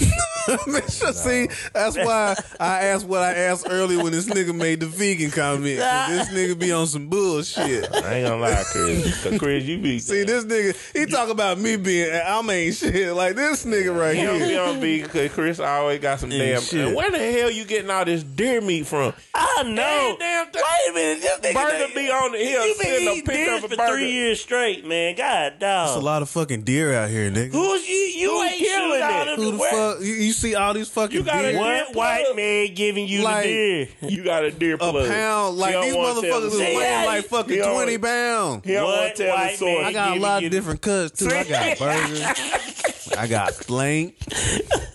[0.65, 4.79] Man, sure, See, that's why I asked what I asked earlier when this nigga made
[4.79, 5.79] the vegan comment.
[5.79, 7.93] 'Cause This nigga be on some bullshit.
[7.93, 9.23] I ain't gonna lie, Chris.
[9.23, 13.13] 'Cause Chris, you be See, this nigga, he talk about me being, I'm ain't shit.
[13.13, 14.61] Like this nigga right You don't be here.
[14.61, 16.61] on beat because Chris always got some damn.
[16.61, 16.87] shit.
[16.87, 19.13] And where the hell you getting all this deer meat from?
[19.33, 20.15] I know.
[20.17, 21.21] Damn, damn, Wait a minute.
[21.23, 23.63] This nigga Burger be on the hill You been sitting up eating picking deer up
[23.63, 23.91] a for burger.
[23.91, 25.15] three years straight, man.
[25.17, 26.03] God There's a dog.
[26.03, 27.51] lot of fucking deer out here, nigga.
[27.51, 27.95] Who's you?
[27.95, 29.25] You Who ain't killing shooting all it?
[29.25, 30.01] them Who the where- fuck?
[30.01, 31.59] You, you see all these fucking You gotta deer?
[31.59, 31.87] what?
[31.87, 33.87] What white man giving you Like- the deer?
[34.09, 36.21] You got a deer A pound, like these motherfuckers
[36.51, 38.65] the is weighing like fucking twenty pounds.
[38.65, 39.77] He don't want to tell the white source.
[39.77, 41.29] man I got a giving lot you- of different cuts too.
[41.29, 42.21] I got burgers.
[43.17, 44.15] I got flank.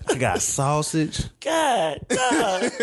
[0.08, 1.24] I got sausage.
[1.40, 2.62] God dog.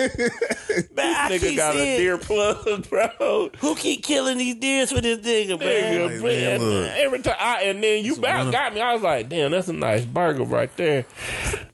[0.95, 3.49] man, I Nigga keep got a deer plug, bro.
[3.59, 6.09] Who keep killing these deers for this nigga, man?
[6.09, 8.81] Nigga, man, man, every time, I, and then you about got me.
[8.81, 11.05] I was like, "Damn, that's a nice burger right there."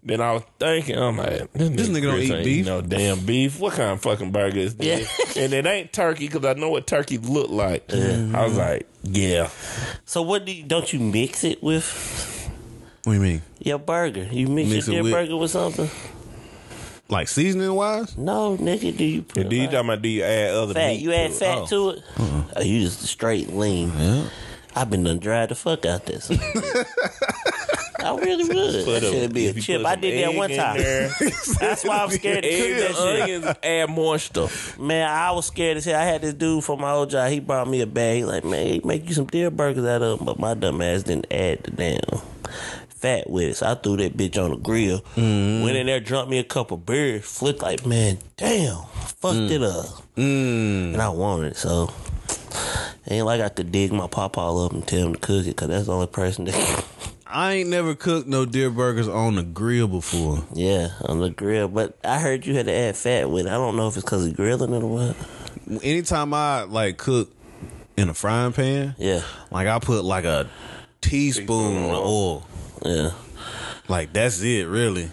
[0.04, 2.66] Then I was thinking, I'm like, "This, This nigga don't eat beef.
[2.66, 3.60] No damn beef.
[3.60, 5.36] What kind of fucking burger is this?
[5.36, 5.44] Yeah.
[5.44, 7.92] and it ain't turkey because I know what turkey look like.
[7.92, 9.50] I was like, "Yeah,
[10.06, 11.84] So what do you, don't you mix it with
[13.06, 13.42] What do you mean?
[13.60, 14.24] your burger?
[14.32, 15.90] You mix, Mix your deer with- burger with something?
[17.08, 18.18] Like seasoning wise?
[18.18, 18.98] No, nigga.
[18.98, 20.88] Do you put do you like, talking about do you add other fat?
[20.88, 21.02] meat?
[21.02, 21.40] You add to it?
[21.40, 21.66] fat Oh.
[21.68, 22.04] to it?
[22.18, 22.44] Uh-uh.
[22.58, 23.92] Oh, you just straight lean.
[23.98, 24.24] Yeah.
[24.76, 26.30] I've been done dried the fuck out this.
[26.32, 28.86] I really would.
[28.86, 29.82] Put That should be a if you chip.
[29.82, 30.78] put I some did that egg one in time.
[30.78, 31.10] there,
[31.60, 33.22] That's why I'm scared to cook Egg that and shit.
[33.22, 34.48] onions add moisture.
[34.80, 36.00] Man, I was scared as hell.
[36.00, 37.30] I had this dude from my old job.
[37.30, 38.18] He brought me a bag.
[38.18, 40.26] He like, man, he make you some deer burgers out of them.
[40.26, 42.22] But my dumb ass didn't add the damn
[43.06, 43.56] fat with it.
[43.58, 45.00] So I threw that bitch on the grill.
[45.16, 45.64] Mm-hmm.
[45.64, 47.24] Went in there, drunk me a couple beers.
[47.24, 48.84] Flicked like, man, damn,
[49.20, 49.70] fucked it mm.
[49.70, 49.86] up.
[50.16, 50.94] Mm.
[50.94, 51.58] And I wanted it.
[51.58, 51.94] So
[53.08, 55.50] ain't like I could dig my pop all up and tell him to cook it
[55.50, 56.86] because that's the only person that.
[57.28, 60.44] I ain't never cooked no deer burgers on the grill before.
[60.54, 61.68] yeah, on the grill.
[61.68, 63.50] But I heard you had to add fat with it.
[63.50, 65.84] I don't know if it's because of grilling it or what.
[65.84, 67.32] Anytime I like cook
[67.98, 69.22] in a frying pan, Yeah,
[69.52, 70.50] like I put like a
[71.02, 72.48] teaspoon of oil.
[72.86, 73.12] Yeah.
[73.88, 75.12] Like that's it, really.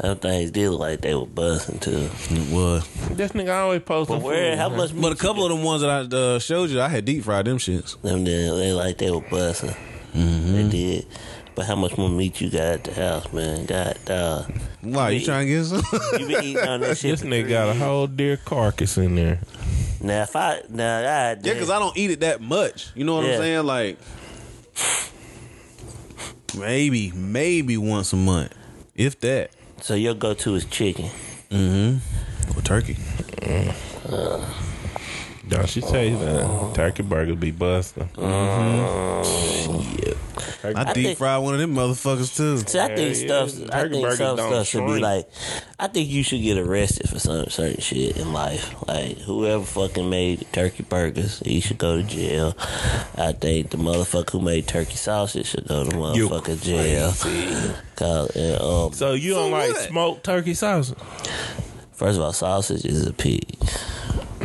[0.00, 2.08] Them things did look like they were busting too.
[2.30, 2.88] It was.
[3.10, 4.52] This nigga always posting But where?
[4.52, 4.78] food, How man.
[4.78, 4.98] much?
[5.00, 7.44] But a couple of them ones that I uh, showed you, I had deep fried
[7.44, 8.00] them shits.
[8.00, 9.74] them they, they like they were busting.
[10.14, 11.06] They did.
[11.54, 13.66] But how much more meat you got at the house, man?
[13.66, 14.50] God, dog.
[14.80, 15.82] Why you trying to get some?
[16.18, 17.18] You been eating on that shit.
[17.18, 19.40] This nigga three got a whole deer carcass in there.
[20.00, 22.88] Now if I now God yeah, because I don't eat it that much.
[22.94, 23.32] You know what Yeah.
[23.32, 23.66] I'm saying?
[23.66, 23.98] Like
[26.54, 28.54] maybe, maybe once a month,
[28.94, 29.50] if that.
[29.80, 31.10] so your go to is chicken.
[31.50, 32.58] Mm-hmm.
[32.58, 32.96] Or turkey.
[35.50, 38.08] Don't she tell you that turkey burgers be busting?
[40.62, 42.58] I, deep think- fry one of them motherfuckers too.
[42.58, 43.46] See, I think Yeah, yeah.
[43.46, 43.62] stuff.
[43.72, 45.02] I Turkey think burgers some don't stuff should be shrink.
[45.02, 45.28] like.
[45.78, 48.74] I think you should get arrested for some certain shit in life.
[48.86, 52.54] Like whoever fucking made turkey burgers, he should go to jail.
[53.16, 57.12] I think the motherfucker who made turkey sausage should go to You motherfucking jail.
[57.96, 59.88] Cause uh, um, So you don't like what?
[59.88, 60.98] smoked turkey sausage?
[61.92, 63.44] first of all, sausage is a pig.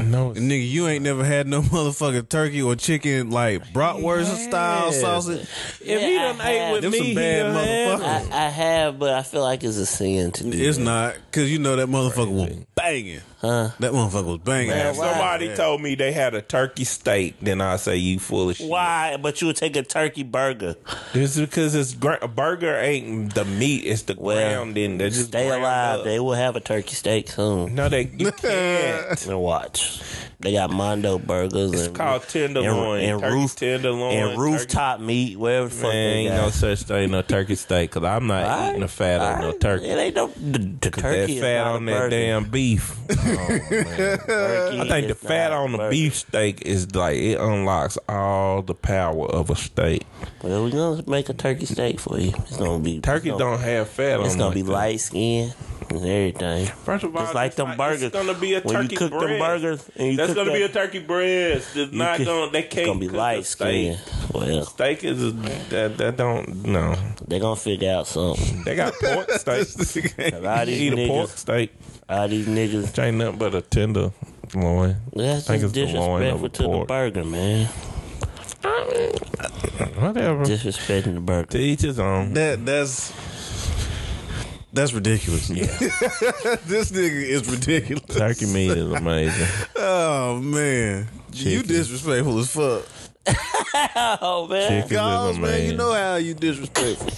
[0.06, 4.88] No, it's Nigga, you ain't never had no motherfucking turkey or chicken like bratwurst style
[4.88, 5.02] Yes.
[5.02, 5.42] sausage.
[5.82, 6.72] If Yeah, he I done ate have.
[6.74, 7.56] with Them me, some bad done
[8.02, 8.32] motherfuckers.
[8.32, 10.50] I, I have, but I feel like it's a sin to do.
[10.58, 10.84] It's that.
[10.84, 13.22] not because you know that motherfucker was banging.
[13.42, 13.70] Huh?
[13.80, 14.70] That motherfucker was banging.
[14.70, 15.12] Man, If why?
[15.12, 18.68] somebody told me they had a turkey steak, then I say you full of shit.
[18.68, 19.18] Why?
[19.22, 20.76] But you would take a turkey burger.
[21.14, 24.76] It's because it's gra- a burger ain't the meat; it's the Well, ground.
[24.76, 26.00] Then they just Stay ground alive.
[26.00, 26.06] up.
[26.06, 27.76] They will have a turkey steak soon.
[27.76, 29.28] no, they you can't.
[29.28, 29.95] And watch.
[30.40, 31.72] They got Mondo burgers.
[31.74, 35.38] It's and, called tenderloin, and, and roof tenderloin, and rooftop meat.
[35.40, 36.42] Wherever the fuck Man, ain't got.
[36.44, 37.92] no such thing, no turkey steak.
[37.92, 39.86] Cause I'm not Alright, eating the fat on no turkey.
[39.88, 41.36] It ain't no the, the That turkey.
[41.38, 42.10] is fat not on a that burger.
[42.10, 42.96] damn beef.
[43.28, 43.48] Oh,
[44.28, 45.92] turkey I think the fat on the a burger.
[45.92, 50.04] beef steak is like it unlocks all the power of a steak.
[50.44, 52.34] Well, we're gonna make a turkey steak for you.
[52.38, 54.28] It's gonna be Turkey it's don't have fat on it.
[54.28, 54.72] It's gonna be that.
[54.72, 55.52] light skin
[55.90, 56.66] and everything.
[56.84, 58.04] First of all, Just like them not- burgers.
[58.04, 59.40] It's gonna be a when turkey you cook them breast.
[59.40, 61.76] burgers and you That's cook gonna that, be a turkey breast.
[61.76, 62.52] It's not cook- gonna.
[62.52, 63.98] They can't gonna be cook a light steak.
[63.98, 64.30] skin.
[64.34, 66.96] Well, Steak is a, that that don't no.
[67.28, 68.64] they gonna figure out something.
[68.64, 70.34] They got pork steak.
[70.34, 71.74] A lot of these eat a pork niggas, steak.
[72.10, 72.88] all these niggas.
[72.88, 74.12] Which ain't nothing but a tender
[74.54, 74.98] loin.
[75.14, 76.88] That's I think just it's the loin of disrespectful a to the pork.
[76.88, 77.70] burger, man.
[80.00, 80.44] Whatever.
[80.44, 81.48] Disrespecting the burger.
[81.48, 82.34] to each his own.
[82.34, 83.12] That that's
[84.76, 85.50] that's ridiculous.
[85.50, 85.66] Yeah.
[86.66, 88.04] this nigga is ridiculous.
[88.16, 89.48] Turkey meat is amazing.
[89.78, 92.86] Oh man, you disrespectful as fuck.
[93.98, 95.72] Oh man, Chicken Guys, is man, amazing.
[95.72, 97.10] you know how you disrespectful.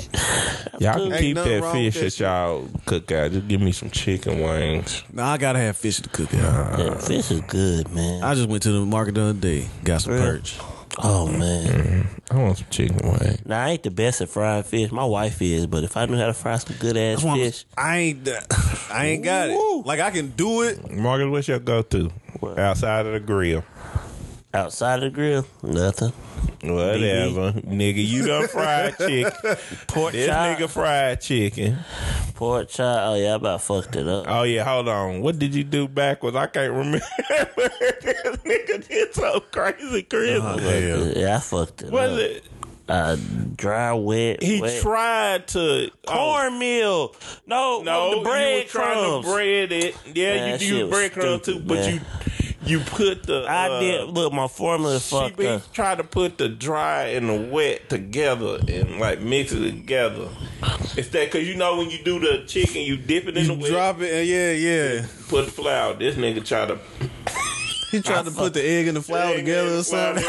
[0.80, 3.32] Y'all can Ain't keep that fish that that y'all cook out.
[3.32, 5.04] Just give me some chicken wings.
[5.12, 6.80] Now I gotta have fish to cook out.
[6.80, 8.24] Yeah, fish is good, man.
[8.24, 10.24] I just went to the market the other day, got some Real?
[10.24, 10.58] perch.
[11.04, 11.68] Oh man.
[11.68, 12.38] Mm-hmm.
[12.38, 13.46] I want some chicken wings.
[13.46, 14.92] Now I ain't the best at frying fish.
[14.92, 17.32] My wife is, but if I knew how to fry some good ass That's why
[17.34, 18.30] I'm- fish, I ain't,
[18.92, 19.80] I ain't got Woo.
[19.82, 19.86] it.
[19.86, 20.92] Like I can do it.
[20.92, 22.10] Marcus, what's your go to?
[22.40, 22.58] What?
[22.60, 23.64] Outside of the grill.
[24.58, 26.12] Outside of the grill, nothing.
[26.64, 27.52] Whatever.
[27.62, 29.32] Nigga, you done fried chicken.
[29.88, 31.78] Pork This chop, nigga fried chicken.
[32.36, 33.00] pork chop.
[33.04, 34.26] Oh yeah, I about fucked it up.
[34.28, 35.22] Oh yeah, hold on.
[35.22, 36.36] What did you do backwards?
[36.36, 37.00] I can't remember.
[37.28, 40.40] this nigga did so crazy, Chris.
[40.44, 41.08] Oh, hell.
[41.16, 42.44] Yeah, I fucked it Was it?
[42.90, 43.18] Uh,
[43.58, 44.42] dry, wet.
[44.42, 44.82] He wet.
[44.82, 47.16] tried to oh, cornmeal.
[47.46, 49.26] No, No, the you bread were trying crumbs.
[49.26, 49.96] to bread it.
[50.16, 51.94] Yeah, Man, you shit use was breadcrumbs too, but man.
[51.96, 52.00] you
[52.66, 53.46] you put the.
[53.48, 54.10] I uh, did.
[54.10, 55.72] Look, my formula She fucked be up.
[55.74, 60.30] trying to put the dry and the wet together and like mix it together.
[60.98, 63.56] It's that because you know when you do the chicken, you dip it in You
[63.56, 65.06] the wet, drop it, and yeah, yeah.
[65.30, 65.94] put the flour.
[65.94, 66.80] This nigga try to
[67.92, 70.24] He tried to put the egg and the flour Egg together and or something.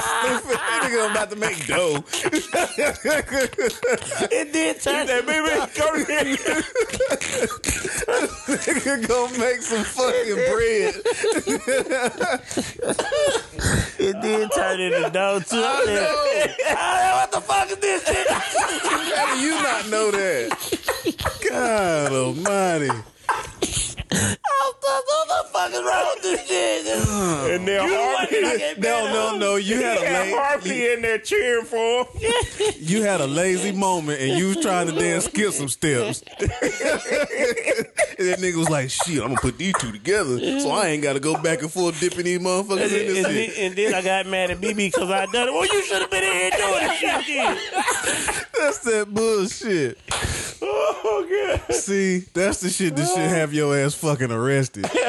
[0.00, 0.58] Stupid.
[0.80, 2.02] Nigga about to make dough.
[4.32, 5.06] It did turn.
[5.06, 6.36] That baby, come here.
[8.56, 10.94] Nigga gonna make some fucking bread.
[13.98, 15.62] It did turn into dough too.
[15.62, 18.26] I said, "Ah, what the fuck is this shit?
[18.28, 20.50] How do you not know that?
[21.50, 22.90] God almighty.
[24.16, 26.86] What the fuck is wrong with this shit?
[27.52, 29.56] And then You Harvey, like No, no, no.
[29.56, 32.72] You had a had la- Harvey in there cheering for him.
[32.78, 36.22] you had a lazy moment and you was trying to then skip some steps.
[36.40, 36.48] and
[38.28, 41.20] that nigga was like, shit, I'm gonna put these two together so I ain't gotta
[41.20, 43.58] go back and forth dipping these motherfuckers And, in this then- shit.
[43.58, 45.52] and then I got mad at BB because I done it.
[45.52, 47.58] Well, you should have been in here doing this shit again.
[48.58, 49.98] That's that bullshit.
[50.64, 51.26] Oh,
[51.66, 51.74] God.
[51.74, 54.86] See, that's the shit that should have your ass fucking arrested.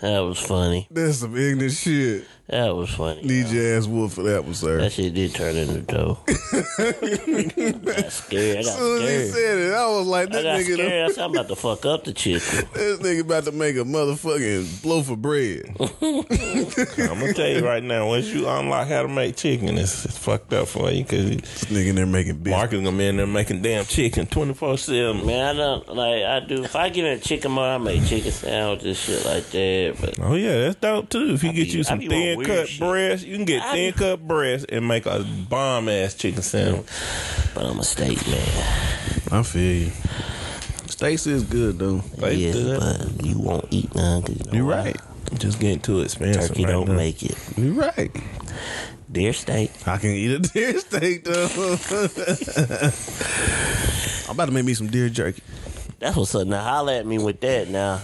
[0.00, 0.88] That was funny.
[0.90, 2.24] That's some ignorant shit.
[2.50, 3.22] That was funny.
[3.22, 4.78] Need your ass whooped for that one, sir.
[4.80, 6.18] That shit did turn into dough.
[6.28, 8.58] I got scared.
[8.58, 10.74] I got As soon as he said it, I was like, I this got nigga,
[10.74, 11.10] scared.
[11.10, 12.40] I said, I'm about to fuck up the chicken.
[12.74, 15.62] this nigga about to make a motherfucking blow for bread.
[15.80, 18.08] I'm gonna tell you right now.
[18.08, 21.64] Once you unlock how to make chicken, it's, it's fucked up for you because This
[21.66, 22.50] nigga in there making bitch.
[22.50, 25.24] Marcus gonna be in there making damn chicken twenty four seven.
[25.24, 26.22] Man, I don't like.
[26.24, 26.64] I do.
[26.64, 29.96] If I get in a chicken mode, I make chicken sandwiches, shit like that.
[30.00, 31.34] But Oh yeah, that's dope too.
[31.34, 32.08] If you I get be- you some thin
[32.38, 32.80] weird cut shit.
[32.80, 36.86] breast, you can get I thin cut breast and make a bomb ass chicken sandwich.
[37.54, 38.66] but I'm a steak man.
[39.32, 39.92] I feel you.
[40.88, 41.98] Stacy is good though.
[42.18, 42.80] They yeah, good.
[42.80, 44.22] but you won't eat none.
[44.22, 44.76] 'cause you know You why?
[44.76, 44.96] right.
[45.38, 46.48] Just getting too expensive.
[46.48, 46.94] Turkey right don't now.
[46.96, 47.36] make it.
[47.56, 48.10] You're right.
[49.10, 49.70] Deer steak.
[49.86, 51.48] I can eat a deer steak though.
[54.28, 55.42] I'm about to make me some deer jerky.
[55.98, 56.46] That's what's up.
[56.46, 57.68] Now holler at me with that.
[57.68, 58.00] Now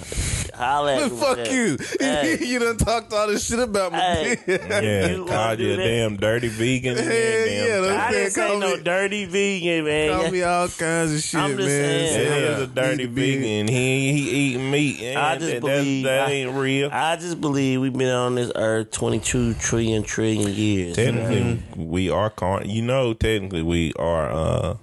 [0.57, 1.11] holla at me.
[1.11, 1.53] with Fuck that.
[1.53, 1.77] you.
[2.01, 2.39] Hey.
[2.45, 3.99] you done talked all this shit about me.
[3.99, 4.37] Hey.
[4.47, 5.83] Yeah, You called you a that?
[5.85, 6.97] damn dirty vegan.
[6.97, 8.07] and Hell damn yeah.
[8.07, 10.11] I didn't say Call no me- dirty vegan, man.
[10.20, 11.59] Call me all kinds of shit, I'm man.
[11.59, 12.15] just saying.
[12.27, 13.69] Yeah, yeah, he's a dirty need to vegan.
[13.69, 15.01] He he eating meat.
[15.03, 16.91] And I just that, believe that I- ain't real.
[16.93, 20.97] I just believe we've been on this earth 22 trillion trillion years.
[20.97, 22.69] Technically, we are carn.
[22.69, 24.77] You know, technically, we are uh,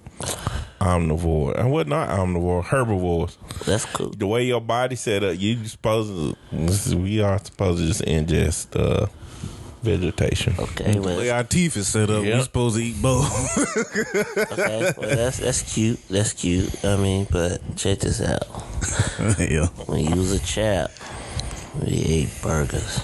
[0.80, 1.58] omnivore.
[1.58, 2.64] And what not omnivore?
[2.64, 3.36] Herbivores.
[3.64, 4.10] That's cool.
[4.10, 6.10] The way your body set up, you supposed
[6.52, 6.96] to.
[6.96, 9.06] We are supposed to just ingest uh,
[9.82, 10.54] vegetation.
[10.58, 12.42] Okay, The way well, our teeth is set up, we Yep.
[12.42, 13.28] supposed to eat both.
[14.52, 16.00] okay, well that's that's cute.
[16.08, 16.84] That's cute.
[16.84, 18.46] I mean, but check this out.
[19.38, 19.66] yeah.
[19.86, 20.90] When you was a chap,
[21.80, 23.00] we ate burgers.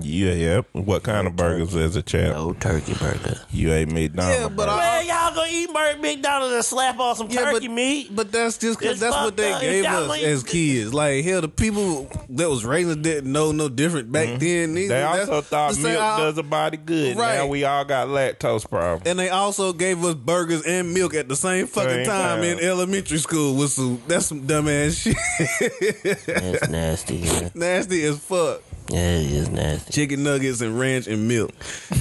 [0.00, 0.60] Yeah, yeah.
[0.72, 2.34] What kind of burgers as a child?
[2.34, 3.40] No turkey burger.
[3.50, 4.40] You ate McDonald's.
[4.40, 4.76] Yeah, but burger.
[4.76, 8.14] Man, y'all gonna eat Mer- McDonald's and slap on some turkey but, meat?
[8.14, 9.60] But that's just because that's what they up.
[9.60, 10.94] gave Y'all us ain't- as kids.
[10.94, 14.38] Like hell, the people that was raising us didn't know no different back mm-hmm.
[14.38, 14.74] then.
[14.74, 14.94] Neither.
[14.94, 17.16] They That's also thought the milk I- does a body good.
[17.16, 17.36] Right.
[17.36, 19.06] Now we all got lactose problems.
[19.06, 22.44] And they also gave us burgers and milk at the same fucking Same time, time.
[22.44, 23.56] in elementary school.
[23.56, 26.26] With some that's some dumbass shit.
[26.26, 27.50] That's nasty, man.
[27.54, 28.62] Nasty as fuck.
[28.90, 29.92] Yeah, it is nasty.
[29.92, 31.52] Chicken nuggets and ranch and milk.
[31.90, 32.00] like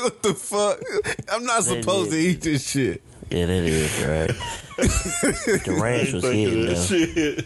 [0.00, 0.80] what the fuck?
[1.30, 3.02] I'm not They supposed to eat this shit.
[3.30, 4.28] Yeah, that is right.
[5.64, 6.74] the ranch was hitting though.
[6.74, 7.44] shit.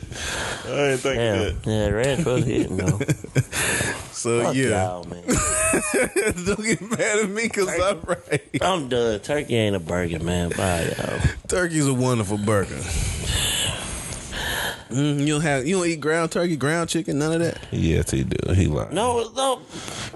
[0.67, 3.01] I ain't think Yeah, yeah, the ranch was hitting though.
[4.17, 5.25] So Fuck yeah, man.
[6.47, 8.43] don't get mad at me because I'm right.
[8.63, 9.21] I'm done.
[9.21, 10.49] Turkey ain't a burger, man.
[10.57, 11.21] Bye, y'all.
[11.49, 12.81] Turkey's a wonderful burger.
[14.91, 17.59] Mm, you don't have you don't eat ground turkey, ground chicken, none of that.
[17.73, 18.53] Yes, he do.
[18.55, 18.93] He lied.
[18.93, 19.61] No, no.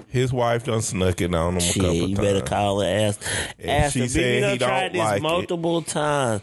[0.07, 2.19] His wife done snuck it on him a couple Shit, you times.
[2.27, 2.87] better call her.
[2.87, 3.21] Ask,
[3.59, 4.07] And ask she her.
[4.07, 5.23] said Baby, he done don't tried this like it.
[5.23, 6.41] multiple times.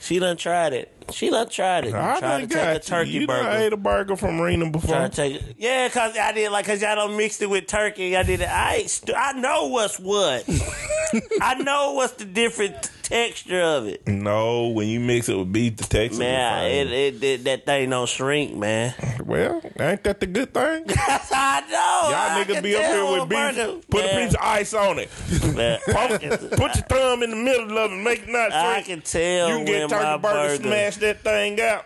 [0.00, 0.92] She done tried it.
[1.12, 1.94] She done tried it.
[1.94, 3.20] I tried to take a turkey you.
[3.22, 3.42] You burger.
[3.44, 4.94] done ate a burger from Rena before.
[4.96, 5.54] Try to take it.
[5.58, 8.16] Yeah, cause I did like cause y'all don't mixed it with turkey.
[8.16, 8.48] I did it.
[8.48, 10.44] I ain't st- I know what's what.
[11.42, 14.06] I know what's the different texture of it.
[14.06, 16.20] No, when you mix it with beef, the texture.
[16.20, 18.94] Man, is it, it, it that thing don't shrink, man.
[19.24, 20.84] well, ain't that the good thing?
[20.88, 22.10] I know.
[22.10, 23.38] Y'all I niggas be up here with beef.
[23.56, 25.10] burger- Put a piece of ice on it.
[25.56, 28.86] man, Put, put your thumb in the middle of it, make it not I shrink.
[28.86, 30.62] can tell You can get when turkey my burger, burger.
[30.62, 31.84] smash that thing out.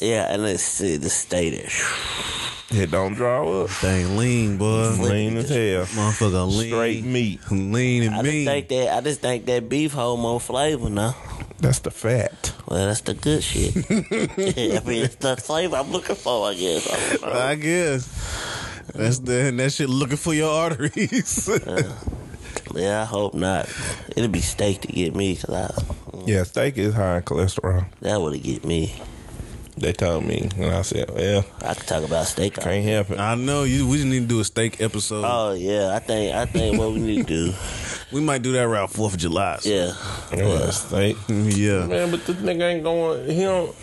[0.00, 1.84] Yeah, and let's see the status.
[2.72, 3.70] It don't draw up.
[3.82, 4.90] Dang lean, boy.
[4.90, 5.84] Lean as hell.
[5.86, 6.68] Motherfucker lean.
[6.68, 7.40] Straight meat.
[7.50, 8.46] Lean and I just mean.
[8.46, 11.16] think that I just think that beef hold more flavor now.
[11.58, 12.54] That's the fat.
[12.68, 13.76] Well, that's the good shit.
[13.90, 17.22] I mean, it's the flavor I'm looking for, I guess.
[17.22, 17.50] I.
[17.50, 18.86] I guess.
[18.94, 21.48] That's the that shit looking for your arteries.
[22.72, 23.68] Uh, yeah, I hope not.
[24.16, 25.70] It'll be steak to get me, cause I,
[26.26, 27.86] Yeah, steak is high in cholesterol.
[28.00, 28.94] that would have get me.
[29.76, 32.58] They told me, and I said, "Well, I could talk about steak.
[32.58, 33.88] all can't help it." I know you.
[33.88, 35.24] We just need to do a steak episode.
[35.26, 37.54] Oh yeah, I think I think what we need to do.
[38.12, 39.56] we might do that around Fourth of July.
[39.60, 39.92] so- Yeah,
[40.36, 41.16] Yeah, steak.
[41.28, 41.86] yeah.
[41.86, 43.30] Man, but this nigga ain't going.
[43.30, 43.74] He don't.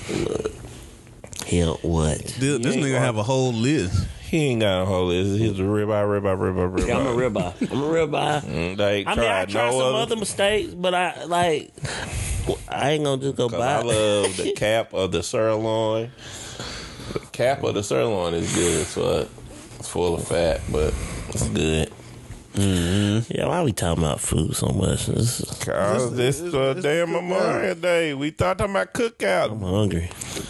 [1.45, 2.17] he don't what?
[2.19, 4.05] This, this ain't nigga gonna- have a whole list.
[4.27, 5.39] He ain't got a whole list.
[5.39, 5.87] He's a ribeye,
[6.21, 6.87] ribeye, ribeye, ribeye.
[6.87, 7.71] Yeah, I'm a ribeye.
[7.71, 8.41] I'm a ribeye.
[8.47, 9.97] Mm, They I mean, I tried no some other.
[9.99, 11.71] other mistakes, but I like.
[12.69, 13.57] I ain't gonna just go buy.
[13.75, 16.11] I love the cap of the sirloin.
[17.13, 19.27] The cap of the sirloin is good, so
[19.79, 20.93] it's full of fat, but
[21.29, 21.91] it's good.
[22.57, 25.05] Yeah, why we talking about food so much?
[25.07, 27.11] This is- Cause this it's- uh, it's damn cookout.
[27.11, 28.13] Memorial Day.
[28.13, 29.51] We thought talking about cookout.
[29.51, 30.09] I'm hungry.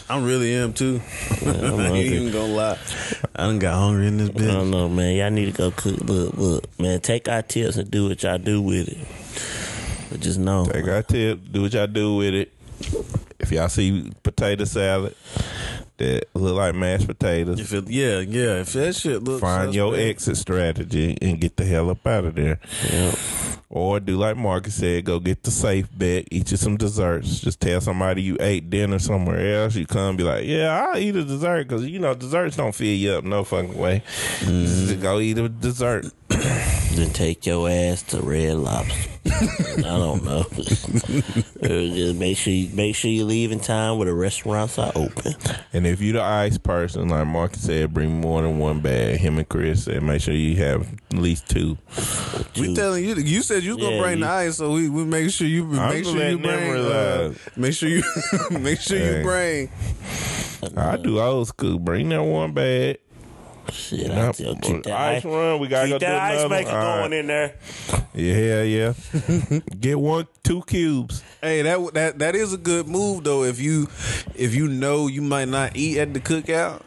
[0.09, 1.01] I really am too.
[1.41, 1.99] I'm I ain't hungry.
[2.07, 2.77] even gonna lie.
[3.35, 5.15] I done got hungry in this I don't know, man.
[5.15, 5.99] Y'all need to go cook.
[6.01, 6.99] Look, look, man.
[7.01, 10.09] Take our tips and do what y'all do with it.
[10.09, 11.39] But just know, Take our tip.
[11.51, 12.51] Do what y'all do with it.
[13.39, 15.15] If y'all see potato salad
[15.97, 18.61] that look like mashed potatoes, If it, yeah, yeah.
[18.61, 20.09] If that shit looks find your suspect.
[20.09, 22.59] exit strategy and get the hell up out of there.
[22.91, 23.15] yeah.
[23.69, 27.41] Or do like Marcus said, go get the safe bet, eat you some desserts.
[27.41, 29.75] Just tell somebody you ate dinner somewhere else.
[29.75, 32.87] You come be like, yeah, I'll eat a dessert because you know desserts don't fill
[32.87, 34.03] you up no fucking way.
[34.39, 34.63] Mm.
[34.87, 36.05] Just go eat a dessert.
[36.95, 39.09] Then take your ass to Red Lobster.
[39.29, 40.45] I don't know.
[41.57, 44.91] Uh, just make sure you make sure you leave in time where the restaurants are
[44.95, 45.33] open.
[45.73, 49.17] And if you're the ice person, like Marcus said, bring more than one bag.
[49.17, 51.77] Him and Chris said, make sure you have at least two.
[52.57, 54.87] We telling you, you said you was gonna Yeah, bring you- the ice, so we,
[54.87, 56.69] we make sure you I'm make sure you letting them bring.
[56.71, 57.39] Uh, realize.
[57.57, 58.03] make sure you
[58.59, 59.17] make sure Hey.
[59.17, 60.77] you bring.
[60.77, 61.79] I do old school.
[61.79, 62.99] Bring that one bag.
[63.71, 64.35] Shit, I Yep.
[64.35, 65.59] tell keep that ice ice, run.
[65.59, 66.49] We gotta keep go do that ice another.
[66.49, 67.19] maker All going right.
[67.19, 67.55] in there.
[68.13, 69.59] Yeah, yeah.
[69.79, 71.23] Get one, two cubes.
[71.41, 73.43] Hey, that that that is a good move though.
[73.43, 73.87] If you
[74.35, 76.81] if you know you might not eat at the cookout,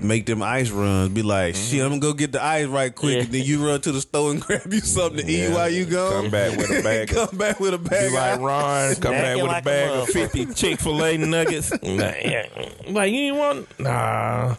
[0.00, 1.10] make them ice runs.
[1.10, 1.70] Be like, mm-hmm.
[1.70, 3.22] shit, I'm gonna go get the ice right quick, Yeah.
[3.22, 5.54] and then you run to the store and grab you something to eat Yeah.
[5.54, 6.10] while you go.
[6.22, 8.10] Come back with a bag of- Come back with a bag.
[8.10, 10.30] Be like of Ron, come back Snacking with like a a bag of motherfucker.
[10.30, 11.72] 50 Chick fil A nuggets.
[11.82, 12.46] Nah, yeah.
[12.88, 13.80] Like, you ain't want.
[13.80, 14.54] Nah.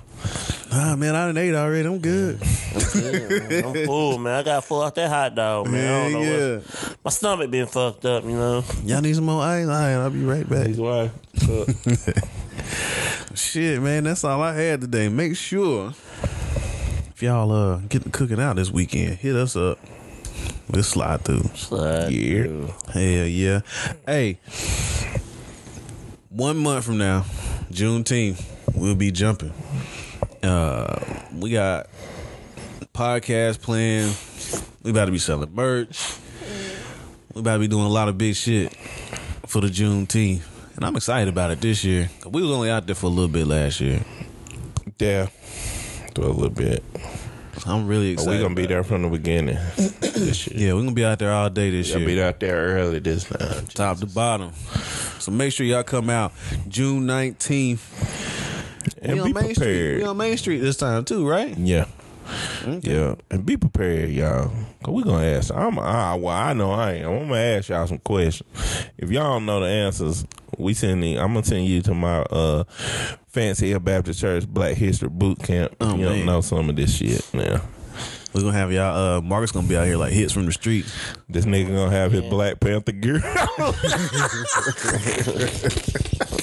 [0.73, 1.87] Ah man, I done ate already.
[1.87, 2.39] I'm good.
[2.41, 2.41] I'm
[3.85, 4.39] full, man.
[4.39, 5.93] I got full off that hot dog, man.
[5.93, 6.55] I don't know yeah.
[6.57, 8.63] what- my stomach been fucked up, you know.
[8.85, 9.65] Y'all need some more ice?
[9.65, 10.67] All right, I'll be right back.
[10.67, 11.11] He's wife.
[13.35, 15.09] Shit, man, that's all I had today.
[15.09, 15.89] Make sure
[16.23, 19.77] if y'all uh get cooking out this weekend, hit us up.
[20.69, 21.43] We'll slide through.
[21.55, 22.43] Slide Yeah.
[22.43, 22.73] through.
[22.93, 23.61] Hell yeah.
[24.05, 24.39] Hey,
[26.29, 27.25] one month from now,
[27.71, 28.41] Juneteenth,
[28.73, 29.53] we'll be jumping.
[30.43, 30.99] Uh,
[31.37, 31.87] we got
[32.93, 34.15] podcast planned.
[34.83, 36.17] We about to be selling merch.
[37.33, 38.73] We about to be doing a lot of big shit
[39.45, 40.41] for the Juneteenth.
[40.75, 42.09] And I'm excited about it this year.
[42.27, 44.01] We was only out there for a little bit last year.
[44.99, 45.27] Yeah.
[46.13, 46.83] Do a little bit.
[47.65, 48.31] I'm really excited.
[48.31, 49.57] We're going to be there from the beginning.
[49.77, 50.67] this year.
[50.67, 52.05] Yeah, we're gonna be out there all day this year.
[52.05, 53.65] be out there early this time.
[53.67, 54.51] top to bottom.
[55.19, 56.33] So make sure y'all come out
[56.67, 57.79] June 19th.
[59.01, 59.57] And we be on Main Street.
[59.57, 59.97] prepared.
[59.97, 61.57] We on Main Street this time too, right?
[61.57, 61.85] Yeah.
[62.81, 64.51] Yeah, and be prepared, y'all.
[64.83, 65.53] Cause we gonna ask.
[65.53, 65.77] I'm.
[65.79, 67.09] I, well, I know I am.
[67.11, 68.47] I'm gonna ask y'all some questions.
[68.97, 70.25] If y'all don't know the answers,
[70.57, 71.17] we sending.
[71.19, 72.63] I'm gonna send you to my uh
[73.27, 75.73] Fancy Hill Baptist Church Black History Boot Camp.
[75.73, 76.17] If Oh, you man.
[76.17, 77.61] don't know some of this shit now.
[78.33, 80.95] We're gonna have y'all uh Marcus gonna be out here like hits from the streets.
[81.27, 83.15] This nigga gonna have his Black Panther gear.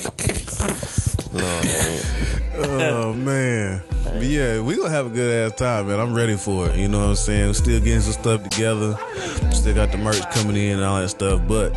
[1.34, 3.82] Oh man.
[4.04, 6.00] But yeah, we gonna have a good ass time, man.
[6.00, 6.76] I'm ready for it.
[6.76, 7.46] You know what I'm saying?
[7.48, 8.96] We're still getting some stuff together.
[9.52, 11.42] Still got the merch coming in and all that stuff.
[11.46, 11.72] But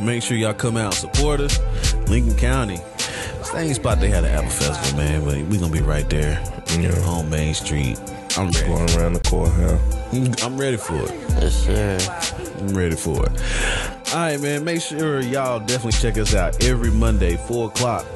[0.00, 1.58] make sure y'all come out and support us.
[2.08, 2.80] Lincoln County.
[3.42, 5.24] Same spot they had an Apple Festival, man.
[5.24, 6.42] But we gonna be right there
[6.78, 6.92] Yeah.
[7.06, 7.98] on Main Street.
[8.36, 8.66] I'm ready.
[8.66, 10.42] Going around the courthouse.
[10.44, 11.10] I'm ready for it.
[11.40, 11.98] Yes, sir.
[12.60, 13.32] I'm ready for it.
[14.12, 14.64] All right, man.
[14.64, 18.06] Make sure y'all definitely check us out every Monday, 4 o'clock.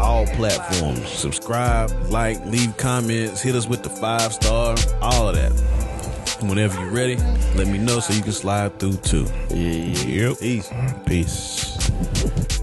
[0.00, 1.06] All platforms.
[1.08, 5.52] Subscribe, like, leave comments, hit us with the five star, all of that.
[6.42, 7.16] Whenever you're ready,
[7.54, 9.26] let me know so you can slide through too.
[9.50, 10.30] Yeah.
[10.30, 10.38] Yep.
[10.38, 10.72] Peace.
[11.04, 12.59] Peace.